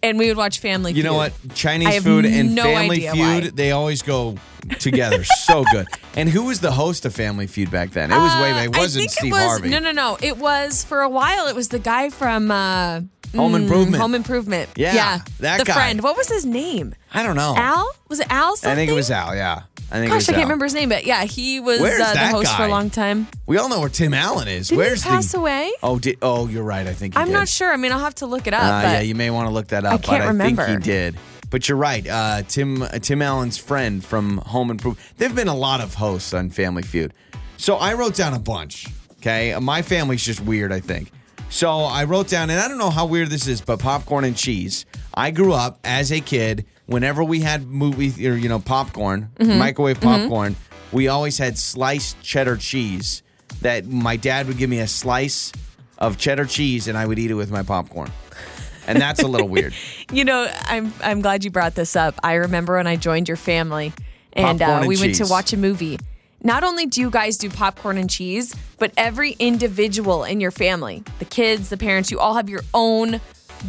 and 0.05 0.19
we 0.19 0.29
would 0.29 0.37
watch 0.37 0.59
Family 0.59 0.93
Feud. 0.93 0.97
You 0.99 1.03
Feud. 1.03 1.13
know 1.13 1.17
what? 1.17 1.33
Chinese 1.55 2.03
food 2.03 2.27
and 2.27 2.55
no 2.55 2.63
Family 2.63 3.01
Feud, 3.01 3.45
why. 3.45 3.51
they 3.55 3.71
always 3.73 4.03
go 4.03 4.37
together 4.79 5.25
so 5.47 5.65
good. 5.73 5.87
And 6.17 6.29
who 6.29 6.45
was 6.45 6.61
the 6.61 6.71
host 6.73 7.05
of 7.07 7.15
Family 7.15 7.47
Feud 7.47 7.71
back 7.71 7.91
then? 7.91 8.13
It 8.13 8.17
was 8.17 8.35
way 8.37 8.53
Uh, 8.53 8.55
back. 8.55 8.65
It 8.67 8.77
wasn't 8.77 9.03
I 9.03 9.07
think 9.07 9.11
Steve 9.11 9.33
it 9.33 9.37
was, 9.37 9.45
Harvey. 9.45 9.69
No, 9.71 9.79
no, 9.79 9.93
no. 9.93 10.19
It 10.21 10.37
was 10.39 10.85
for 10.85 11.01
a 11.01 11.09
while. 11.09 11.49
It 11.49 11.57
was 11.57 11.69
the 11.69 11.79
guy 11.79 12.11
from 12.11 12.51
uh, 12.51 13.01
Home 13.35 13.53
mm, 13.53 13.63
Improvement. 13.63 14.01
Home 14.03 14.15
Improvement. 14.15 14.69
Yeah, 14.77 14.95
yeah. 14.95 15.19
that 15.41 15.59
the 15.59 15.65
guy. 15.65 15.73
friend. 15.75 16.03
What 16.03 16.17
was 16.17 16.29
his 16.29 16.45
name? 16.47 16.95
I 17.13 17.23
don't 17.23 17.37
know. 17.37 17.55
Al? 17.57 17.91
Was 18.09 18.21
it 18.21 18.27
Al? 18.31 18.57
Something? 18.57 18.73
I 18.73 18.75
think 18.77 18.91
it 18.91 18.95
was 18.95 19.11
Al, 19.11 19.35
yeah. 19.35 19.63
I 19.95 19.99
think 20.01 20.11
Gosh, 20.11 20.29
I 20.29 20.33
can't 20.33 20.47
remember 20.47 20.65
his 20.65 20.75
name, 20.75 20.89
but 20.89 21.07
yeah, 21.07 21.23
he 21.23 21.61
was 21.61 21.81
Where's 21.81 22.01
uh, 22.01 22.09
the 22.09 22.15
that 22.15 22.33
host 22.33 22.51
for 22.51 22.59
guy? 22.59 22.67
a 22.67 22.69
long 22.69 22.91
time. 22.91 23.29
We 23.47 23.59
all 23.59 23.69
know 23.69 23.79
where 23.79 23.89
Tim 23.89 24.13
Allen 24.13 24.49
is. 24.49 24.67
Did 24.67 24.77
Where's 24.79 25.05
he 25.05 25.09
pass 25.09 25.31
the 25.31 25.39
away? 25.39 25.71
Oh, 25.85 26.01
did, 26.01 26.19
oh, 26.21 26.49
you're 26.49 26.65
right. 26.65 26.85
I 26.85 26.93
think 26.93 27.15
he 27.15 27.21
I'm 27.21 27.29
did. 27.29 27.33
not 27.33 27.49
sure. 27.49 27.73
I 27.73 27.77
mean, 27.77 27.93
I'll 27.93 28.01
have 28.01 28.17
to 28.17 28.27
look 28.27 28.49
it 28.49 28.55
up. 28.55 28.63
Uh, 28.65 28.83
but 28.83 28.89
yeah, 28.89 29.01
you 29.03 29.15
may 29.15 29.31
want 29.31 29.47
to 29.47 29.55
look 29.55 29.69
that 29.69 29.85
up. 29.85 29.93
I 29.93 29.97
can't 29.99 30.07
but 30.07 30.23
I 30.23 30.27
remember. 30.27 30.67
think 30.67 30.83
he 30.83 30.91
did. 30.91 31.17
But 31.49 31.69
you're 31.69 31.79
right. 31.79 32.05
Uh, 32.09 32.43
Tim 32.43 32.83
uh, 32.83 32.89
Tim 32.99 33.23
Allen's 33.23 33.57
friend 33.57 34.05
from 34.05 34.39
Home 34.39 34.73
Improvement. 34.73 35.07
There've 35.19 35.35
been 35.37 35.47
a 35.47 35.55
lot 35.55 35.81
of 35.81 35.95
hosts 35.95 36.35
on 36.35 36.51
Family 36.51 36.83
Feud. 36.83 37.15
So 37.57 37.77
I 37.77 37.95
wrote 37.95 38.17
down 38.17 38.35
a 38.35 38.41
bunch. 38.41 38.89
Okay, 39.21 39.57
my 39.61 39.83
family's 39.83 40.25
just 40.25 40.41
weird. 40.41 40.73
I 40.73 40.81
think. 40.81 41.13
So 41.51 41.71
I 41.71 42.03
wrote 42.03 42.27
down, 42.27 42.51
and 42.51 42.59
I 42.59 42.67
don't 42.67 42.79
know 42.79 42.91
how 42.91 43.07
weird 43.07 43.29
this 43.29 43.47
is, 43.47 43.61
but 43.61 43.79
popcorn 43.79 44.25
and 44.25 44.37
cheese. 44.37 44.87
I 45.15 45.31
grew 45.31 45.53
up 45.53 45.79
as 45.85 46.11
a 46.11 46.21
kid. 46.21 46.67
Whenever 46.87 47.25
we 47.25 47.41
had 47.41 47.67
movie 47.67 48.29
or 48.29 48.35
you 48.35 48.49
know 48.49 48.59
popcorn, 48.59 49.31
Mm-hmm. 49.39 49.59
microwave 49.59 50.01
popcorn, 50.01 50.57
we 50.93 51.09
always 51.09 51.39
had 51.39 51.59
sliced 51.59 52.21
cheddar 52.23 52.57
cheese. 52.57 53.23
That 53.61 53.87
my 53.87 54.17
dad 54.17 54.47
would 54.49 54.59
give 54.59 54.69
me 54.69 54.81
a 54.81 54.87
slice 54.87 55.53
of 55.99 56.19
cheddar 56.19 56.45
cheese, 56.45 56.89
and 56.89 56.99
I 56.99 57.07
would 57.07 57.19
eat 57.19 57.31
it 57.31 57.35
with 57.35 57.51
my 57.51 57.63
popcorn. 57.63 58.11
And 58.87 59.01
that's 59.01 59.23
a 59.23 59.29
little 59.29 59.49
weird. 59.49 59.73
You 60.13 60.25
know, 60.25 60.47
I'm 60.67 60.93
I'm 61.03 61.23
glad 61.23 61.45
you 61.45 61.51
brought 61.51 61.75
this 61.75 61.97
up. 61.97 62.15
I 62.23 62.35
remember 62.35 62.77
when 62.77 62.87
I 62.87 62.97
joined 62.97 63.27
your 63.27 63.39
family 63.39 63.93
and, 64.35 64.61
uh, 64.61 64.67
and 64.81 64.87
we 64.89 64.97
went 64.99 65.15
to 65.17 65.27
watch 65.27 65.53
a 65.53 65.57
movie. 65.57 65.99
Not 66.43 66.63
only 66.63 66.85
do 66.87 67.01
you 67.01 67.09
guys 67.11 67.39
do 67.39 67.49
popcorn 67.49 67.97
and 67.97 68.09
cheese, 68.11 68.55
but 68.79 68.93
every 68.99 69.33
individual 69.39 70.25
in 70.25 70.41
your 70.41 70.51
family, 70.51 71.03
the 71.19 71.25
kids, 71.25 71.71
the 71.71 71.79
parents, 71.79 72.11
you 72.11 72.21
all 72.21 72.35
have 72.35 72.51
your 72.51 72.61
own 72.75 73.21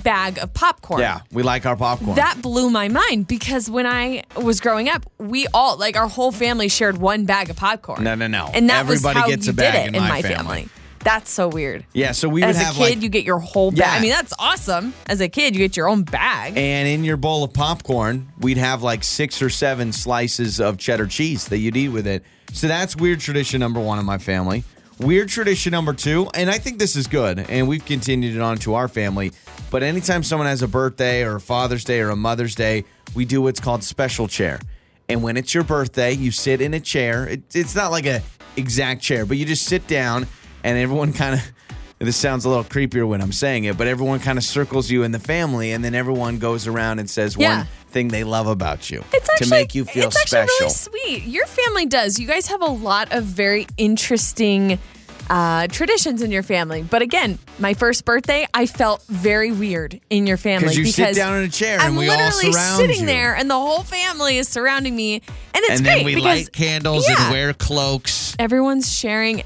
bag 0.03 0.37
of 0.39 0.53
popcorn. 0.53 1.01
Yeah, 1.01 1.21
we 1.31 1.43
like 1.43 1.65
our 1.65 1.75
popcorn. 1.75 2.15
That 2.15 2.41
blew 2.41 2.69
my 2.69 2.87
mind 2.87 3.27
because 3.27 3.69
when 3.69 3.85
I 3.85 4.23
was 4.41 4.59
growing 4.59 4.89
up, 4.89 5.05
we 5.17 5.47
all 5.53 5.77
like 5.77 5.95
our 5.97 6.07
whole 6.07 6.31
family 6.31 6.67
shared 6.69 6.97
one 6.97 7.25
bag 7.25 7.49
of 7.49 7.55
popcorn. 7.55 8.03
No, 8.03 8.15
no, 8.15 8.27
no. 8.27 8.49
And 8.53 8.69
that 8.69 8.81
Everybody 8.81 9.15
was 9.19 9.23
how 9.23 9.27
gets 9.29 9.45
you 9.47 9.51
a 9.51 9.55
bag 9.55 9.73
did 9.73 9.79
it 9.79 9.87
in 9.89 9.95
in 9.95 10.01
my 10.01 10.09
my 10.09 10.21
family. 10.21 10.35
family. 10.37 10.69
That's 11.03 11.29
so 11.29 11.47
weird. 11.47 11.85
yeah, 11.93 12.13
so 12.13 12.27
we 12.27 12.41
would 12.41 12.49
As 12.49 12.55
a 12.57 12.63
have 12.63 12.73
kid, 12.75 12.81
like 12.81 13.01
you 13.03 13.09
get 13.09 13.25
your 13.25 13.37
whole 13.37 13.69
bag. 13.69 13.77
Yeah. 13.79 13.91
I 13.91 13.99
mean, 14.01 14.09
that's 14.09 14.33
awesome. 14.39 14.91
As 15.05 15.21
a 15.21 15.29
kid, 15.29 15.53
you 15.55 15.59
get 15.59 15.77
your 15.77 15.87
own 15.87 16.01
bag. 16.01 16.57
and 16.57 16.87
in 16.87 17.03
your 17.03 17.15
bowl 17.15 17.43
of 17.43 17.53
popcorn, 17.53 18.27
we'd 18.39 18.57
have 18.57 18.81
like 18.81 19.03
six 19.03 19.39
or 19.39 19.51
seven 19.51 19.93
slices 19.93 20.59
of 20.59 20.79
cheddar 20.79 21.05
cheese 21.05 21.47
that 21.49 21.59
you'd 21.59 21.77
eat 21.77 21.89
with 21.89 22.07
it. 22.07 22.23
So 22.53 22.67
that's 22.67 22.95
weird 22.95 23.19
tradition 23.19 23.59
number 23.59 23.79
one 23.79 23.99
in 23.99 24.05
my 24.05 24.17
family. 24.17 24.63
Weird 24.99 25.27
tradition 25.27 25.71
number 25.71 25.93
two, 25.93 26.29
and 26.33 26.49
I 26.49 26.57
think 26.57 26.79
this 26.79 26.95
is 26.95 27.07
good, 27.07 27.39
and 27.49 27.67
we've 27.67 27.83
continued 27.83 28.33
it 28.35 28.41
on 28.41 28.57
to 28.59 28.75
our 28.75 28.87
family. 28.87 29.33
But 29.69 29.83
anytime 29.83 30.23
someone 30.23 30.47
has 30.47 30.61
a 30.61 30.69
birthday 30.69 31.23
or 31.23 31.35
a 31.35 31.41
Father's 31.41 31.83
Day 31.83 31.99
or 31.99 32.09
a 32.11 32.15
Mother's 32.15 32.55
Day, 32.55 32.85
we 33.13 33.25
do 33.25 33.41
what's 33.41 33.59
called 33.59 33.83
special 33.83 34.29
chair. 34.29 34.59
And 35.09 35.21
when 35.21 35.35
it's 35.35 35.53
your 35.53 35.65
birthday, 35.65 36.13
you 36.13 36.31
sit 36.31 36.61
in 36.61 36.73
a 36.73 36.79
chair. 36.79 37.27
It, 37.27 37.41
it's 37.53 37.75
not 37.75 37.91
like 37.91 38.05
a 38.05 38.21
exact 38.55 39.01
chair, 39.01 39.25
but 39.25 39.35
you 39.35 39.45
just 39.45 39.65
sit 39.65 39.85
down, 39.87 40.27
and 40.63 40.77
everyone 40.77 41.11
kind 41.21 41.35
of. 41.35 41.41
This 41.97 42.17
sounds 42.17 42.43
a 42.43 42.49
little 42.49 42.65
creepier 42.65 43.07
when 43.07 43.21
I'm 43.21 43.31
saying 43.31 43.63
it, 43.63 43.77
but 43.77 43.87
everyone 43.87 44.19
kind 44.19 44.37
of 44.37 44.43
circles 44.43 44.91
you 44.91 45.03
in 45.03 45.11
the 45.13 45.19
family, 45.19 45.71
and 45.71 45.83
then 45.83 45.95
everyone 45.95 46.39
goes 46.39 46.67
around 46.67 46.99
and 46.99 47.09
says 47.09 47.37
Yeah. 47.37 47.59
one 47.59 47.67
thing 47.95 48.09
they 48.09 48.25
love 48.25 48.47
about 48.47 48.91
you 48.91 49.01
It's 49.13 49.29
actually 49.29 49.45
to 49.45 49.49
make 49.51 49.73
you 49.73 49.85
feel 49.85 50.07
it's 50.07 50.17
actually 50.17 50.47
special. 50.47 50.91
really 50.99 51.21
sweet. 51.21 51.23
Your 51.23 51.45
family 51.47 51.85
does. 51.85 52.19
You 52.19 52.27
guys 52.27 52.47
have 52.47 52.61
a 52.61 52.65
lot 52.89 53.13
of 53.13 53.23
very 53.23 53.67
interesting 53.77 54.77
uh, 55.29 55.67
traditions 55.67 56.21
in 56.21 56.29
your 56.29 56.43
family. 56.43 56.83
But 56.83 57.01
again, 57.01 57.39
my 57.57 57.73
first 57.73 58.03
birthday, 58.03 58.45
I 58.53 58.65
felt 58.65 59.01
very 59.07 59.51
weird 59.53 59.99
in 60.09 60.27
your 60.27 60.35
family 60.37 60.67
'Cause 60.67 60.77
you 60.77 60.85
sit 60.87 60.95
because 60.97 61.15
down 61.15 61.37
in 61.37 61.45
a 61.45 61.49
chair 61.49 61.79
I'm 61.79 61.87
and 61.91 61.97
we 61.97 62.09
all 62.09 62.17
literally 62.17 62.51
sitting 62.53 62.99
you. 62.99 63.05
there, 63.07 63.33
and 63.33 63.49
the 63.49 63.55
whole 63.55 63.81
family 63.83 64.37
is 64.37 64.47
surrounding 64.49 64.93
me, 64.95 65.15
and 65.15 65.63
it's 65.63 65.69
and 65.79 65.83
great 65.85 65.95
then 65.95 66.05
we 66.05 66.15
because 66.15 66.39
light 66.41 66.51
candles 66.51 67.07
yeah, 67.09 67.15
and 67.23 67.31
wear 67.31 67.53
cloaks 67.53 68.35
Everyone's 68.37 68.91
sharing. 68.93 69.41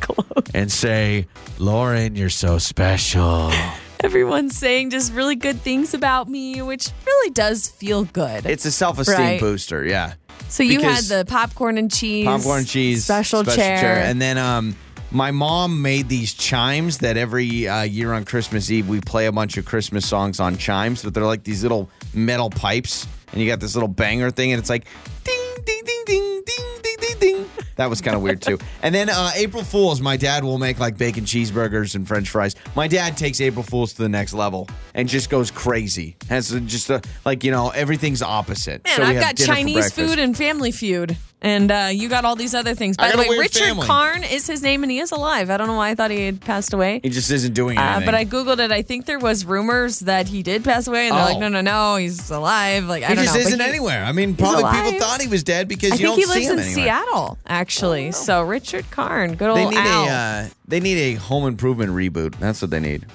clothes. 0.00 0.50
and 0.54 0.70
say, 0.72 1.28
Lauren, 1.58 2.16
you're 2.16 2.28
so 2.30 2.58
special. 2.58 3.52
Everyone's 4.00 4.56
saying 4.56 4.90
just 4.90 5.12
really 5.12 5.36
good 5.36 5.60
things 5.60 5.94
about 5.94 6.28
me, 6.28 6.60
which 6.62 6.90
really 7.06 7.30
does 7.30 7.68
feel 7.68 8.04
good. 8.04 8.44
It's 8.46 8.64
a 8.64 8.72
self 8.72 8.98
esteem 8.98 9.16
Right. 9.16 9.40
booster, 9.40 9.84
yeah. 9.84 10.14
so 10.48 10.62
you 10.62 10.80
had 10.80 10.88
because- 10.88 11.08
the 11.08 11.24
popcorn 11.26 11.78
and 11.78 11.90
cheese, 11.90 12.26
Popcorn 12.26 12.58
and 12.60 12.66
cheese, 12.68 13.04
special, 13.04 13.44
chair. 13.44 13.98
and 14.04 14.20
then 14.20 14.36
um, 14.38 14.76
my 15.10 15.30
mom 15.30 15.80
made 15.80 16.08
these 16.08 16.34
chimes 16.34 16.98
that 16.98 17.16
every 17.16 17.66
uh, 17.66 17.82
year 17.82 18.12
on 18.12 18.24
Christmas 18.24 18.70
Eve 18.70 18.88
we 18.88 19.00
play 19.00 19.26
a 19.26 19.32
bunch 19.32 19.56
of 19.56 19.64
Christmas 19.64 20.06
songs 20.06 20.38
on 20.40 20.58
chimes, 20.58 21.02
but 21.02 21.14
they're 21.14 21.24
like 21.24 21.44
these 21.44 21.62
little 21.62 21.88
metal 22.12 22.50
pipes, 22.50 23.06
and 23.32 23.40
you 23.40 23.48
got 23.48 23.60
this 23.60 23.74
little 23.74 23.88
banger 23.88 24.30
thing, 24.30 24.52
and 24.52 24.58
it's 24.60 24.70
like 24.70 24.84
ding, 25.24 25.64
ding, 25.64 25.82
ding, 25.84 26.04
ding, 26.06 26.42
ding, 26.44 26.64
ding, 26.82 26.96
ding, 27.00 27.18
ding. 27.18 27.50
That 27.76 27.90
was 27.90 28.00
kind 28.00 28.14
of 28.16 28.22
weird 28.22 28.40
too. 28.40 28.58
And 28.82 28.94
then 28.94 29.08
uh, 29.10 29.30
April 29.34 29.64
Fools, 29.64 30.00
my 30.00 30.16
dad 30.16 30.44
will 30.44 30.58
make 30.58 30.78
like 30.78 30.96
bacon 30.96 31.24
cheeseburgers 31.24 31.94
and 31.96 32.06
French 32.06 32.30
fries. 32.30 32.54
My 32.76 32.86
dad 32.86 33.16
takes 33.16 33.40
April 33.40 33.64
Fools 33.64 33.94
to 33.94 34.02
the 34.02 34.08
next 34.08 34.32
level 34.32 34.68
and 34.94 35.08
just 35.08 35.28
goes 35.30 35.50
crazy. 35.50 36.16
Has 36.28 36.52
a- 36.52 36.60
just 36.60 36.88
a, 36.90 37.02
like 37.24 37.42
you 37.42 37.50
know 37.50 37.70
everything's 37.70 38.22
opposite. 38.22 38.84
Man, 38.84 39.02
I've 39.02 39.20
got 39.20 39.34
dinner 39.36 39.48
for 39.48 39.56
Chinese 39.56 39.74
breakfast. 39.74 39.96
food 39.96 40.18
and 40.20 40.36
Family 40.36 40.70
Feud, 40.70 41.16
And 41.42 41.70
uh, 41.70 41.88
you 41.92 42.08
got 42.08 42.24
all 42.24 42.36
these 42.36 42.54
other 42.54 42.74
things. 42.74 42.96
I 42.98 43.10
By 43.10 43.10
the 43.10 43.16
a 43.16 43.20
way, 43.22 43.28
weird 43.30 43.40
Richard 43.40 43.64
family. 43.64 43.86
Karn 43.86 44.22
is 44.24 44.46
his 44.46 44.62
name, 44.62 44.82
and 44.84 44.90
he 44.92 44.98
is 45.00 45.10
alive. 45.12 45.50
I 45.50 45.56
don't 45.56 45.66
know 45.66 45.76
why 45.76 45.90
I 45.90 45.94
thought 45.96 46.10
he 46.12 46.24
had 46.24 46.40
passed 46.40 46.72
away. 46.72 47.00
He 47.02 47.10
just 47.10 47.30
isn't 47.30 47.52
doing 47.54 47.76
Uh, 47.76 48.00
but 48.04 48.14
I 48.14 48.24
googled 48.24 48.60
it. 48.60 48.70
I 48.70 48.82
think 48.82 49.04
there 49.06 49.18
was 49.18 49.44
rumors 49.44 49.98
that 50.00 50.28
he 50.28 50.42
did 50.44 50.62
pass 50.64 50.86
away, 50.86 51.08
and 51.08 51.16
they're 51.16 51.24
Oh. 51.24 51.32
like, 51.32 51.40
no, 51.40 51.48
no, 51.48 51.60
no, 51.60 51.96
he's 51.96 52.30
alive. 52.30 52.84
Like 52.84 53.02
I 53.02 53.08
he 53.08 53.14
don't 53.16 53.24
just 53.24 53.34
know. 53.36 53.40
but 53.42 53.46
isn't 53.48 53.60
he- 53.60 53.66
anywhere. 53.66 54.04
I 54.04 54.12
mean, 54.12 54.36
probably 54.36 54.62
people 54.62 54.88
alive. 54.90 55.00
thought 55.00 55.13
he 55.20 55.28
was 55.28 55.42
dead 55.42 55.68
because 55.68 55.92
I 55.92 55.96
you 55.96 55.98
think 55.98 56.08
don't 56.08 56.18
he 56.18 56.24
see 56.24 56.30
lives 56.30 56.46
him 56.46 56.58
in 56.58 56.64
anywhere. 56.64 56.84
Seattle, 56.84 57.38
actually. 57.46 58.12
So 58.12 58.42
Richard 58.42 58.90
Karn, 58.90 59.34
good 59.36 59.48
old 59.48 59.58
They 59.58 59.66
need 59.68 59.78
Al. 59.78 60.04
a 60.04 60.08
uh, 60.08 60.48
they 60.66 60.80
need 60.80 60.98
a 60.98 61.14
home 61.14 61.46
improvement 61.46 61.92
reboot. 61.92 62.38
That's 62.38 62.60
what 62.62 62.70
they 62.70 62.80
need. 62.80 63.06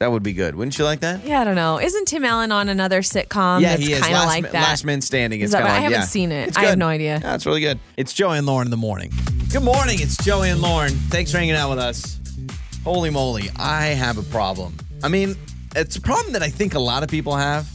That 0.00 0.10
would 0.10 0.22
be 0.24 0.32
good. 0.32 0.56
Wouldn't 0.56 0.76
you 0.76 0.84
like 0.84 1.00
that? 1.00 1.24
yeah, 1.24 1.40
I 1.40 1.44
don't 1.44 1.54
know. 1.54 1.80
Isn't 1.80 2.06
Tim 2.06 2.24
Allen 2.24 2.50
on 2.52 2.68
another 2.68 3.00
sitcom 3.00 3.60
yeah, 3.60 3.70
that's 3.70 3.86
he 3.86 3.92
is. 3.92 4.00
kind 4.00 4.12
of 4.12 4.18
Last, 4.20 4.28
like 4.28 4.42
Ma- 4.42 4.50
that? 4.50 4.62
Last 4.62 4.84
Man 4.84 5.00
Standing. 5.00 5.40
It's 5.40 5.52
that 5.52 5.58
kind 5.62 5.68
of 5.68 5.72
right? 5.72 5.78
I 5.78 5.82
haven't 5.82 6.00
yeah. 6.00 6.04
seen 6.06 6.32
it. 6.32 6.58
I 6.58 6.64
have 6.64 6.76
no 6.78 6.88
idea. 6.88 7.20
Yeah, 7.22 7.34
it's 7.36 7.46
really 7.46 7.60
good. 7.60 7.78
It's 7.96 8.12
Joey 8.12 8.38
and 8.38 8.46
Lauren 8.46 8.66
in 8.66 8.70
the 8.70 8.76
morning. 8.76 9.12
Good 9.52 9.62
morning. 9.62 9.98
It's 10.00 10.16
Joey 10.22 10.50
and 10.50 10.60
Lauren. 10.60 10.90
Thanks 10.92 11.30
for 11.30 11.38
hanging 11.38 11.54
out 11.54 11.70
with 11.70 11.78
us. 11.78 12.18
Holy 12.82 13.08
moly, 13.08 13.48
I 13.56 13.86
have 13.86 14.18
a 14.18 14.22
problem. 14.24 14.76
I 15.02 15.08
mean, 15.08 15.36
it's 15.76 15.96
a 15.96 16.00
problem 16.00 16.32
that 16.34 16.42
I 16.42 16.48
think 16.48 16.74
a 16.74 16.78
lot 16.80 17.02
of 17.02 17.08
people 17.08 17.34
have. 17.36 17.66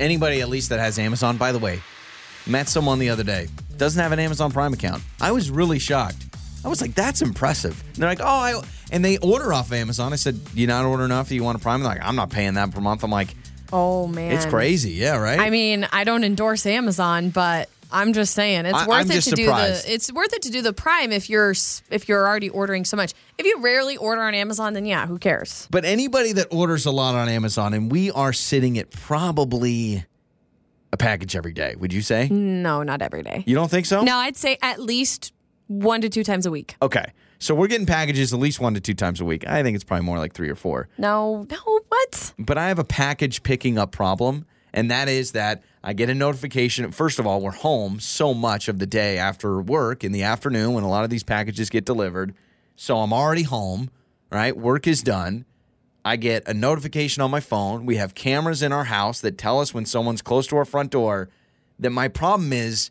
Anybody, 0.00 0.40
at 0.42 0.48
least, 0.48 0.70
that 0.70 0.80
has 0.80 0.98
Amazon. 0.98 1.36
By 1.36 1.52
the 1.52 1.58
way, 1.60 1.80
met 2.48 2.68
someone 2.68 2.98
the 2.98 3.10
other 3.10 3.24
day 3.24 3.48
doesn't 3.76 4.00
have 4.02 4.12
an 4.12 4.18
Amazon 4.18 4.50
Prime 4.50 4.72
account. 4.72 5.02
I 5.20 5.30
was 5.32 5.50
really 5.50 5.78
shocked. 5.78 6.24
I 6.64 6.68
was 6.68 6.80
like, 6.80 6.94
"That's 6.94 7.22
impressive." 7.22 7.80
And 7.94 7.96
they're 7.96 8.08
like, 8.08 8.20
"Oh, 8.20 8.26
I," 8.26 8.60
and 8.90 9.04
they 9.04 9.18
order 9.18 9.52
off 9.52 9.66
of 9.68 9.74
Amazon. 9.74 10.12
I 10.12 10.16
said, 10.16 10.42
"Do 10.54 10.60
you 10.60 10.66
not 10.66 10.84
order 10.84 11.04
enough? 11.04 11.28
Do 11.28 11.34
you 11.36 11.44
want 11.44 11.56
a 11.56 11.60
Prime?" 11.60 11.80
They're 11.80 11.88
like, 11.90 12.02
"I'm 12.02 12.16
not 12.16 12.30
paying 12.30 12.54
that 12.54 12.72
per 12.72 12.80
month." 12.80 13.04
I'm 13.04 13.10
like, 13.10 13.34
Oh 13.72 14.06
man, 14.08 14.32
"It's 14.32 14.46
crazy, 14.46 14.92
yeah, 14.92 15.16
right?" 15.16 15.38
I 15.38 15.50
mean, 15.50 15.86
I 15.92 16.02
don't 16.04 16.24
endorse 16.24 16.66
Amazon, 16.66 17.30
but 17.30 17.68
I'm 17.92 18.12
just 18.12 18.34
saying 18.34 18.66
it's 18.66 18.74
I- 18.76 18.86
worth 18.86 18.98
I'm 19.06 19.10
it 19.12 19.22
to 19.22 19.22
surprised. 19.22 19.82
do 19.84 19.88
the. 19.88 19.94
It's 19.94 20.12
worth 20.12 20.32
it 20.32 20.42
to 20.42 20.50
do 20.50 20.60
the 20.62 20.72
Prime 20.72 21.12
if 21.12 21.30
you're 21.30 21.54
if 21.90 22.08
you're 22.08 22.26
already 22.26 22.48
ordering 22.48 22.84
so 22.84 22.96
much. 22.96 23.12
If 23.38 23.46
you 23.46 23.60
rarely 23.60 23.96
order 23.96 24.22
on 24.22 24.34
Amazon, 24.34 24.72
then 24.72 24.84
yeah, 24.84 25.06
who 25.06 25.18
cares? 25.18 25.68
But 25.70 25.84
anybody 25.84 26.32
that 26.32 26.48
orders 26.50 26.86
a 26.86 26.90
lot 26.90 27.14
on 27.14 27.28
Amazon, 27.28 27.72
and 27.72 27.92
we 27.92 28.10
are 28.10 28.32
sitting 28.32 28.78
at 28.78 28.90
probably 28.90 30.04
a 30.92 30.96
package 30.96 31.36
every 31.36 31.52
day, 31.52 31.74
would 31.78 31.92
you 31.92 32.02
say? 32.02 32.28
No, 32.28 32.82
not 32.82 33.02
every 33.02 33.22
day. 33.22 33.44
You 33.46 33.54
don't 33.54 33.70
think 33.70 33.86
so? 33.86 34.02
No, 34.02 34.16
I'd 34.16 34.36
say 34.36 34.58
at 34.62 34.80
least 34.80 35.32
one 35.66 36.00
to 36.00 36.08
two 36.08 36.24
times 36.24 36.46
a 36.46 36.50
week. 36.50 36.76
Okay. 36.80 37.12
So 37.38 37.54
we're 37.54 37.68
getting 37.68 37.86
packages 37.86 38.32
at 38.32 38.40
least 38.40 38.58
one 38.58 38.74
to 38.74 38.80
two 38.80 38.94
times 38.94 39.20
a 39.20 39.24
week. 39.24 39.46
I 39.46 39.62
think 39.62 39.76
it's 39.76 39.84
probably 39.84 40.04
more 40.06 40.18
like 40.18 40.32
three 40.32 40.48
or 40.48 40.56
four. 40.56 40.88
No, 40.98 41.46
no, 41.48 41.80
what? 41.88 42.32
But 42.38 42.58
I 42.58 42.68
have 42.68 42.78
a 42.80 42.84
package 42.84 43.42
picking 43.44 43.78
up 43.78 43.92
problem, 43.92 44.44
and 44.72 44.90
that 44.90 45.08
is 45.08 45.32
that 45.32 45.62
I 45.84 45.92
get 45.92 46.10
a 46.10 46.14
notification. 46.14 46.90
First 46.90 47.20
of 47.20 47.26
all, 47.26 47.40
we're 47.40 47.52
home 47.52 48.00
so 48.00 48.34
much 48.34 48.66
of 48.68 48.80
the 48.80 48.86
day 48.86 49.18
after 49.18 49.60
work 49.60 50.02
in 50.02 50.10
the 50.10 50.24
afternoon 50.24 50.72
when 50.72 50.82
a 50.82 50.88
lot 50.88 51.04
of 51.04 51.10
these 51.10 51.22
packages 51.22 51.70
get 51.70 51.84
delivered. 51.84 52.34
So 52.74 52.98
I'm 52.98 53.12
already 53.12 53.42
home, 53.44 53.90
right? 54.32 54.56
Work 54.56 54.88
is 54.88 55.02
done. 55.02 55.44
I 56.08 56.16
get 56.16 56.48
a 56.48 56.54
notification 56.54 57.22
on 57.22 57.30
my 57.30 57.40
phone. 57.40 57.84
We 57.84 57.96
have 57.96 58.14
cameras 58.14 58.62
in 58.62 58.72
our 58.72 58.84
house 58.84 59.20
that 59.20 59.36
tell 59.36 59.60
us 59.60 59.74
when 59.74 59.84
someone's 59.84 60.22
close 60.22 60.46
to 60.46 60.56
our 60.56 60.64
front 60.64 60.90
door. 60.90 61.28
That 61.78 61.90
my 61.90 62.08
problem 62.08 62.50
is 62.50 62.90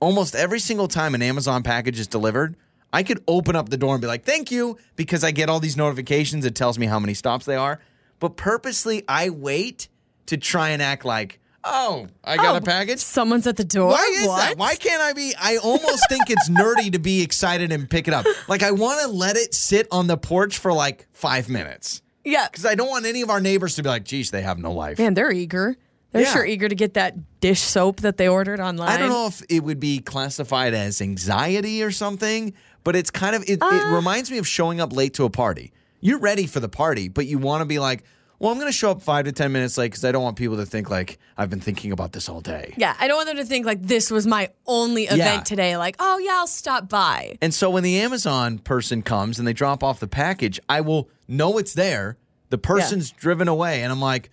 almost 0.00 0.34
every 0.34 0.58
single 0.58 0.88
time 0.88 1.14
an 1.14 1.20
Amazon 1.20 1.62
package 1.62 2.00
is 2.00 2.06
delivered, 2.06 2.56
I 2.90 3.02
could 3.02 3.22
open 3.28 3.54
up 3.54 3.68
the 3.68 3.76
door 3.76 3.94
and 3.94 4.00
be 4.00 4.06
like, 4.06 4.24
thank 4.24 4.50
you, 4.50 4.78
because 4.96 5.24
I 5.24 5.30
get 5.30 5.50
all 5.50 5.60
these 5.60 5.76
notifications. 5.76 6.46
It 6.46 6.54
tells 6.54 6.78
me 6.78 6.86
how 6.86 6.98
many 6.98 7.12
stops 7.12 7.44
they 7.44 7.54
are. 7.54 7.80
But 8.18 8.38
purposely, 8.38 9.04
I 9.06 9.28
wait 9.28 9.88
to 10.24 10.38
try 10.38 10.70
and 10.70 10.80
act 10.80 11.04
like, 11.04 11.40
oh, 11.64 12.06
I 12.24 12.36
got 12.36 12.54
oh, 12.54 12.58
a 12.58 12.60
package. 12.62 13.00
Someone's 13.00 13.46
at 13.46 13.58
the 13.58 13.64
door. 13.64 13.90
Why 13.90 14.14
is 14.20 14.26
what? 14.26 14.38
that? 14.38 14.56
Why 14.56 14.74
can't 14.74 15.02
I 15.02 15.12
be? 15.12 15.34
I 15.38 15.58
almost 15.58 16.08
think 16.08 16.30
it's 16.30 16.48
nerdy 16.48 16.90
to 16.92 16.98
be 16.98 17.20
excited 17.20 17.72
and 17.72 17.90
pick 17.90 18.08
it 18.08 18.14
up. 18.14 18.24
Like, 18.48 18.62
I 18.62 18.70
want 18.70 19.02
to 19.02 19.08
let 19.08 19.36
it 19.36 19.52
sit 19.52 19.86
on 19.90 20.06
the 20.06 20.16
porch 20.16 20.56
for 20.56 20.72
like 20.72 21.06
five 21.12 21.50
minutes 21.50 22.00
Yeah, 22.24 22.46
because 22.50 22.66
I 22.66 22.74
don't 22.74 22.88
want 22.88 23.06
any 23.06 23.22
of 23.22 23.30
our 23.30 23.40
neighbors 23.40 23.76
to 23.76 23.82
be 23.82 23.88
like, 23.88 24.04
geez, 24.04 24.30
they 24.30 24.42
have 24.42 24.58
no 24.58 24.72
life. 24.72 24.98
man, 24.98 25.14
they're 25.14 25.32
eager. 25.32 25.76
They're 26.12 26.22
Yeah. 26.22 26.32
sure 26.32 26.46
eager 26.46 26.68
to 26.68 26.74
get 26.74 26.94
that 26.94 27.40
dish 27.40 27.60
soap 27.60 28.00
that 28.00 28.16
they 28.16 28.28
ordered 28.28 28.60
online. 28.60 28.88
I 28.88 28.96
don't 28.96 29.10
know 29.10 29.26
if 29.26 29.42
it 29.50 29.62
would 29.62 29.78
be 29.78 29.98
classified 30.00 30.72
as 30.74 31.00
anxiety 31.02 31.82
or 31.82 31.90
something, 31.90 32.54
but 32.82 32.96
it's 32.96 33.10
kind 33.10 33.36
of 33.36 33.44
it, 33.48 33.62
Uh. 33.62 33.68
it 33.72 33.94
reminds 33.94 34.30
me 34.30 34.38
of 34.38 34.46
showing 34.48 34.80
up 34.80 34.92
late 34.94 35.14
to 35.14 35.24
a 35.24 35.30
party. 35.30 35.72
You're 36.00 36.18
ready 36.18 36.46
for 36.46 36.60
the 36.60 36.68
party, 36.68 37.08
but 37.08 37.26
you 37.26 37.38
want 37.38 37.60
to 37.60 37.66
be 37.66 37.78
like, 37.78 38.04
well, 38.38 38.52
I'm 38.52 38.56
going 38.58 38.68
to 38.70 38.76
show 38.76 38.90
up 38.92 39.02
five 39.02 39.24
to 39.24 39.32
ten 39.32 39.50
minutes 39.52 39.76
late 39.76 39.90
because 39.90 40.04
I 40.04 40.12
don't 40.12 40.22
want 40.22 40.36
people 40.36 40.56
to 40.58 40.64
think 40.64 40.88
like 40.88 41.18
I've 41.36 41.50
been 41.50 41.60
thinking 41.60 41.90
about 41.92 42.12
this 42.12 42.28
all 42.28 42.40
day. 42.40 42.72
Yeah, 42.78 42.94
I 43.00 43.08
don't 43.08 43.16
want 43.16 43.28
them 43.28 43.36
to 43.38 43.44
think 43.44 43.66
like 43.66 43.82
this 43.82 44.10
was 44.10 44.26
my 44.26 44.48
only 44.66 45.04
event 45.06 45.18
Yeah. 45.20 45.40
today. 45.40 45.76
Like, 45.76 45.96
oh 45.98 46.18
yeah, 46.18 46.34
I'll 46.36 46.46
stop 46.46 46.88
by. 46.88 47.36
And 47.42 47.52
so 47.52 47.68
when 47.68 47.82
the 47.82 47.98
Amazon 48.00 48.58
person 48.60 49.02
comes 49.02 49.38
and 49.40 49.46
they 49.48 49.52
drop 49.52 49.82
off 49.82 49.98
the 50.00 50.06
package, 50.08 50.60
I 50.68 50.80
will 50.82 51.10
know 51.28 51.58
it's 51.58 51.74
there. 51.74 52.16
The 52.50 52.58
person's 52.58 53.10
driven 53.10 53.46
away, 53.46 53.82
and 53.82 53.92
I'm 53.92 54.00
like, 54.00 54.30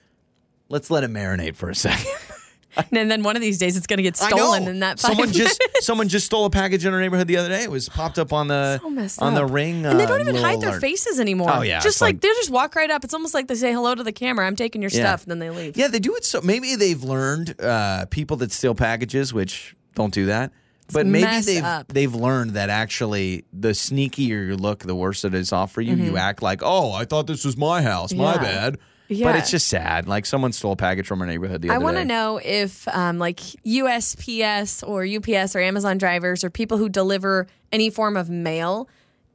let's 0.69 0.89
let 0.89 1.03
it 1.03 1.12
marinate 1.12 1.55
for 1.55 1.69
a 1.69 1.75
second. 1.88 2.08
And 2.91 3.10
then 3.10 3.23
one 3.23 3.38
of 3.38 3.41
these 3.41 3.58
days 3.58 3.77
it's 3.77 3.88
going 3.88 3.97
to 3.97 4.03
get 4.03 4.17
stolen 4.17 4.67
in 4.67 4.79
that 4.81 4.99
someone 4.99 5.31
just 5.31 5.63
someone 5.79 6.10
just 6.10 6.25
stole 6.25 6.43
a 6.43 6.49
package 6.49 6.86
in 6.86 6.93
our 6.93 6.99
neighborhood 6.99 7.25
the 7.25 7.38
other 7.38 7.47
day. 7.47 7.63
It 7.63 7.71
was 7.71 7.88
popped 7.88 8.19
up 8.19 8.34
on 8.34 8.49
the 8.49 8.79
So 9.08 9.23
on 9.25 9.34
the 9.34 9.45
up. 9.45 9.51
ring, 9.51 9.86
and 9.86 9.97
they 9.97 10.03
uh, 10.03 10.08
don't 10.08 10.19
even 10.19 10.36
hide 10.36 10.60
their 10.60 10.77
faces 10.81 11.19
anymore. 11.21 11.49
Oh, 11.53 11.62
yeah, 11.62 11.79
just 11.79 12.01
like, 12.01 12.15
like- 12.15 12.21
they 12.21 12.27
just 12.29 12.49
walk 12.49 12.75
right 12.75 12.91
up. 12.91 13.05
It's 13.05 13.13
almost 13.13 13.34
like 13.34 13.47
they 13.47 13.55
say 13.55 13.71
hello 13.71 13.95
to 13.95 14.03
the 14.03 14.12
camera. 14.12 14.45
I'm 14.45 14.58
taking 14.58 14.81
your 14.81 14.91
Yeah. 14.91 14.99
stuff, 15.01 15.23
and 15.23 15.31
then 15.31 15.39
they 15.39 15.49
leave. 15.51 15.77
Yeah, 15.77 15.88
they 15.88 15.99
do 15.99 16.15
it 16.15 16.25
so 16.25 16.41
maybe 16.41 16.75
they've 16.75 17.01
learned 17.01 17.60
uh, 17.62 18.08
people 18.10 18.36
that 18.38 18.51
steal 18.51 18.75
packages, 18.75 19.34
which 19.34 19.73
don't 19.93 20.13
do 20.13 20.25
that. 20.25 20.51
But 20.91 21.08
maybe 21.08 21.41
they've 21.41 21.63
up. 21.63 21.88
they've 21.88 22.13
learned 22.13 22.52
that 22.52 22.69
actually 22.69 23.45
the 23.52 23.69
sneakier 23.69 24.48
you 24.48 24.56
look, 24.56 24.80
the 24.80 24.95
worse 24.95 25.26
it 25.26 25.34
is 25.34 25.52
off 25.52 25.71
for 25.71 25.82
you. 25.82 25.95
You 25.95 26.17
act 26.17 26.41
like, 26.41 26.62
oh, 26.63 26.91
I 26.91 27.06
thought 27.06 27.28
this 27.28 27.43
was 27.43 27.58
my 27.58 27.82
house, 27.82 28.13
my 28.13 28.36
Mm-hmm. 28.36 28.76
Yeah. 29.08 29.32
But 29.32 29.39
it's 29.39 29.52
just 29.52 29.67
sad. 29.67 30.08
Like 30.08 30.26
someone 30.26 30.52
stole 30.52 30.71
a 30.71 30.76
package 30.76 31.06
from 31.06 31.21
our 31.21 31.28
neighborhood 31.28 31.62
the 31.62 31.69
other 31.69 31.76
I 31.76 31.84
want 31.84 31.98
to 31.98 32.06
know 32.06 32.39
if 32.43 32.88
um, 32.88 33.19
like 33.19 33.39
USPS 33.39 34.88
or 34.88 35.06
UPS 35.06 35.56
or 35.56 35.60
Amazon 35.60 35.98
drivers 35.98 36.43
or 36.43 36.50
people 36.50 36.78
who 36.78 36.89
deliver 36.89 37.48
any 37.71 37.89
form 37.89 38.17
of 38.17 38.30
mail, 38.30 38.89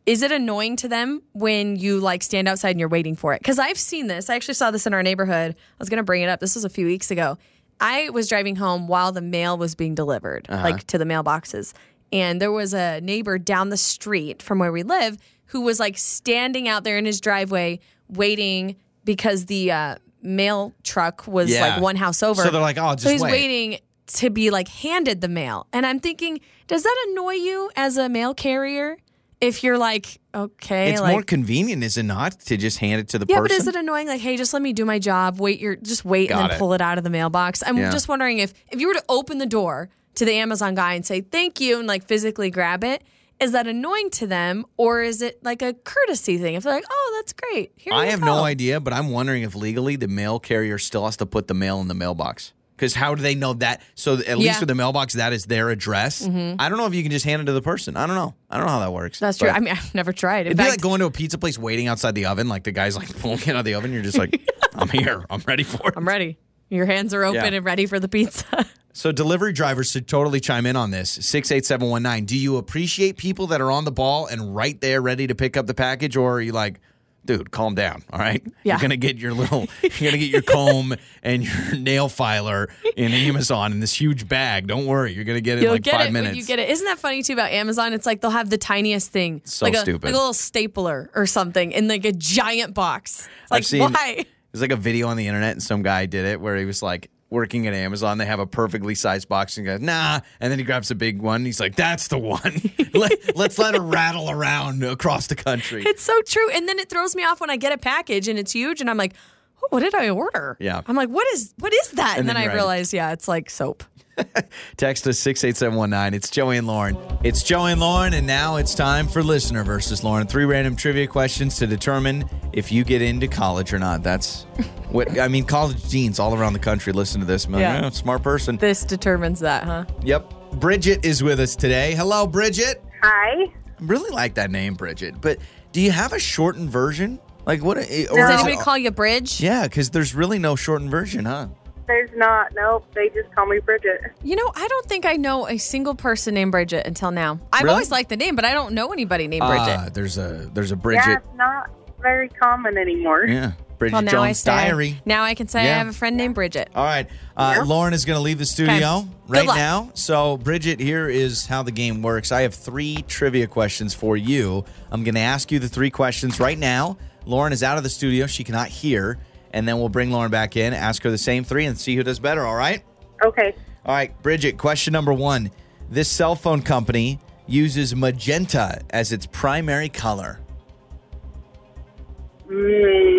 is 0.07 0.23
it 0.23 0.33
annoying 0.33 0.77
to 0.77 0.89
them 0.89 1.23
when 1.33 1.77
you 1.77 2.01
like 2.01 2.23
stand 2.23 2.49
outside 2.49 2.71
and 2.71 2.81
you're 2.81 2.89
waiting 2.89 3.15
for 3.15 3.33
it? 3.33 3.41
Because 3.41 3.59
I've 3.59 3.79
seen 3.79 4.09
this. 4.09 4.29
I 4.29 4.35
actually 4.35 4.55
saw 4.55 4.71
this 4.71 4.87
in 4.87 4.95
our 4.95 5.03
neighborhood. 5.03 5.55
I 5.55 5.75
was 5.79 5.89
going 5.89 5.99
to 5.99 6.05
bring 6.05 6.23
it 6.23 6.29
up. 6.29 6.41
This 6.41 6.57
was 6.57 6.65
a 6.65 6.71
few 6.71 6.87
weeks 6.87 7.11
ago. 7.11 7.39
I 7.81 8.11
was 8.11 8.29
driving 8.29 8.57
home 8.57 8.87
while 8.89 9.13
the 9.13 9.23
mail 9.23 9.57
was 9.57 9.75
being 9.75 9.95
delivered, 9.95 10.47
like 10.51 10.87
to 10.89 10.99
the 10.99 11.05
mailboxes. 11.05 11.73
And 12.13 12.41
there 12.41 12.53
was 12.53 12.75
a 12.75 13.01
neighbor 13.01 13.39
down 13.39 13.69
the 13.69 13.77
street 13.77 14.43
from 14.43 14.59
where 14.59 14.73
we 14.73 14.83
live 14.83 15.17
who 15.47 15.63
was 15.63 15.81
like 15.81 15.97
standing 15.99 16.69
out 16.69 16.85
there 16.85 16.99
in 16.99 17.05
his 17.05 17.21
driveway 17.21 17.81
waiting 18.09 18.77
because 19.05 19.47
the 19.47 19.71
uh, 19.73 19.95
mail 20.23 20.73
truck 20.83 21.27
was 21.27 21.51
Yeah. 21.51 21.75
like 21.75 21.81
one 21.83 21.97
house 21.97 22.23
over. 22.23 22.43
So 22.43 22.51
they're 22.51 22.61
like, 22.61 22.79
"Oh, 22.79 22.95
so 22.97 23.11
he's 23.11 23.23
wait." 23.23 23.31
waiting 23.33 23.79
to 24.15 24.31
be 24.31 24.51
like 24.51 24.69
handed 24.69 25.21
the 25.21 25.29
mail. 25.29 25.67
And 25.73 25.87
I'm 25.87 26.01
thinking, 26.01 26.41
does 26.67 26.83
that 26.83 27.07
annoy 27.09 27.35
you 27.35 27.71
as 27.77 27.97
a 27.97 28.09
mail 28.09 28.35
carrier? 28.35 28.97
If 29.41 29.65
you're 29.65 29.79
like, 29.79 30.21
okay, 30.35 30.93
It's 30.93 31.01
like, 31.01 31.13
more 31.13 31.23
convenient, 31.23 31.83
is 31.83 31.97
it 31.97 32.03
not, 32.03 32.39
to 32.41 32.57
just 32.59 32.79
hand 32.79 33.01
it 33.01 33.09
to 33.09 33.19
the 33.19 33.27
yeah, 33.29 33.37
person? 33.39 33.45
but 33.45 33.53
is 33.53 33.67
it 33.67 33.75
annoying? 33.77 34.07
Like, 34.07 34.21
hey, 34.21 34.37
just 34.37 34.53
let 34.53 34.61
me 34.61 34.73
do 34.75 34.85
my 34.85 34.99
job. 34.99 35.41
Wait, 35.41 35.61
your 35.61 35.77
just 35.77 36.05
wait 36.05 36.29
Got 36.29 36.41
and 36.43 36.51
then 36.51 36.57
it. 36.57 36.59
pull 36.59 36.75
it 36.75 36.81
out 36.83 36.99
of 36.99 37.05
the 37.05 37.11
mailbox. 37.11 37.63
I'm 37.67 37.79
Yeah. 37.79 37.91
just 37.91 38.07
wondering 38.09 38.39
if 38.39 38.53
if 38.71 38.81
you 38.81 38.89
were 38.89 38.95
to 38.95 39.05
open 39.09 39.39
the 39.39 39.47
door 39.47 39.89
to 40.17 40.25
the 40.27 40.35
Amazon 40.35 40.75
guy 40.75 40.93
and 40.95 41.07
say 41.07 41.23
thank 41.23 41.59
you 41.61 41.79
and 41.79 41.89
like 41.89 42.07
physically 42.07 42.51
grab 42.51 42.85
it, 42.85 43.03
is 43.41 43.53
that 43.53 43.67
annoying 43.67 44.11
to 44.11 44.27
them 44.27 44.67
or 44.77 45.01
is 45.03 45.23
it 45.23 45.43
like 45.43 45.63
a 45.63 45.73
courtesy 45.73 46.37
thing? 46.37 46.55
If 46.57 46.65
they're 46.65 46.75
like, 46.75 46.85
oh, 46.91 47.15
that's 47.19 47.33
great. 47.33 47.73
Here 47.77 47.95
I 47.95 48.07
have 48.07 48.21
go. 48.21 48.27
no 48.27 48.45
idea, 48.45 48.79
but 48.81 48.93
I'm 48.93 49.09
wondering 49.09 49.43
if 49.43 49.55
legally 49.55 49.97
the 49.97 50.09
mail 50.09 50.39
carrier 50.39 50.77
still 50.77 51.07
has 51.07 51.17
to 51.17 51.25
put 51.27 51.49
the 51.49 51.55
mail 51.55 51.81
in 51.81 51.89
the 51.89 51.95
mailbox. 51.95 52.53
Because 52.81 52.95
how 52.95 53.15
do 53.15 53.21
they 53.21 53.35
know 53.35 53.53
that? 53.53 53.83
So 53.95 54.15
at 54.15 54.27
Yeah. 54.27 54.35
least 54.37 54.61
with 54.61 54.69
the 54.71 54.75
mailbox, 54.75 55.13
that 55.13 55.35
is 55.35 55.45
their 55.45 55.69
address. 55.69 56.27
Mm-hmm. 56.27 56.57
I 56.59 56.71
don't 56.71 56.79
know 56.79 56.87
if 56.87 56.95
you 56.95 57.03
can 57.03 57.13
just 57.13 57.27
hand 57.27 57.43
it 57.43 57.45
to 57.45 57.53
the 57.53 57.61
person. 57.61 57.95
I 57.95 58.07
don't 58.07 58.17
know. 58.17 58.35
I 58.49 58.57
don't 58.57 58.65
know 58.65 58.73
how 58.73 58.81
that 58.81 58.93
works. 58.95 59.19
That's 59.19 59.37
true. 59.37 59.51
I 59.51 59.61
mean, 59.61 59.75
I've 59.75 59.95
never 59.95 60.15
tried. 60.15 60.47
In 60.47 60.53
It'd 60.53 60.57
be 60.57 60.65
like 60.65 60.81
going 60.81 61.01
to 61.01 61.05
a 61.07 61.11
pizza 61.11 61.37
place 61.37 61.59
waiting 61.59 61.89
outside 61.89 62.15
the 62.15 62.25
oven. 62.25 62.49
Like 62.49 62.65
the 62.65 62.73
guy's 62.73 62.97
like 62.97 63.15
pulling 63.21 63.41
it 63.41 63.49
out 63.51 63.57
of 63.57 63.65
the 63.67 63.75
oven. 63.75 63.93
You're 63.93 64.03
just 64.03 64.17
like, 64.17 64.41
I'm 64.75 64.89
here. 64.89 65.27
I'm 65.29 65.43
ready 65.47 65.63
for 65.63 65.89
it. 65.91 65.95
I'm 65.95 66.09
ready. 66.09 66.39
Your 66.71 66.87
hands 66.87 67.13
are 67.13 67.23
open 67.23 67.43
Yeah. 67.43 67.57
and 67.59 67.65
ready 67.67 67.85
for 67.85 68.01
the 68.01 68.09
pizza. 68.09 68.67
So 68.93 69.13
delivery 69.13 69.53
drivers 69.53 69.93
should 69.93 70.09
totally 70.09 70.41
chime 70.41 70.67
in 70.67 70.75
on 70.75 70.91
this. 70.91 71.11
68719. 71.11 72.25
Do 72.27 72.37
you 72.37 72.57
appreciate 72.57 73.17
people 73.17 73.47
that 73.47 73.61
are 73.61 73.71
on 73.71 73.85
the 73.85 73.93
ball 73.93 74.27
and 74.27 74.53
right 74.57 74.79
there 74.81 75.01
ready 75.01 75.29
to 75.29 75.35
pick 75.37 75.57
up 75.57 75.69
the 75.69 75.75
package 75.75 76.17
or 76.17 76.35
are 76.35 76.41
you 76.41 76.51
like, 76.51 76.81
dude, 77.25 77.51
calm 77.51 77.75
down, 77.75 78.03
all 78.13 78.19
right? 78.19 78.43
Yeah. 78.65 78.75
You're 78.75 78.81
going 78.81 78.91
to 78.91 78.97
get 78.97 79.19
your 79.19 79.33
little 79.33 79.67
you're 79.83 79.91
going 80.11 80.13
to 80.13 80.19
get 80.19 80.31
your 80.31 80.43
comb 80.43 80.95
and 81.23 81.45
your 81.45 81.77
nail 81.77 82.09
filer 82.09 82.69
in 82.97 83.13
Amazon 83.13 83.73
in 83.73 83.81
this 83.81 83.93
huge 84.01 84.27
bag. 84.29 84.67
Don't 84.67 84.87
worry. 84.87 85.13
You're 85.13 85.25
going 85.25 85.37
to 85.37 85.43
get 85.43 85.59
it 85.59 85.63
You'll 85.63 85.73
like 85.73 85.83
get 85.83 85.95
5 85.95 86.09
it 86.09 86.13
minutes. 86.13 86.31
when 86.31 86.37
you 86.39 86.45
get 86.45 86.59
it. 86.59 86.69
Isn't 86.71 86.87
that 86.87 86.99
funny 86.99 87.23
too 87.23 87.33
about 87.35 87.51
Amazon? 87.53 87.93
It's 87.93 88.07
like 88.07 88.21
they'll 88.21 88.31
have 88.31 88.51
the 88.51 88.59
tiniest 88.59 89.11
thing, 89.13 89.43
So 89.45 89.67
like 89.67 89.75
a, 89.75 89.79
stupid. 89.79 90.05
like 90.05 90.15
a 90.15 90.17
little 90.17 90.33
stapler 90.35 91.11
or 91.15 91.27
something 91.27 91.73
in 91.73 91.89
like 91.89 92.05
a 92.05 92.13
giant 92.13 92.75
box. 92.75 93.29
It's 93.43 93.51
like 93.51 93.59
I've 93.59 93.67
seen 93.67 93.81
why? 93.93 94.25
There's 94.53 94.63
like 94.63 94.73
a 94.73 94.77
video 94.77 95.09
on 95.09 95.17
the 95.17 95.27
internet 95.29 95.53
and 95.53 95.63
some 95.63 95.83
guy 95.83 96.07
did 96.07 96.25
it 96.25 96.41
where 96.41 96.57
he 96.57 96.65
was 96.65 96.83
like 96.83 97.11
working 97.31 97.67
at 97.67 97.75
Amazon. 97.75 98.19
They 98.19 98.27
have 98.27 98.41
a 98.41 98.47
perfectly 98.47 98.95
sized 98.95 99.29
box 99.29 99.57
and 99.57 99.67
he 99.67 99.73
goes, 99.73 99.81
nah. 99.81 100.21
And 100.41 100.51
then 100.51 100.59
he 100.59 100.65
grabs 100.65 100.91
a 100.91 100.95
big 100.95 101.23
one. 101.23 101.45
He's 101.45 101.61
like, 101.61 101.77
that's 101.77 102.09
the 102.09 102.19
one. 102.19 102.61
let, 102.95 103.37
let's 103.37 103.59
let 103.59 103.75
it 103.75 103.81
rattle 103.81 104.29
around 104.31 104.83
across 104.83 105.29
the 105.29 105.37
country. 105.37 105.85
It's 105.87 106.03
so 106.03 106.21
true. 106.23 106.51
And 106.51 106.69
then 106.69 106.79
it 106.79 106.91
throws 106.91 107.15
me 107.17 107.25
off 107.25 107.41
when 107.41 107.49
I 107.51 107.57
get 107.57 107.73
a 107.73 107.79
package 107.79 108.29
and 108.29 108.39
it's 108.39 108.53
huge 108.53 108.81
and 108.81 108.91
I'm 108.91 108.97
like, 108.97 109.15
oh, 109.63 109.67
what 109.71 109.81
did 109.81 109.95
I 109.95 110.09
order? 110.11 110.57
Yeah. 110.61 110.83
I'm 110.87 110.97
like, 110.97 111.09
what 111.09 111.27
is 111.35 111.55
what 111.59 111.73
is 111.73 111.93
that? 111.93 112.19
And 112.19 112.21
And, 112.21 112.29
then 112.29 112.35
then, 112.35 112.43
I 112.45 112.47
right. 112.49 112.55
realize, 112.55 112.93
yeah, 112.93 113.13
it's 113.13 113.29
like 113.29 113.49
soap. 113.49 113.85
Text 114.77 115.07
us 115.07 115.19
68719. 115.19 116.15
It's 116.15 116.31
Joey 116.31 116.59
and 116.59 116.67
Lauren. 116.67 116.97
It's 117.25 117.43
Joey 117.43 117.73
and 117.73 117.81
Lauren, 117.81 118.15
and 118.15 118.27
now 118.27 118.57
it's 118.57 118.75
time 118.75 119.09
for 119.09 119.23
listener 119.23 119.65
versus 119.65 120.05
Lauren. 120.05 120.27
Three 120.27 120.45
random 120.45 120.77
trivia 120.77 121.07
questions 121.07 121.57
to 121.59 121.67
determine 121.67 122.29
if 122.53 122.71
you 122.71 122.85
get 122.85 123.03
into 123.03 123.29
college 123.29 123.73
or 123.73 123.79
not. 123.79 124.03
That's 124.03 124.43
what 124.91 125.19
I 125.19 125.29
mean. 125.29 125.45
College 125.45 125.83
deans 125.89 126.19
all 126.19 126.35
around 126.35 126.53
the 126.53 126.59
country 126.59 126.93
listen 126.93 127.21
to 127.21 127.27
this. 127.27 127.47
I'm 127.47 127.55
Yeah. 127.55 127.83
"Oh, 127.85 127.91
smart 127.91 128.23
person. 128.23 128.57
This 128.57 128.85
determines 128.85 129.41
that, 129.41 129.65
huh? 129.65 129.85
Yep. 130.03 130.35
Bridget 130.55 131.05
is 131.05 131.23
with 131.23 131.41
us 131.41 131.57
today. 131.57 131.95
Hello, 131.95 132.27
Bridget. 132.27 132.83
Hi. 133.03 133.45
I 133.45 133.53
really 133.81 134.11
like 134.11 134.35
that 134.35 134.51
name, 134.51 134.75
Bridget. 134.75 135.21
But 135.21 135.39
do 135.73 135.81
you 135.81 135.93
have 135.93 136.13
a 136.13 136.19
shortened 136.19 136.69
version? 136.71 137.21
Like 137.47 137.63
what? 137.63 137.79
Eh, 137.79 138.07
or 138.11 138.17
Does 138.19 138.31
anybody 138.35 138.55
it- 138.57 138.61
call 138.61 138.77
you 138.77 138.91
Bridge? 138.91 139.41
Yeah, 139.41 139.63
because 139.63 139.91
there's 139.91 140.15
really 140.15 140.39
no 140.39 140.57
shortened 140.57 140.91
version, 140.91 141.25
huh? 141.25 141.49
There's 141.91 142.11
not. 142.17 142.53
Nope. 142.55 142.87
They 142.95 143.09
just 143.09 143.35
call 143.35 143.47
me 143.47 143.59
Bridget. 143.59 144.01
You 144.23 144.37
know, 144.37 144.53
I 144.55 144.69
don't 144.69 144.87
think 144.87 145.05
I 145.05 145.15
know 145.17 145.49
a 145.49 145.59
single 145.59 145.97
person 145.97 146.35
named 146.35 146.53
Bridget 146.53 146.87
until 146.87 147.11
now. 147.11 147.41
I've 147.53 147.63
Really? 147.65 147.73
always 147.73 147.91
liked 147.91 148.11
the 148.11 148.17
name, 148.17 148.37
but 148.37 148.45
I 148.45 148.53
don't 148.53 148.75
know 148.75 148.93
anybody 148.93 149.27
named 149.27 149.45
Bridget. 149.45 149.77
Ah, 149.77 149.89
there's 149.93 150.17
a 150.17 150.49
there's 150.55 150.71
a 150.71 150.77
Yeah, 150.77 150.81
Bridget. 150.81 151.11
it's 151.19 151.37
not 151.37 151.69
very 152.01 152.29
common 152.29 152.79
anymore. 152.79 153.25
Yeah, 153.27 153.53
Bridget 153.79 153.93
well, 153.95 154.03
now 154.03 154.23
I 154.23 154.27
Jones 154.29 154.39
say 154.39 154.51
Diary. 154.53 155.01
now 155.05 155.25
I 155.25 155.35
can 155.35 155.49
say 155.49 155.65
Yeah. 155.65 155.75
I 155.75 155.79
have 155.79 155.89
a 155.89 155.93
friend 155.93 156.17
named 156.17 156.37
Bridget. 156.37 156.71
All 156.77 156.85
right. 156.85 157.09
Uh, 157.37 157.65
Lauren 157.67 157.93
is 157.93 158.05
going 158.05 158.17
to 158.19 158.23
leave 158.23 158.39
the 158.39 158.47
studio 158.47 159.01
Good 159.27 159.33
right 159.33 159.47
luck. 159.49 159.57
now. 159.57 159.91
So, 159.95 160.37
Bridget, 160.37 160.79
here 160.79 161.09
is 161.09 161.47
how 161.47 161.63
the 161.65 161.73
game 161.73 162.03
works. 162.03 162.31
I 162.31 162.43
have 162.43 162.55
three 162.55 163.03
trivia 163.09 163.49
questions 163.49 163.95
for 163.95 164.17
you. 164.17 164.65
I'm 164.93 165.03
going 165.03 165.15
to 165.17 165.21
ask 165.23 165.51
you 165.51 165.59
the 165.59 165.69
three 165.69 165.91
questions 165.91 166.39
right 166.39 166.59
now. 166.59 166.99
Lauren 167.27 167.53
is 167.53 167.63
out 167.65 167.79
of 167.79 167.83
the 167.83 167.91
studio. 167.91 168.27
She 168.27 168.45
cannot 168.45 168.69
hear. 168.69 169.19
And 169.53 169.67
then 169.67 169.79
we'll 169.79 169.89
bring 169.89 170.11
Lauren 170.11 170.31
back 170.31 170.57
in, 170.57 170.73
ask 170.75 171.03
her 171.03 171.11
the 171.11 171.19
same 171.19 171.45
three, 171.45 171.67
and 171.67 171.77
see 171.79 171.97
who 171.97 172.03
does 172.03 172.19
better. 172.21 172.45
All 172.47 172.55
right? 172.57 172.83
Okay. 173.25 173.55
All 173.85 173.95
right, 173.95 174.21
Bridget, 174.23 174.59
question 174.59 174.93
number 174.93 175.13
one. 175.13 175.51
This 175.91 176.09
cell 176.09 176.37
phone 176.37 176.63
company 176.63 177.19
uses 177.47 177.97
magenta 177.97 178.81
as 178.91 179.11
its 179.13 179.27
primary 179.27 179.89
color. 179.89 180.39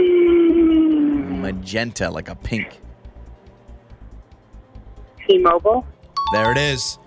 Mm, 0.02 1.40
Magenta, 1.42 2.10
like 2.10 2.30
a 2.30 2.36
pink. 2.36 2.80
T-Mobile. 5.28 5.86
There 6.34 6.52
it 6.52 6.58
is. 6.58 6.98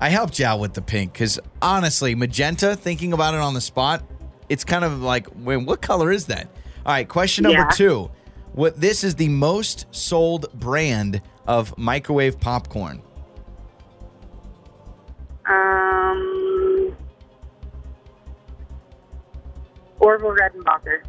I 0.00 0.08
helped 0.08 0.38
you 0.38 0.46
out 0.46 0.60
with 0.60 0.74
the 0.74 0.82
pink 0.82 1.12
because 1.12 1.38
honestly, 1.62 2.14
magenta, 2.14 2.76
thinking 2.76 3.12
about 3.12 3.34
it 3.34 3.40
on 3.40 3.54
the 3.54 3.60
spot, 3.60 4.02
it's 4.48 4.64
kind 4.64 4.84
of 4.84 5.00
like, 5.02 5.28
wait, 5.36 5.58
what 5.58 5.80
color 5.80 6.10
is 6.10 6.26
that? 6.26 6.48
All 6.84 6.92
right, 6.92 7.08
question 7.08 7.44
number 7.44 7.60
Yeah. 7.60 7.68
two. 7.70 8.10
What 8.54 8.80
this 8.80 9.02
is 9.02 9.16
the 9.16 9.28
most 9.28 9.86
sold 9.90 10.52
brand 10.54 11.20
of 11.46 11.76
microwave 11.76 12.38
popcorn. 12.38 13.02
Um, 15.46 16.96
Orville 19.98 20.36
Redenbacher. 20.36 21.02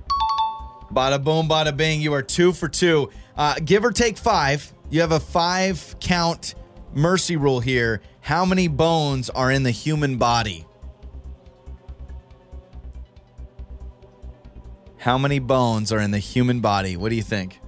Bada 0.92 1.24
boom, 1.24 1.48
bada 1.48 1.76
bing. 1.76 2.02
You 2.02 2.14
are 2.14 2.24
two 2.24 2.52
for 2.52 2.68
two. 2.68 3.12
Uh, 3.38 3.56
give 3.64 3.86
or 3.86 3.92
take 3.92 4.18
five. 4.18 4.74
You 4.90 5.02
have 5.02 5.12
a 5.12 5.20
five 5.20 5.96
count 6.00 6.56
mercy 6.96 7.38
rule 7.38 7.60
here. 7.60 8.02
How 8.22 8.44
many 8.44 8.68
bones 8.68 9.30
are 9.30 9.52
in 9.52 9.62
the 9.62 9.72
human 9.72 10.18
body? 10.18 10.66
How 15.06 15.20
many 15.20 15.38
bones 15.38 15.92
are 15.92 16.00
in 16.00 16.10
the 16.10 16.18
human 16.18 16.62
body? 16.62 16.98
What 16.98 17.10
do 17.10 17.16
you 17.16 17.22
think? 17.22 17.60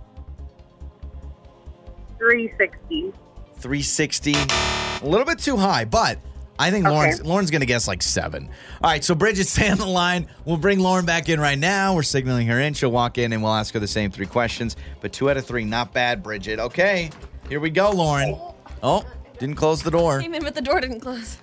360. 2.17 3.13
360. 3.59 4.33
A 4.33 5.07
little 5.07 5.23
bit 5.23 5.37
too 5.37 5.55
high, 5.55 5.85
but 5.85 6.17
I 6.57 6.71
think 6.71 6.87
Okay. 6.87 6.95
Lauren's 6.95 7.23
Lauren's 7.23 7.51
gonna 7.51 7.67
guess 7.67 7.87
like 7.87 8.01
seven. 8.01 8.49
All 8.81 8.89
right, 8.89 9.03
so 9.03 9.13
Bridget, 9.13 9.43
stay 9.47 9.69
on 9.69 9.77
the 9.77 9.85
line. 9.85 10.27
We'll 10.45 10.57
bring 10.57 10.79
Lauren 10.79 11.05
back 11.05 11.29
in 11.29 11.39
right 11.39 11.59
now. 11.59 11.93
We're 11.93 12.01
signaling 12.01 12.47
her 12.47 12.59
in. 12.59 12.73
She'll 12.73 12.91
walk 12.91 13.19
in 13.19 13.31
and 13.31 13.43
we'll 13.43 13.53
ask 13.53 13.71
her 13.75 13.79
the 13.79 13.87
same 13.87 14.09
three 14.09 14.25
questions. 14.25 14.75
But 14.99 15.13
two 15.13 15.29
out 15.29 15.37
of 15.37 15.45
three, 15.45 15.63
not 15.63 15.93
bad, 15.93 16.23
Bridget. 16.23 16.57
Okay, 16.57 17.11
here 17.49 17.59
we 17.59 17.69
go, 17.69 17.91
Lauren. 17.91 18.35
Oh, 18.81 19.05
didn't 19.37 19.57
close 19.57 19.83
the 19.83 19.91
door. 19.91 20.21
Came 20.21 20.33
in, 20.33 20.41
but 20.41 20.55
the 20.55 20.61
door 20.63 20.81
didn't 20.81 21.01
close. 21.01 21.37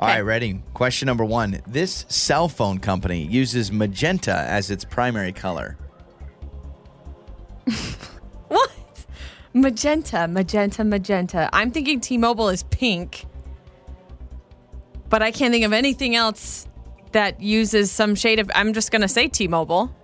All 0.00 0.08
right, 0.08 0.20
ready? 0.20 0.62
Question 0.72 1.06
number 1.06 1.24
one. 1.26 1.60
This 1.66 2.06
cell 2.08 2.48
phone 2.48 2.78
company 2.78 3.22
uses 3.26 3.70
magenta 3.70 4.34
as 4.34 4.70
its 4.70 4.84
primary 4.84 5.32
color. 5.32 5.76
What? 8.48 8.72
Magenta, 9.54 10.26
magenta, 10.26 10.82
magenta. 10.82 11.48
I'm 11.52 11.70
thinking 11.70 12.00
T-Mobile 12.00 12.48
is 12.48 12.62
pink, 12.64 13.26
but 15.08 15.22
I 15.22 15.30
can't 15.30 15.52
think 15.52 15.64
of 15.64 15.72
anything 15.72 16.16
else 16.16 16.66
that 17.12 17.40
uses 17.40 17.92
some 17.92 18.14
shade 18.16 18.40
of. 18.40 18.50
I'm 18.56 18.72
just 18.72 18.90
gonna 18.90 19.06
say 19.06 19.28
T-Mobile. 19.28 19.94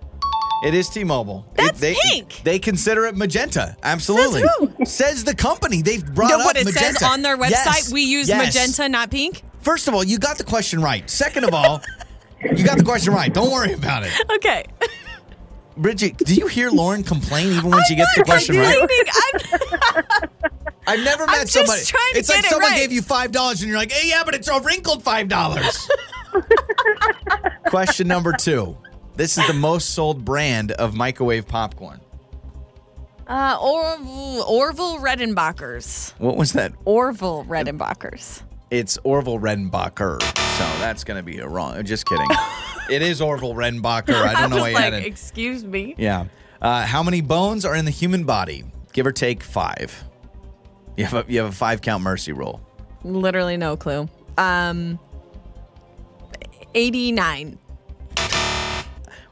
It 0.63 0.73
is 0.73 0.87
T-Mobile. 0.89 1.45
It- 1.53 1.57
That's 1.57 1.79
they, 1.81 1.95
pink. 2.09 2.41
They 2.45 2.57
consider 2.59 3.05
it 3.05 3.17
magenta. 3.17 3.75
Absolutely. 3.83 4.43
Says 4.85 5.23
the 5.25 5.35
company. 5.35 5.81
They've 5.81 6.05
brought 6.13 6.29
You 6.29 6.37
know 6.37 6.43
up 6.43 6.45
what 6.45 6.57
it 6.57 6.65
magenta. 6.65 6.93
says 6.99 7.03
on 7.03 7.21
their 7.21 7.37
website? 7.37 7.49
Yes. 7.51 7.91
We 7.91 8.03
use 8.03 8.29
Yes. 8.29 8.55
magenta, 8.55 8.87
not 8.87 9.11
pink. 9.11 9.41
First 9.67 9.89
of 9.89 9.93
all, 9.93 10.01
you 10.01 10.17
got 10.17 10.37
the 10.37 10.45
question 10.45 10.81
right. 10.81 11.09
Second 11.09 11.43
of 11.43 11.53
all, 11.53 11.81
you 12.55 12.63
got 12.63 12.77
the 12.77 12.85
question 12.85 13.13
right. 13.13 13.33
Don't 13.33 13.51
worry 13.51 13.73
about 13.73 14.03
it. 14.05 14.13
Okay. 14.35 14.63
Bridget, 15.75 16.15
do 16.19 16.35
you 16.35 16.47
hear 16.47 16.69
Lauren 16.69 17.03
complain 17.03 17.47
even 17.47 17.71
when 17.71 17.83
she 17.83 17.95
gets 17.95 18.15
the 18.15 18.23
question 18.23 18.55
right? 18.55 18.77
I'm, 18.77 20.39
I've 20.87 21.03
never 21.03 21.25
met 21.25 21.39
I'm 21.39 21.47
just 21.47 21.51
somebody. 21.51 21.81
to 21.81 21.97
it's 22.17 22.29
like 22.29 22.45
it 22.45 22.45
someone 22.45 22.71
right. 22.71 22.79
gave 22.79 22.93
you 22.93 23.01
five 23.01 23.33
dollars 23.33 23.61
and 23.61 23.67
you're 23.67 23.77
like, 23.77 23.91
hey, 23.91 24.07
yeah, 24.07 24.23
but 24.23 24.35
it's 24.35 24.47
a 24.47 24.57
wrinkled 24.61 25.03
five 25.03 25.27
dollars. 25.27 25.89
question 27.65 28.07
number 28.07 28.31
two. 28.39 28.77
This 29.17 29.37
is 29.37 29.45
the 29.47 29.53
most 29.53 29.89
sold 29.89 30.23
brand 30.23 30.71
of 30.71 30.95
microwave 30.95 31.45
popcorn. 31.45 31.99
uh, 33.27 33.59
Orville, 33.61 34.45
Orville 34.47 34.99
Redenbachers. 34.99 36.17
What 36.19 36.37
was 36.37 36.53
that? 36.53 36.71
Orville 36.85 37.43
Redenbachers. 37.43 38.43
It's 38.69 38.97
Orville 39.03 39.39
Redenbacher. 39.39 40.21
So 40.21 40.63
that's 40.79 41.03
going 41.03 41.17
to 41.17 41.23
be 41.23 41.39
a 41.39 41.47
wrong. 41.47 41.83
Just 41.85 42.05
kidding. 42.05 42.27
it 42.89 43.01
is 43.01 43.21
Orville 43.21 43.53
Redenbacher. 43.53 44.13
I 44.15 44.41
don't 44.41 44.49
know 44.49 44.57
was 44.57 44.63
why 44.63 44.69
you 44.69 44.75
like, 44.75 44.83
had 44.83 44.93
it. 44.93 45.05
excuse 45.05 45.63
me. 45.63 45.95
Yeah. 45.97 46.25
Uh, 46.61 46.85
how 46.85 47.03
many 47.03 47.21
bones 47.21 47.63
are 47.63 47.75
in 47.75 47.85
the 47.85 47.91
human 47.91 48.23
body? 48.23 48.65
Give 48.93 49.05
or 49.05 49.11
take 49.11 49.43
five. 49.43 50.03
You 50.97 51.05
have 51.05 51.27
a, 51.27 51.31
you 51.31 51.39
have 51.39 51.49
a 51.49 51.55
five 51.55 51.81
count 51.81 52.03
mercy 52.03 52.33
rule. 52.33 52.59
Literally 53.03 53.55
no 53.55 53.77
clue. 53.77 54.09
Um, 54.37 54.99
89. 56.73 57.59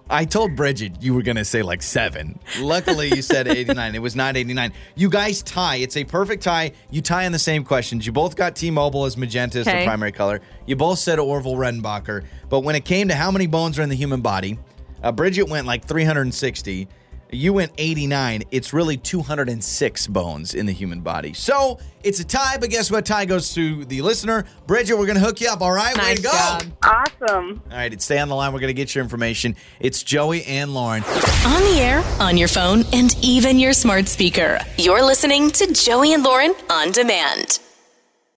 I 0.10 0.26
told 0.26 0.56
Bridget 0.56 1.02
you 1.02 1.16
were 1.16 1.24
going 1.24 1.38
to 1.38 1.46
say 1.46 1.64
like 1.64 1.82
seven. 1.82 2.40
Luckily, 2.60 3.10
you 3.16 3.22
said 3.24 3.48
89. 3.50 3.96
It 3.96 4.02
was 4.02 4.16
not 4.16 4.38
89. 4.38 4.72
You 4.96 5.10
guys 5.10 5.42
tie. 5.42 5.78
It's 5.78 5.98
a 5.98 6.04
perfect 6.04 6.44
tie. 6.44 6.74
You 6.92 7.02
tie 7.02 7.26
on 7.26 7.32
the 7.32 7.40
same 7.40 7.64
questions. 7.64 8.06
You 8.06 8.12
both 8.12 8.36
got 8.36 8.56
T 8.56 8.70
Mobile 8.70 9.06
as 9.06 9.18
magenta 9.18 9.60
as 9.60 9.66
the 9.66 9.72
primary 9.86 10.12
color. 10.12 10.42
You 10.68 10.76
both 10.76 11.00
said 11.00 11.18
Orville 11.18 11.56
Redenbacher. 11.56 12.24
But 12.50 12.60
when 12.60 12.76
it 12.76 12.86
came 12.86 13.08
to 13.08 13.16
how 13.16 13.32
many 13.32 13.48
bones 13.48 13.80
are 13.80 13.82
in 13.82 13.90
the 13.90 13.96
human 13.96 14.22
body, 14.22 14.60
uh, 15.02 15.12
Bridget 15.12 15.50
went 15.50 15.66
like 15.66 15.86
360. 15.86 16.88
You 17.32 17.54
went 17.54 17.72
89. 17.78 18.44
It's 18.52 18.72
really 18.72 18.98
206 18.98 20.08
bones 20.08 20.54
in 20.54 20.66
the 20.66 20.72
human 20.72 21.02
body. 21.02 21.34
So 21.34 21.80
it's 22.04 22.20
a 22.20 22.24
tie, 22.24 22.58
but 22.60 22.70
guess 22.70 22.92
what? 22.92 23.06
Tie 23.06 23.26
goes 23.26 23.54
to 23.56 23.84
the 23.86 24.02
listener. 24.02 24.46
Bridget, 24.68 24.96
we're 24.98 25.08
going 25.08 25.18
to 25.18 25.24
hook 25.24 25.42
you 25.42 25.50
up. 25.50 25.62
All 25.62 25.72
right? 25.72 25.98
Way 25.98 26.16
to 26.16 26.22
go. 26.22 26.32
job. 26.32 26.64
Awesome. 26.84 27.62
All 27.72 27.78
right, 27.78 28.02
stay 28.02 28.20
on 28.20 28.30
the 28.30 28.36
line. 28.36 28.54
We're 28.54 28.60
going 28.60 28.68
to 28.70 28.74
get 28.74 28.94
your 28.94 29.04
information. 29.04 29.56
It's 29.80 30.04
Joey 30.04 30.46
and 30.46 30.74
Lauren. 30.74 31.04
On 31.04 31.62
the 31.62 31.80
air, 31.80 32.04
on 32.20 32.38
your 32.38 32.48
phone, 32.48 32.84
and 32.94 33.16
even 33.24 33.60
your 33.60 33.74
smart 33.74 34.08
speaker. 34.08 34.60
You're 34.78 35.04
listening 35.04 35.52
to 35.52 35.74
Joey 35.74 36.14
and 36.14 36.24
Lauren 36.24 36.54
on 36.70 36.92
demand. 36.92 37.60